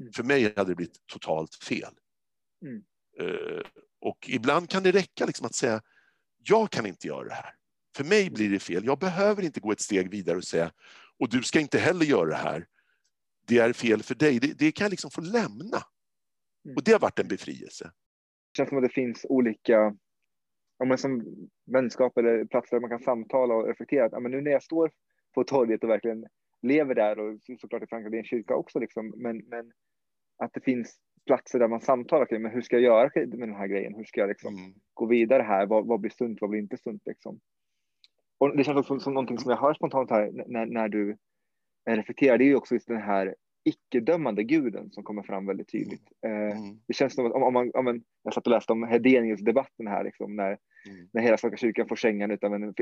Mm. 0.00 0.12
För 0.12 0.22
mig 0.22 0.54
hade 0.56 0.70
det 0.70 0.74
blivit 0.74 1.06
totalt 1.06 1.54
fel. 1.54 1.94
Mm. 2.66 2.84
Eh, 3.20 3.64
och 4.00 4.28
ibland 4.28 4.70
kan 4.70 4.82
det 4.82 4.92
räcka 4.92 5.26
liksom 5.26 5.46
att 5.46 5.54
säga, 5.54 5.82
jag 6.38 6.70
kan 6.70 6.86
inte 6.86 7.06
göra 7.06 7.28
det 7.28 7.34
här. 7.34 7.54
För 7.96 8.04
mig 8.04 8.30
blir 8.30 8.50
det 8.50 8.58
fel. 8.58 8.84
Jag 8.84 8.98
behöver 8.98 9.42
inte 9.42 9.60
gå 9.60 9.72
ett 9.72 9.80
steg 9.80 10.10
vidare 10.10 10.36
och 10.36 10.44
säga, 10.44 10.72
och 11.20 11.28
du 11.30 11.42
ska 11.42 11.60
inte 11.60 11.78
heller 11.78 12.04
göra 12.04 12.28
det 12.28 12.34
här. 12.34 12.66
Det 13.46 13.58
är 13.58 13.72
fel 13.72 14.02
för 14.02 14.14
dig. 14.14 14.40
Det, 14.40 14.58
det 14.58 14.72
kan 14.72 14.84
jag 14.84 14.90
liksom 14.90 15.10
få 15.10 15.20
lämna. 15.20 15.78
Mm. 16.64 16.76
Och 16.76 16.84
det 16.84 16.92
har 16.92 17.00
varit 17.00 17.18
en 17.18 17.28
befrielse. 17.28 17.84
Det 17.84 18.56
känns 18.56 18.68
som 18.68 18.78
att 18.78 18.84
det 18.84 18.94
finns 18.94 19.26
olika, 19.28 19.96
om 20.78 20.88
man 20.88 20.98
som 20.98 21.24
vänskap 21.66 22.18
eller 22.18 22.44
platser 22.44 22.76
där 22.76 22.80
man 22.80 22.90
kan 22.90 23.00
samtala 23.00 23.54
och 23.54 23.66
reflektera. 23.66 24.04
Att, 24.04 24.12
ja, 24.12 24.20
men 24.20 24.32
nu 24.32 24.40
när 24.40 24.50
jag 24.50 24.62
står 24.62 24.90
på 25.34 25.44
torget 25.44 25.84
och 25.84 25.90
verkligen 25.90 26.26
lever 26.62 26.94
där 26.94 27.18
och 27.18 27.40
såklart 27.60 27.82
i 27.82 27.86
Frankrike, 27.86 28.10
det 28.10 28.16
är 28.16 28.18
en 28.18 28.24
kyrka 28.24 28.54
också 28.54 28.78
liksom, 28.78 29.12
men, 29.16 29.38
men 29.38 29.72
att 30.36 30.52
det 30.52 30.60
finns 30.60 30.98
platser 31.26 31.58
där 31.58 31.68
man 31.68 31.80
samtalar 31.80 32.26
kring, 32.26 32.42
men 32.42 32.52
hur 32.52 32.62
ska 32.62 32.76
jag 32.76 32.82
göra 32.82 33.10
med 33.14 33.48
den 33.48 33.54
här 33.54 33.66
grejen? 33.66 33.94
Hur 33.94 34.04
ska 34.04 34.20
jag 34.20 34.28
liksom 34.28 34.54
mm. 34.54 34.74
gå 34.94 35.06
vidare 35.06 35.42
här? 35.42 35.66
Vad, 35.66 35.86
vad 35.86 36.00
blir 36.00 36.10
sunt? 36.10 36.40
Vad 36.40 36.50
blir 36.50 36.60
inte 36.60 36.76
sunt 36.76 37.02
liksom? 37.06 37.40
Och 38.38 38.56
det 38.56 38.64
känns 38.64 38.78
också 38.78 38.88
som, 38.88 39.00
som 39.00 39.14
någonting 39.14 39.38
som 39.38 39.50
jag 39.50 39.58
hör 39.58 39.74
spontant 39.74 40.10
här 40.10 40.30
när, 40.46 40.66
när 40.66 40.88
du 40.88 41.16
reflekterar, 41.90 42.38
det 42.38 42.44
är 42.44 42.46
ju 42.46 42.56
också 42.56 42.74
just 42.74 42.88
den 42.88 43.02
här 43.02 43.34
icke-dömande 43.64 44.44
guden 44.44 44.90
som 44.90 45.04
kommer 45.04 45.22
fram 45.22 45.46
väldigt 45.46 45.72
tydligt. 45.72 46.08
Mm. 46.22 46.48
Eh, 46.48 46.58
mm. 46.58 46.78
det 46.86 46.94
känns 46.94 47.14
som 47.14 47.26
att 47.26 47.32
om, 47.32 47.42
om 47.42 47.52
man, 47.52 47.70
om 47.74 47.88
en, 47.88 48.04
jag 48.22 48.34
satt 48.34 48.46
och 48.46 48.50
läste 48.50 48.72
om 48.72 48.82
Hedenius-debatten 48.82 49.86
här, 49.86 50.04
liksom, 50.04 50.36
när, 50.36 50.58
mm. 50.88 51.08
när 51.12 51.22
hela 51.22 51.36
Svenska 51.36 51.56
kyrkan 51.56 51.88
får 51.88 51.96
kängan 51.96 52.38
av 52.42 52.54
en, 52.54 52.74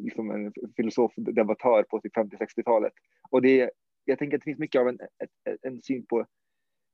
liksom 0.00 0.30
en 0.30 0.52
filosof-debattör 0.76 1.82
på 1.82 2.00
50-60-talet. 2.00 2.92
Typ 2.94 3.02
Och 3.30 3.42
det, 3.42 3.70
jag 4.04 4.18
tänker 4.18 4.36
att 4.36 4.40
det 4.40 4.50
finns 4.50 4.58
mycket 4.58 4.80
av 4.80 4.88
en, 4.88 4.98
en, 5.44 5.58
en 5.62 5.82
syn 5.82 6.06
på 6.06 6.26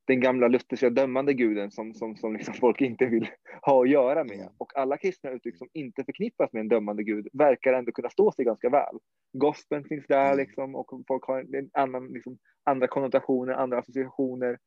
den 0.07 0.19
gamla 0.19 0.47
lutherska 0.47 0.89
dömande 0.89 1.33
guden 1.33 1.71
som, 1.71 1.93
som, 1.93 2.17
som 2.17 2.33
liksom 2.33 2.53
folk 2.53 2.81
inte 2.81 3.05
vill 3.05 3.29
ha 3.61 3.83
att 3.83 3.89
göra 3.89 4.23
med. 4.23 4.39
Mm. 4.39 4.53
Och 4.57 4.77
alla 4.77 4.97
kristna 4.97 5.31
uttryck 5.31 5.57
som 5.57 5.67
inte 5.73 6.03
förknippas 6.03 6.53
med 6.53 6.59
en 6.59 6.67
dömande 6.67 7.03
gud 7.03 7.27
verkar 7.33 7.73
ändå 7.73 7.91
kunna 7.91 8.09
stå 8.09 8.31
sig 8.31 8.45
ganska 8.45 8.69
väl. 8.69 8.97
Gospeln 9.33 9.83
finns 9.83 10.07
där 10.07 10.25
mm. 10.25 10.37
liksom, 10.37 10.75
och 10.75 11.01
folk 11.07 11.23
har 11.23 11.55
en 11.55 11.69
annan, 11.73 12.07
liksom, 12.07 12.37
andra 12.63 12.87
konnotationer, 12.87 13.53
andra 13.53 13.79
associationer. 13.79 14.57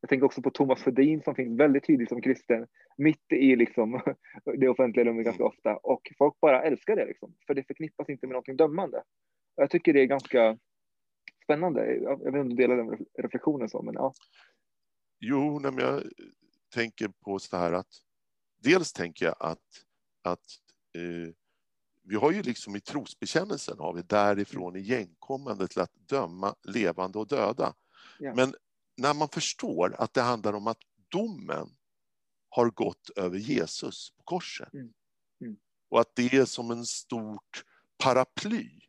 Jag 0.00 0.08
tänker 0.08 0.26
också 0.26 0.42
på 0.42 0.50
Thomas 0.50 0.82
Fedin 0.82 1.22
som 1.22 1.34
finns 1.34 1.60
väldigt 1.60 1.86
tydligt 1.86 2.08
som 2.08 2.22
kristen 2.22 2.66
mitt 2.96 3.32
i 3.32 3.56
liksom, 3.56 4.00
det 4.58 4.68
offentliga 4.68 5.04
rummet 5.04 5.24
ganska 5.24 5.42
mm. 5.42 5.52
ofta. 5.52 5.76
Och 5.76 6.12
folk 6.18 6.40
bara 6.40 6.62
älskar 6.62 6.96
det, 6.96 7.06
liksom, 7.06 7.34
för 7.46 7.54
det 7.54 7.66
förknippas 7.66 8.08
inte 8.08 8.26
med 8.26 8.32
någonting 8.32 8.56
dömande. 8.56 9.02
Jag 9.56 9.70
tycker 9.70 9.92
det 9.92 10.00
är 10.00 10.06
ganska 10.06 10.58
spännande. 11.44 11.94
Jag 11.94 12.18
vet 12.18 12.26
inte 12.26 12.40
om 12.40 12.48
du 12.48 12.56
delar 12.56 12.76
den 12.76 13.06
reflektionen 13.18 13.68
så, 13.68 13.82
men 13.82 13.94
ja. 13.94 14.12
Jo, 15.20 15.58
men 15.58 15.78
jag 15.78 16.02
tänker 16.68 17.08
på 17.08 17.38
så 17.38 17.56
här 17.56 17.72
att 17.72 18.02
dels 18.58 18.92
tänker 18.92 19.26
jag 19.26 19.36
att, 19.40 19.84
att 20.22 20.46
eh, 20.94 21.34
vi 22.02 22.16
har 22.16 22.32
ju 22.32 22.42
liksom 22.42 22.76
i 22.76 22.80
trosbekännelsen 22.80 23.78
har 23.78 23.94
vi 23.94 24.02
därifrån 24.02 24.76
igenkommande 24.76 25.68
till 25.68 25.80
att 25.80 25.94
döma 25.94 26.54
levande 26.62 27.18
och 27.18 27.28
döda. 27.28 27.74
Ja. 28.18 28.34
Men 28.34 28.54
när 28.96 29.14
man 29.14 29.28
förstår 29.28 29.94
att 29.98 30.14
det 30.14 30.22
handlar 30.22 30.52
om 30.52 30.66
att 30.66 30.80
domen 31.08 31.76
har 32.48 32.70
gått 32.70 33.10
över 33.16 33.38
Jesus 33.38 34.10
på 34.16 34.22
korset 34.22 34.74
mm. 34.74 34.92
Mm. 35.40 35.56
och 35.88 36.00
att 36.00 36.14
det 36.14 36.34
är 36.34 36.44
som 36.44 36.70
en 36.70 36.86
stort 36.86 37.64
paraply 37.98 38.80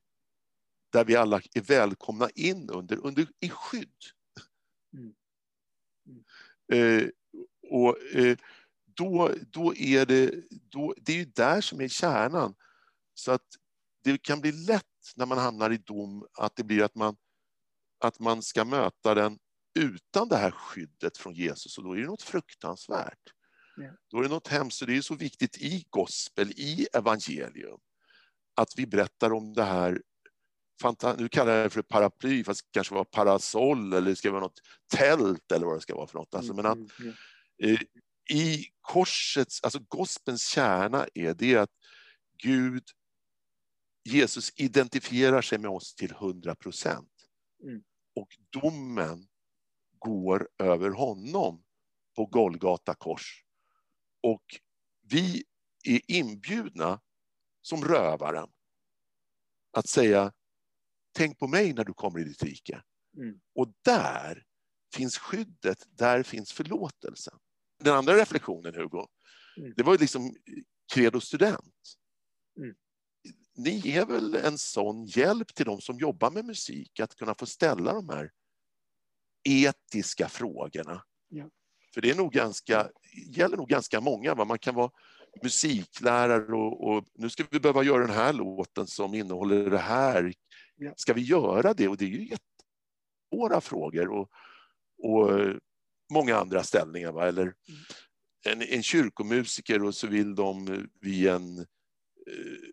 där 0.92 1.06
vi 1.06 1.16
alla 1.16 1.42
är 1.54 1.62
välkomna 1.62 2.30
in 2.30 2.70
under, 2.70 3.06
under 3.06 3.28
i 3.40 3.50
skydd. 3.50 3.96
Mm. 4.98 5.14
Eh, 6.74 7.08
och 7.70 8.04
eh, 8.16 8.38
då, 8.96 9.32
då 9.52 9.76
är 9.76 10.06
det, 10.06 10.34
då, 10.50 10.94
det 10.98 11.14
är 11.14 11.18
ju 11.18 11.26
där 11.26 11.62
som 11.62 11.82
är 11.82 11.88
kärnan. 11.88 12.56
Så 13.14 13.32
att 13.32 13.46
det 14.04 14.22
kan 14.22 14.42
bli 14.42 14.52
lätt 14.52 14.86
när 15.16 15.26
man 15.26 15.38
hamnar 15.38 15.72
i 15.72 15.78
dom 15.78 16.28
att 16.34 16.56
det 16.56 16.64
blir 16.64 16.84
att 16.84 16.96
man, 16.96 17.16
att 18.00 18.20
man 18.20 18.42
ska 18.42 18.66
möta 18.66 19.16
den 19.16 19.40
utan 19.80 20.30
det 20.30 20.38
här 20.38 20.52
skyddet 20.52 21.18
från 21.18 21.34
Jesus 21.34 21.78
och 21.78 21.84
då 21.84 21.94
är 21.94 22.02
det 22.02 22.06
något 22.06 22.22
fruktansvärt. 22.22 23.34
Ja. 23.76 23.92
Då 24.10 24.18
är 24.18 24.24
det 24.24 24.30
något 24.30 24.48
hemskt. 24.48 24.86
Det 24.88 24.98
är 24.98 25.02
så 25.02 25.16
viktigt 25.16 25.58
i 25.58 25.86
gospel, 25.90 26.52
i 26.52 26.88
evangelium, 26.94 27.80
att 28.56 28.74
vi 28.78 28.88
berättar 28.88 29.34
om 29.34 29.54
det 29.54 29.64
här 29.64 30.02
nu 31.18 31.30
kallar 31.30 31.54
jag 31.54 31.66
det 31.66 31.70
för 31.70 31.82
paraply, 31.82 32.44
fast 32.44 32.62
det 32.62 32.72
kanske 32.72 32.96
var 32.96 33.04
parasoll 33.04 33.94
eller 33.94 34.10
det 34.10 34.16
ska 34.16 34.32
vara 34.32 34.42
något 34.42 34.60
tält 34.96 35.52
eller 35.52 35.66
vad 35.66 35.78
det 35.78 35.82
ska 35.82 35.96
vara 35.96 36.08
för 36.08 36.18
något. 36.18 36.36
Alltså, 36.36 36.54
men 36.54 36.66
att, 36.66 36.78
mm, 36.78 36.90
mm, 37.00 37.14
eh, 37.64 37.80
I 38.38 38.66
korsets, 38.82 39.64
alltså 39.64 39.80
gospelns 39.80 40.48
kärna 40.48 41.08
är 41.14 41.34
det 41.34 41.56
att 41.56 41.72
Gud, 42.44 42.84
Jesus 44.04 44.52
identifierar 44.56 45.42
sig 45.42 45.58
med 45.58 45.72
oss 45.72 45.96
till 45.96 46.12
100 46.12 46.56
procent. 46.56 47.12
Mm. 47.64 47.84
Och 48.16 48.30
domen 48.50 49.28
går 50.00 50.50
över 50.58 50.90
honom 50.90 51.64
på 52.16 52.26
Golgata 52.26 52.96
kors. 52.96 53.46
Och 54.24 54.44
vi 55.02 55.44
är 55.84 56.02
inbjudna 56.08 57.02
som 57.62 57.84
rövaren 57.84 58.50
att 59.72 59.88
säga 59.88 60.34
tänk 61.12 61.40
på 61.40 61.48
mig 61.48 61.74
när 61.74 61.84
du 61.84 61.94
kommer 61.94 62.20
i 62.20 62.24
ditt 62.24 62.44
rike. 62.44 62.82
Mm. 63.18 63.40
Och 63.56 63.74
där 63.86 64.44
finns 64.96 65.18
skyddet, 65.18 65.86
där 65.90 66.24
finns 66.24 66.52
förlåtelsen. 66.52 67.40
Den 67.84 67.96
andra 67.96 68.16
reflektionen, 68.16 68.76
Hugo, 68.76 69.08
mm. 69.58 69.74
det 69.78 69.84
var 69.84 69.94
ju 69.94 69.98
liksom 69.98 70.36
Credo 70.94 71.22
student. 71.22 71.98
Mm. 72.58 72.76
Ni 73.58 73.72
ger 73.72 74.06
väl 74.06 74.36
en 74.36 74.58
sån 74.58 75.06
hjälp 75.06 75.56
till 75.56 75.66
de 75.66 75.82
som 75.82 75.98
jobbar 75.98 76.32
med 76.32 76.46
musik 76.46 77.00
att 77.00 77.16
kunna 77.16 77.36
få 77.36 77.46
ställa 77.46 77.94
de 77.94 78.10
här 78.10 78.32
etiska 79.44 80.30
frågorna. 80.30 81.04
Ja. 81.28 81.50
För 81.94 82.02
det 82.02 82.12
är 82.12 82.16
nog 82.16 82.34
ganska, 82.34 82.90
gäller 83.28 83.58
nog 83.58 83.70
ganska 83.70 84.02
många. 84.02 84.36
Va? 84.36 84.46
Man 84.46 84.60
kan 84.60 84.76
vara 84.76 84.92
musiklärare 85.44 86.56
och, 86.56 86.88
och, 86.88 87.06
nu 87.14 87.30
ska 87.30 87.44
vi 87.52 87.60
behöva 87.60 87.84
göra 87.84 88.08
den 88.08 88.16
här 88.16 88.34
låten 88.34 88.88
som 88.88 89.14
innehåller 89.14 89.70
det 89.70 89.78
här. 89.78 90.34
Ska 90.96 91.14
vi 91.14 91.22
göra 91.22 91.74
det? 91.74 91.88
Och 91.88 91.98
det 91.98 92.06
är 92.06 92.10
ju 92.10 92.28
jättesvåra 92.28 93.62
frågor 93.62 94.08
och, 94.08 94.30
och 95.04 95.56
många 96.14 96.36
andra 96.36 96.64
ställningar. 96.64 97.12
Va? 97.12 97.28
Eller 97.28 97.54
en, 98.46 98.62
en 98.62 98.84
kyrkomusiker 98.84 99.84
och 99.84 99.96
så 99.96 100.08
vill 100.08 100.36
de 100.36 100.88
vid 101.02 101.28
en 101.28 101.60
eh, 101.60 102.70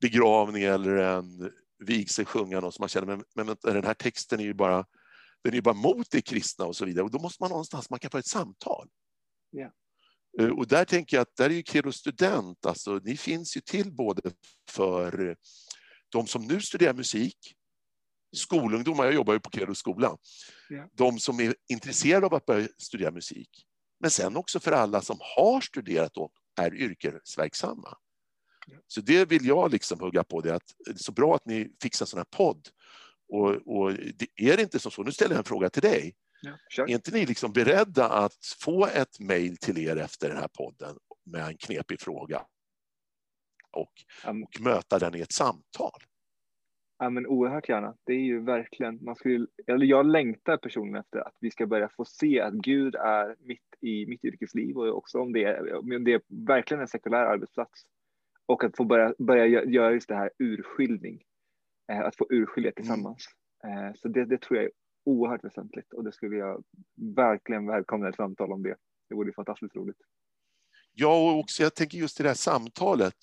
begravning 0.00 0.62
eller 0.62 0.96
en 0.96 1.52
vigsel 1.78 2.24
sjunga 2.24 2.60
något 2.60 2.74
som 2.74 2.82
man 2.82 2.88
känner, 2.88 3.06
men, 3.06 3.24
men 3.34 3.56
den 3.62 3.84
här 3.84 3.94
texten 3.94 4.40
är 4.40 4.44
ju 4.44 4.54
bara 4.54 4.86
den 5.42 5.54
är 5.54 5.60
bara 5.60 5.74
mot 5.74 6.10
det 6.10 6.22
kristna 6.22 6.64
och 6.64 6.76
så 6.76 6.84
vidare. 6.84 7.04
Och 7.04 7.10
då 7.10 7.18
måste 7.18 7.42
man 7.42 7.50
någonstans, 7.50 7.90
man 7.90 7.98
kan 7.98 8.10
få 8.10 8.18
ett 8.18 8.26
samtal. 8.26 8.88
Yeah. 9.56 9.72
Och 10.52 10.66
där 10.66 10.84
tänker 10.84 11.16
jag 11.16 11.22
att 11.22 11.36
där 11.36 11.50
är 11.50 11.54
ju 11.54 11.62
Credo 11.62 11.92
Student, 11.92 12.66
alltså 12.66 13.00
ni 13.04 13.16
finns 13.16 13.56
ju 13.56 13.60
till 13.60 13.92
både 13.92 14.22
för 14.70 15.36
de 16.12 16.26
som 16.26 16.46
nu 16.46 16.60
studerar 16.60 16.94
musik, 16.94 17.36
skolungdomar, 18.36 19.04
jag 19.04 19.14
jobbar 19.14 19.32
ju 19.32 19.40
på 19.40 19.50
Credo 19.50 19.74
skola, 19.74 20.16
yeah. 20.70 20.88
de 20.92 21.18
som 21.18 21.40
är 21.40 21.54
intresserade 21.68 22.26
av 22.26 22.34
att 22.34 22.46
börja 22.46 22.68
studera 22.78 23.10
musik. 23.10 23.50
Men 24.00 24.10
sen 24.10 24.36
också 24.36 24.60
för 24.60 24.72
alla 24.72 25.02
som 25.02 25.18
har 25.36 25.60
studerat 25.60 26.16
och 26.16 26.32
är 26.60 26.74
yrkesverksamma. 26.74 27.96
Så 28.86 29.00
det 29.00 29.24
vill 29.24 29.46
jag 29.46 29.72
liksom 29.72 30.00
hugga 30.00 30.24
på, 30.24 30.40
det 30.40 30.54
att 30.54 30.74
det 30.84 30.90
är 30.90 30.94
så 30.94 31.12
bra 31.12 31.34
att 31.34 31.46
ni 31.46 31.72
fixar 31.82 32.06
sån 32.06 32.18
här 32.18 32.26
podd 32.36 32.68
och, 33.32 33.50
och 33.50 33.92
det, 33.92 34.50
är 34.50 34.56
det 34.56 34.62
inte 34.62 34.78
som 34.78 34.90
så, 34.90 35.02
nu 35.02 35.12
ställer 35.12 35.34
jag 35.34 35.38
en 35.38 35.44
fråga 35.44 35.70
till 35.70 35.82
dig. 35.82 36.14
Ja, 36.42 36.84
är 36.84 36.90
inte 36.90 37.10
ni 37.10 37.26
liksom 37.26 37.52
beredda 37.52 38.08
att 38.08 38.36
få 38.60 38.86
ett 38.86 39.20
mejl 39.20 39.56
till 39.56 39.78
er 39.78 39.96
efter 39.96 40.28
den 40.28 40.38
här 40.38 40.48
podden 40.48 40.96
med 41.26 41.46
en 41.46 41.56
knepig 41.56 42.00
fråga 42.00 42.42
och, 43.70 43.92
och 44.26 44.60
möta 44.60 44.98
den 44.98 45.14
i 45.14 45.20
ett 45.20 45.32
samtal? 45.32 46.00
Ja, 46.98 47.10
men 47.10 47.26
oerhört 47.26 47.68
gärna. 47.68 47.96
Det 48.04 48.12
är 48.12 48.20
ju 48.20 48.44
verkligen, 48.44 49.04
man 49.04 49.16
skulle, 49.16 49.46
eller 49.66 49.86
jag 49.86 50.06
längtar 50.06 50.56
personligen 50.56 51.00
efter 51.00 51.18
att 51.18 51.34
vi 51.40 51.50
ska 51.50 51.66
börja 51.66 51.88
få 51.96 52.04
se 52.04 52.40
att 52.40 52.54
Gud 52.54 52.94
är 52.94 53.36
mitt 53.38 53.60
i 53.80 54.06
mitt 54.06 54.24
yrkesliv 54.24 54.76
och 54.76 54.96
också 54.96 55.20
om 55.20 55.32
det 55.32 55.44
är, 55.44 55.74
om 55.74 56.04
det 56.04 56.12
är 56.12 56.22
verkligen 56.46 56.80
en 56.80 56.88
sekulär 56.88 57.24
arbetsplats. 57.24 57.82
Och 58.46 58.64
att 58.64 58.76
få 58.76 58.84
börja, 58.84 59.14
börja 59.18 59.64
göra 59.64 59.92
just 59.92 60.08
det 60.08 60.14
här 60.14 60.30
urskiljning 60.38 61.22
Eh, 61.90 62.00
att 62.00 62.16
få 62.16 62.26
urskilja 62.30 62.72
tillsammans. 62.72 63.24
Mm. 63.64 63.94
Så 63.94 64.08
det, 64.08 64.24
det 64.24 64.40
tror 64.40 64.56
jag 64.56 64.64
är 64.64 64.72
oerhört 65.04 65.44
väsentligt 65.44 65.92
och 65.92 66.04
det 66.04 66.12
skulle 66.12 66.36
jag 66.36 66.64
verkligen 67.16 67.66
välkomna 67.66 68.08
ett 68.08 68.16
samtal 68.16 68.52
om 68.52 68.62
det. 68.62 68.76
Det 69.08 69.14
vore 69.14 69.32
fantastiskt 69.32 69.76
roligt. 69.76 69.96
Ja, 70.92 71.32
och 71.32 71.38
också 71.38 71.62
jag 71.62 71.74
tänker 71.74 71.98
just 71.98 72.20
i 72.20 72.22
det 72.22 72.28
här 72.28 72.36
samtalet. 72.36 73.14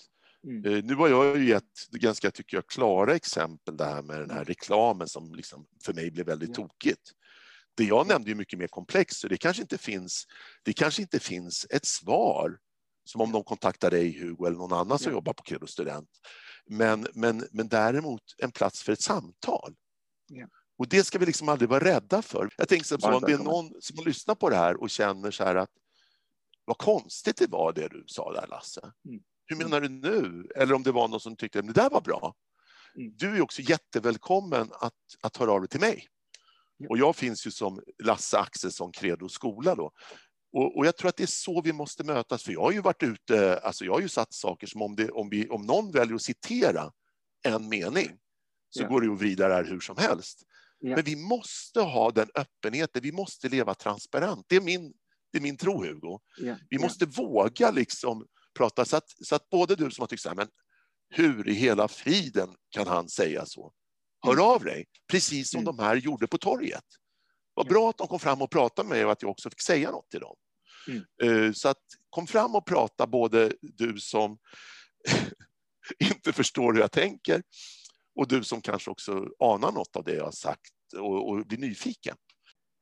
Mm. 0.43 0.65
Eh, 0.65 0.83
nu 0.83 0.95
har 0.95 1.07
jag 1.07 1.37
ju 1.37 1.47
gett 1.47 1.87
ganska, 1.91 2.31
tycker 2.31 2.57
jag, 2.57 2.67
klara 2.67 3.15
exempel 3.15 3.77
där 3.77 4.01
med 4.01 4.19
den 4.19 4.31
här 4.31 4.45
reklamen 4.45 5.07
som 5.07 5.35
liksom 5.35 5.67
för 5.83 5.93
mig 5.93 6.11
blev 6.11 6.25
väldigt 6.25 6.49
ja. 6.49 6.55
tokigt. 6.55 7.11
Det 7.75 7.83
jag 7.83 8.07
nämnde 8.07 8.31
är 8.31 8.35
mycket 8.35 8.59
mer 8.59 8.67
komplext, 8.67 9.19
så 9.19 9.27
det 9.27 9.37
kanske 9.37 9.61
inte 9.61 9.77
finns, 9.77 10.25
det 10.63 10.73
kanske 10.73 11.01
inte 11.01 11.19
finns 11.19 11.67
ett 11.69 11.85
svar 11.85 12.57
som 13.05 13.21
om 13.21 13.31
de 13.31 13.43
kontaktar 13.43 13.91
dig 13.91 14.19
Hugo 14.19 14.45
eller 14.45 14.57
någon 14.57 14.73
annan 14.73 14.99
som 14.99 15.11
ja. 15.11 15.17
jobbar 15.17 15.33
på 15.33 15.43
Credo 15.43 15.67
Student. 15.67 16.09
Men, 16.65 17.07
men, 17.13 17.47
men 17.51 17.67
däremot 17.67 18.21
en 18.37 18.51
plats 18.51 18.83
för 18.83 18.93
ett 18.93 19.01
samtal. 19.01 19.75
Ja. 20.27 20.47
Och 20.77 20.87
det 20.87 21.03
ska 21.03 21.19
vi 21.19 21.25
liksom 21.25 21.49
aldrig 21.49 21.69
vara 21.69 21.83
rädda 21.83 22.21
för. 22.21 22.49
Jag 22.57 22.69
tänker 22.69 22.85
så, 22.85 22.95
om 22.95 23.23
det 23.27 23.33
är 23.33 23.37
någon 23.37 23.81
som 23.81 24.05
lyssnar 24.05 24.35
på 24.35 24.49
det 24.49 24.55
här 24.55 24.81
och 24.81 24.89
känner 24.89 25.31
så 25.31 25.43
här 25.43 25.55
att 25.55 25.71
vad 26.65 26.77
konstigt 26.77 27.37
det 27.37 27.47
var 27.47 27.73
det 27.73 27.87
du 27.87 28.03
sa 28.07 28.33
där 28.33 28.47
Lasse. 28.47 28.91
Mm. 29.05 29.21
Hur 29.47 29.55
menar 29.55 29.81
du 29.81 29.89
nu? 29.89 30.47
Eller 30.55 30.73
om 30.73 30.83
det 30.83 30.91
var 30.91 31.07
någon 31.07 31.19
som 31.19 31.35
tyckte 31.35 31.59
att 31.59 31.67
det 31.67 31.73
där 31.73 31.89
var 31.89 32.01
bra. 32.01 32.35
Mm. 32.95 33.13
Du 33.15 33.37
är 33.37 33.41
också 33.41 33.61
jättevälkommen 33.61 34.71
att, 34.79 34.93
att 35.21 35.37
höra 35.37 35.51
av 35.51 35.61
dig 35.61 35.69
till 35.69 35.79
mig. 35.79 36.07
Och 36.89 36.97
jag 36.97 37.15
finns 37.15 37.47
ju 37.47 37.51
som 37.51 37.81
Lasse 38.03 38.37
Axelsson 38.37 38.91
Credo 38.91 39.29
skola 39.29 39.75
då. 39.75 39.91
Och, 40.53 40.77
och, 40.77 40.85
jag 40.85 40.97
tror 40.97 41.09
att 41.09 41.17
det 41.17 41.23
är 41.23 41.27
så 41.27 41.61
vi 41.61 41.73
måste 41.73 42.03
mötas, 42.03 42.43
för 42.43 42.51
jag 42.51 42.61
har 42.61 42.71
ju 42.71 42.81
varit 42.81 43.03
ute, 43.03 43.59
alltså 43.59 43.85
jag 43.85 43.93
har 43.93 44.01
ju 44.01 44.09
satt 44.09 44.33
saker 44.33 44.67
som 44.67 44.81
om, 44.81 44.95
det, 44.95 45.09
om, 45.09 45.29
vi, 45.29 45.49
om 45.49 45.61
någon 45.61 45.91
väljer 45.91 46.15
att 46.15 46.21
citera 46.21 46.91
en 47.43 47.69
mening 47.69 48.17
så 48.69 48.83
ja. 48.83 48.87
går 48.87 49.01
det 49.01 49.11
att 49.11 49.19
vrida 49.19 49.47
det 49.47 49.53
här 49.53 49.63
hur 49.63 49.79
som 49.79 49.97
helst. 49.97 50.43
Ja. 50.79 50.95
Men 50.95 51.05
vi 51.05 51.15
måste 51.15 51.81
ha 51.81 52.11
den 52.11 52.29
öppenheten, 52.35 53.01
vi 53.01 53.11
måste 53.11 53.49
leva 53.49 53.73
transparent. 53.73 54.45
Det 54.47 54.55
är 54.55 54.61
min, 54.61 54.93
det 55.31 55.37
är 55.37 55.41
min 55.41 55.57
tro, 55.57 55.83
Hugo. 55.83 56.19
Ja. 56.37 56.55
Vi 56.69 56.79
måste 56.79 57.05
våga 57.05 57.71
liksom 57.71 58.27
prata 58.57 58.85
så 58.85 58.97
att, 58.97 59.09
så 59.25 59.35
att 59.35 59.49
både 59.49 59.75
du 59.75 59.91
som 59.91 60.01
har 60.01 60.07
tyckt 60.07 60.21
så 60.21 60.29
här, 60.29 60.35
men 60.35 60.47
hur 61.09 61.49
i 61.49 61.53
hela 61.53 61.87
friden 61.87 62.49
kan 62.69 62.87
han 62.87 63.09
säga 63.09 63.45
så? 63.45 63.73
Hör 64.25 64.33
mm. 64.33 64.45
av 64.45 64.63
dig, 64.63 64.85
precis 65.11 65.49
som 65.49 65.61
mm. 65.61 65.75
de 65.75 65.83
här 65.83 65.95
gjorde 65.95 66.27
på 66.27 66.37
torget. 66.37 66.83
Vad 67.53 67.67
bra 67.67 67.89
att 67.89 67.97
de 67.97 68.07
kom 68.07 68.19
fram 68.19 68.41
och 68.41 68.51
pratade 68.51 68.89
med 68.89 68.97
mig 68.97 69.05
och 69.05 69.11
att 69.11 69.21
jag 69.21 69.31
också 69.31 69.49
fick 69.49 69.61
säga 69.61 69.91
något 69.91 70.09
till 70.09 70.19
dem. 70.19 70.35
Mm. 70.87 71.45
Eh, 71.45 71.51
så 71.51 71.69
att 71.69 71.83
kom 72.09 72.27
fram 72.27 72.55
och 72.55 72.65
prata 72.65 73.07
både 73.07 73.53
du 73.61 73.99
som 73.99 74.37
inte 75.99 76.33
förstår 76.33 76.73
hur 76.73 76.79
jag 76.79 76.91
tänker 76.91 77.43
och 78.15 78.27
du 78.27 78.43
som 78.43 78.61
kanske 78.61 78.91
också 78.91 79.29
anar 79.39 79.71
något 79.71 79.95
av 79.95 80.03
det 80.03 80.15
jag 80.15 80.23
har 80.23 80.31
sagt 80.31 80.73
och, 80.97 81.29
och 81.29 81.45
blir 81.45 81.57
nyfiken. 81.57 82.15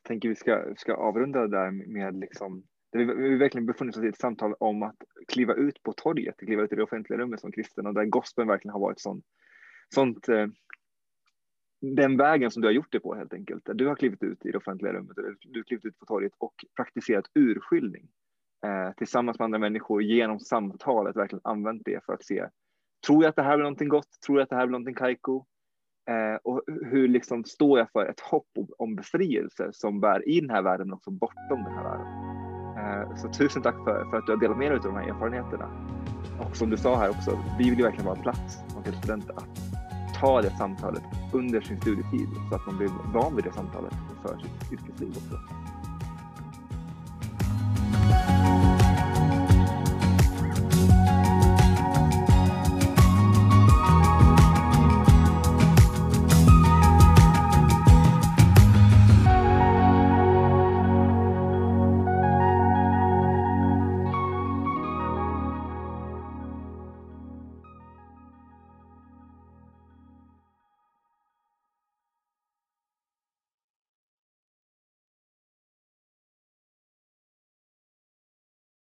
Jag 0.03 0.07
tänker 0.07 0.29
vi 0.29 0.35
ska, 0.35 0.73
ska 0.77 0.95
avrunda 0.95 1.47
där 1.47 1.71
med 1.71 2.19
liksom 2.19 2.63
vi, 2.97 3.05
vi 3.05 3.35
verkligen 3.35 3.65
befunnit 3.65 3.97
oss 3.97 4.03
i 4.03 4.07
ett 4.07 4.19
samtal 4.19 4.55
om 4.59 4.83
att 4.83 4.95
kliva 5.27 5.53
ut 5.53 5.83
på 5.83 5.93
torget, 5.93 6.37
kliva 6.37 6.63
ut 6.63 6.73
i 6.73 6.75
det 6.75 6.83
offentliga 6.83 7.19
rummet 7.19 7.39
som 7.39 7.51
kristen 7.51 7.87
och 7.87 7.93
där 7.93 8.05
gospeln 8.05 8.47
verkligen 8.47 8.73
har 8.73 8.79
varit 8.79 8.99
sån, 8.99 9.21
sånt 9.95 10.29
eh, 10.29 10.47
den 11.81 12.17
vägen 12.17 12.51
som 12.51 12.61
du 12.61 12.67
har 12.67 12.73
gjort 12.73 12.91
det 12.91 12.99
på 12.99 13.15
helt 13.15 13.33
enkelt. 13.33 13.69
Du 13.73 13.87
har 13.87 13.95
klivit 13.95 14.23
ut 14.23 14.45
i 14.45 14.51
det 14.51 14.57
offentliga 14.57 14.93
rummet, 14.93 15.15
du 15.41 15.59
har 15.59 15.63
klivit 15.63 15.85
ut 15.85 15.99
på 15.99 16.05
torget 16.05 16.33
och 16.37 16.53
praktiserat 16.75 17.25
urskiljning 17.35 18.07
eh, 18.65 18.93
tillsammans 18.97 19.39
med 19.39 19.45
andra 19.45 19.59
människor 19.59 20.03
genom 20.03 20.39
samtalet 20.39 21.15
verkligen 21.15 21.41
använt 21.43 21.81
det 21.85 22.05
för 22.05 22.13
att 22.13 22.25
se, 22.25 22.49
tror 23.07 23.23
jag 23.23 23.29
att 23.29 23.35
det 23.35 23.43
här 23.43 23.57
blir 23.57 23.63
någonting 23.63 23.89
gott? 23.89 24.21
Tror 24.25 24.37
jag 24.37 24.43
att 24.43 24.49
det 24.49 24.55
här 24.55 24.65
blir 24.65 24.71
någonting 24.71 24.95
kajko? 24.95 25.45
Eh, 26.09 26.35
och 26.43 26.61
hur 26.67 27.07
liksom 27.07 27.43
står 27.43 27.79
jag 27.79 27.91
för 27.91 28.05
ett 28.05 28.19
hopp 28.19 28.47
om 28.77 28.95
befrielse 28.95 29.69
som 29.73 29.99
bär 29.99 30.29
i 30.29 30.39
den 30.39 30.49
här 30.49 30.61
världen 30.61 30.87
men 30.87 30.93
också 30.93 31.11
bortom 31.11 31.63
den 31.63 31.73
här 31.73 31.83
världen? 31.83 32.34
Eh, 32.85 33.15
så 33.15 33.27
tusen 33.27 33.61
tack 33.61 33.75
för, 33.83 34.05
för 34.09 34.17
att 34.17 34.25
du 34.25 34.31
har 34.31 34.39
delat 34.39 34.57
med 34.57 34.71
dig 34.71 34.77
av 34.77 34.83
de 34.83 34.95
här 34.95 35.09
erfarenheterna. 35.09 35.69
Och 36.39 36.55
som 36.55 36.69
du 36.69 36.77
sa 36.77 36.97
här 36.97 37.09
också, 37.09 37.39
vi 37.57 37.69
vill 37.69 37.79
ju 37.79 37.83
verkligen 37.83 38.05
vara 38.05 38.15
en 38.15 38.23
plats 38.23 38.57
som 38.67 38.93
studenter 38.93 39.33
att 39.37 39.75
ta 40.19 40.41
det 40.41 40.49
samtalet 40.57 41.03
under 41.33 41.61
sin 41.61 41.81
studietid 41.81 42.29
så 42.49 42.55
att 42.55 42.65
man 42.65 42.77
blir 42.77 42.89
van 43.13 43.35
vid 43.35 43.45
det 43.45 43.51
samtalet 43.51 43.93
för 44.21 44.37
sitt 44.37 44.71
yrkesliv 44.71 45.09
också. 45.09 45.64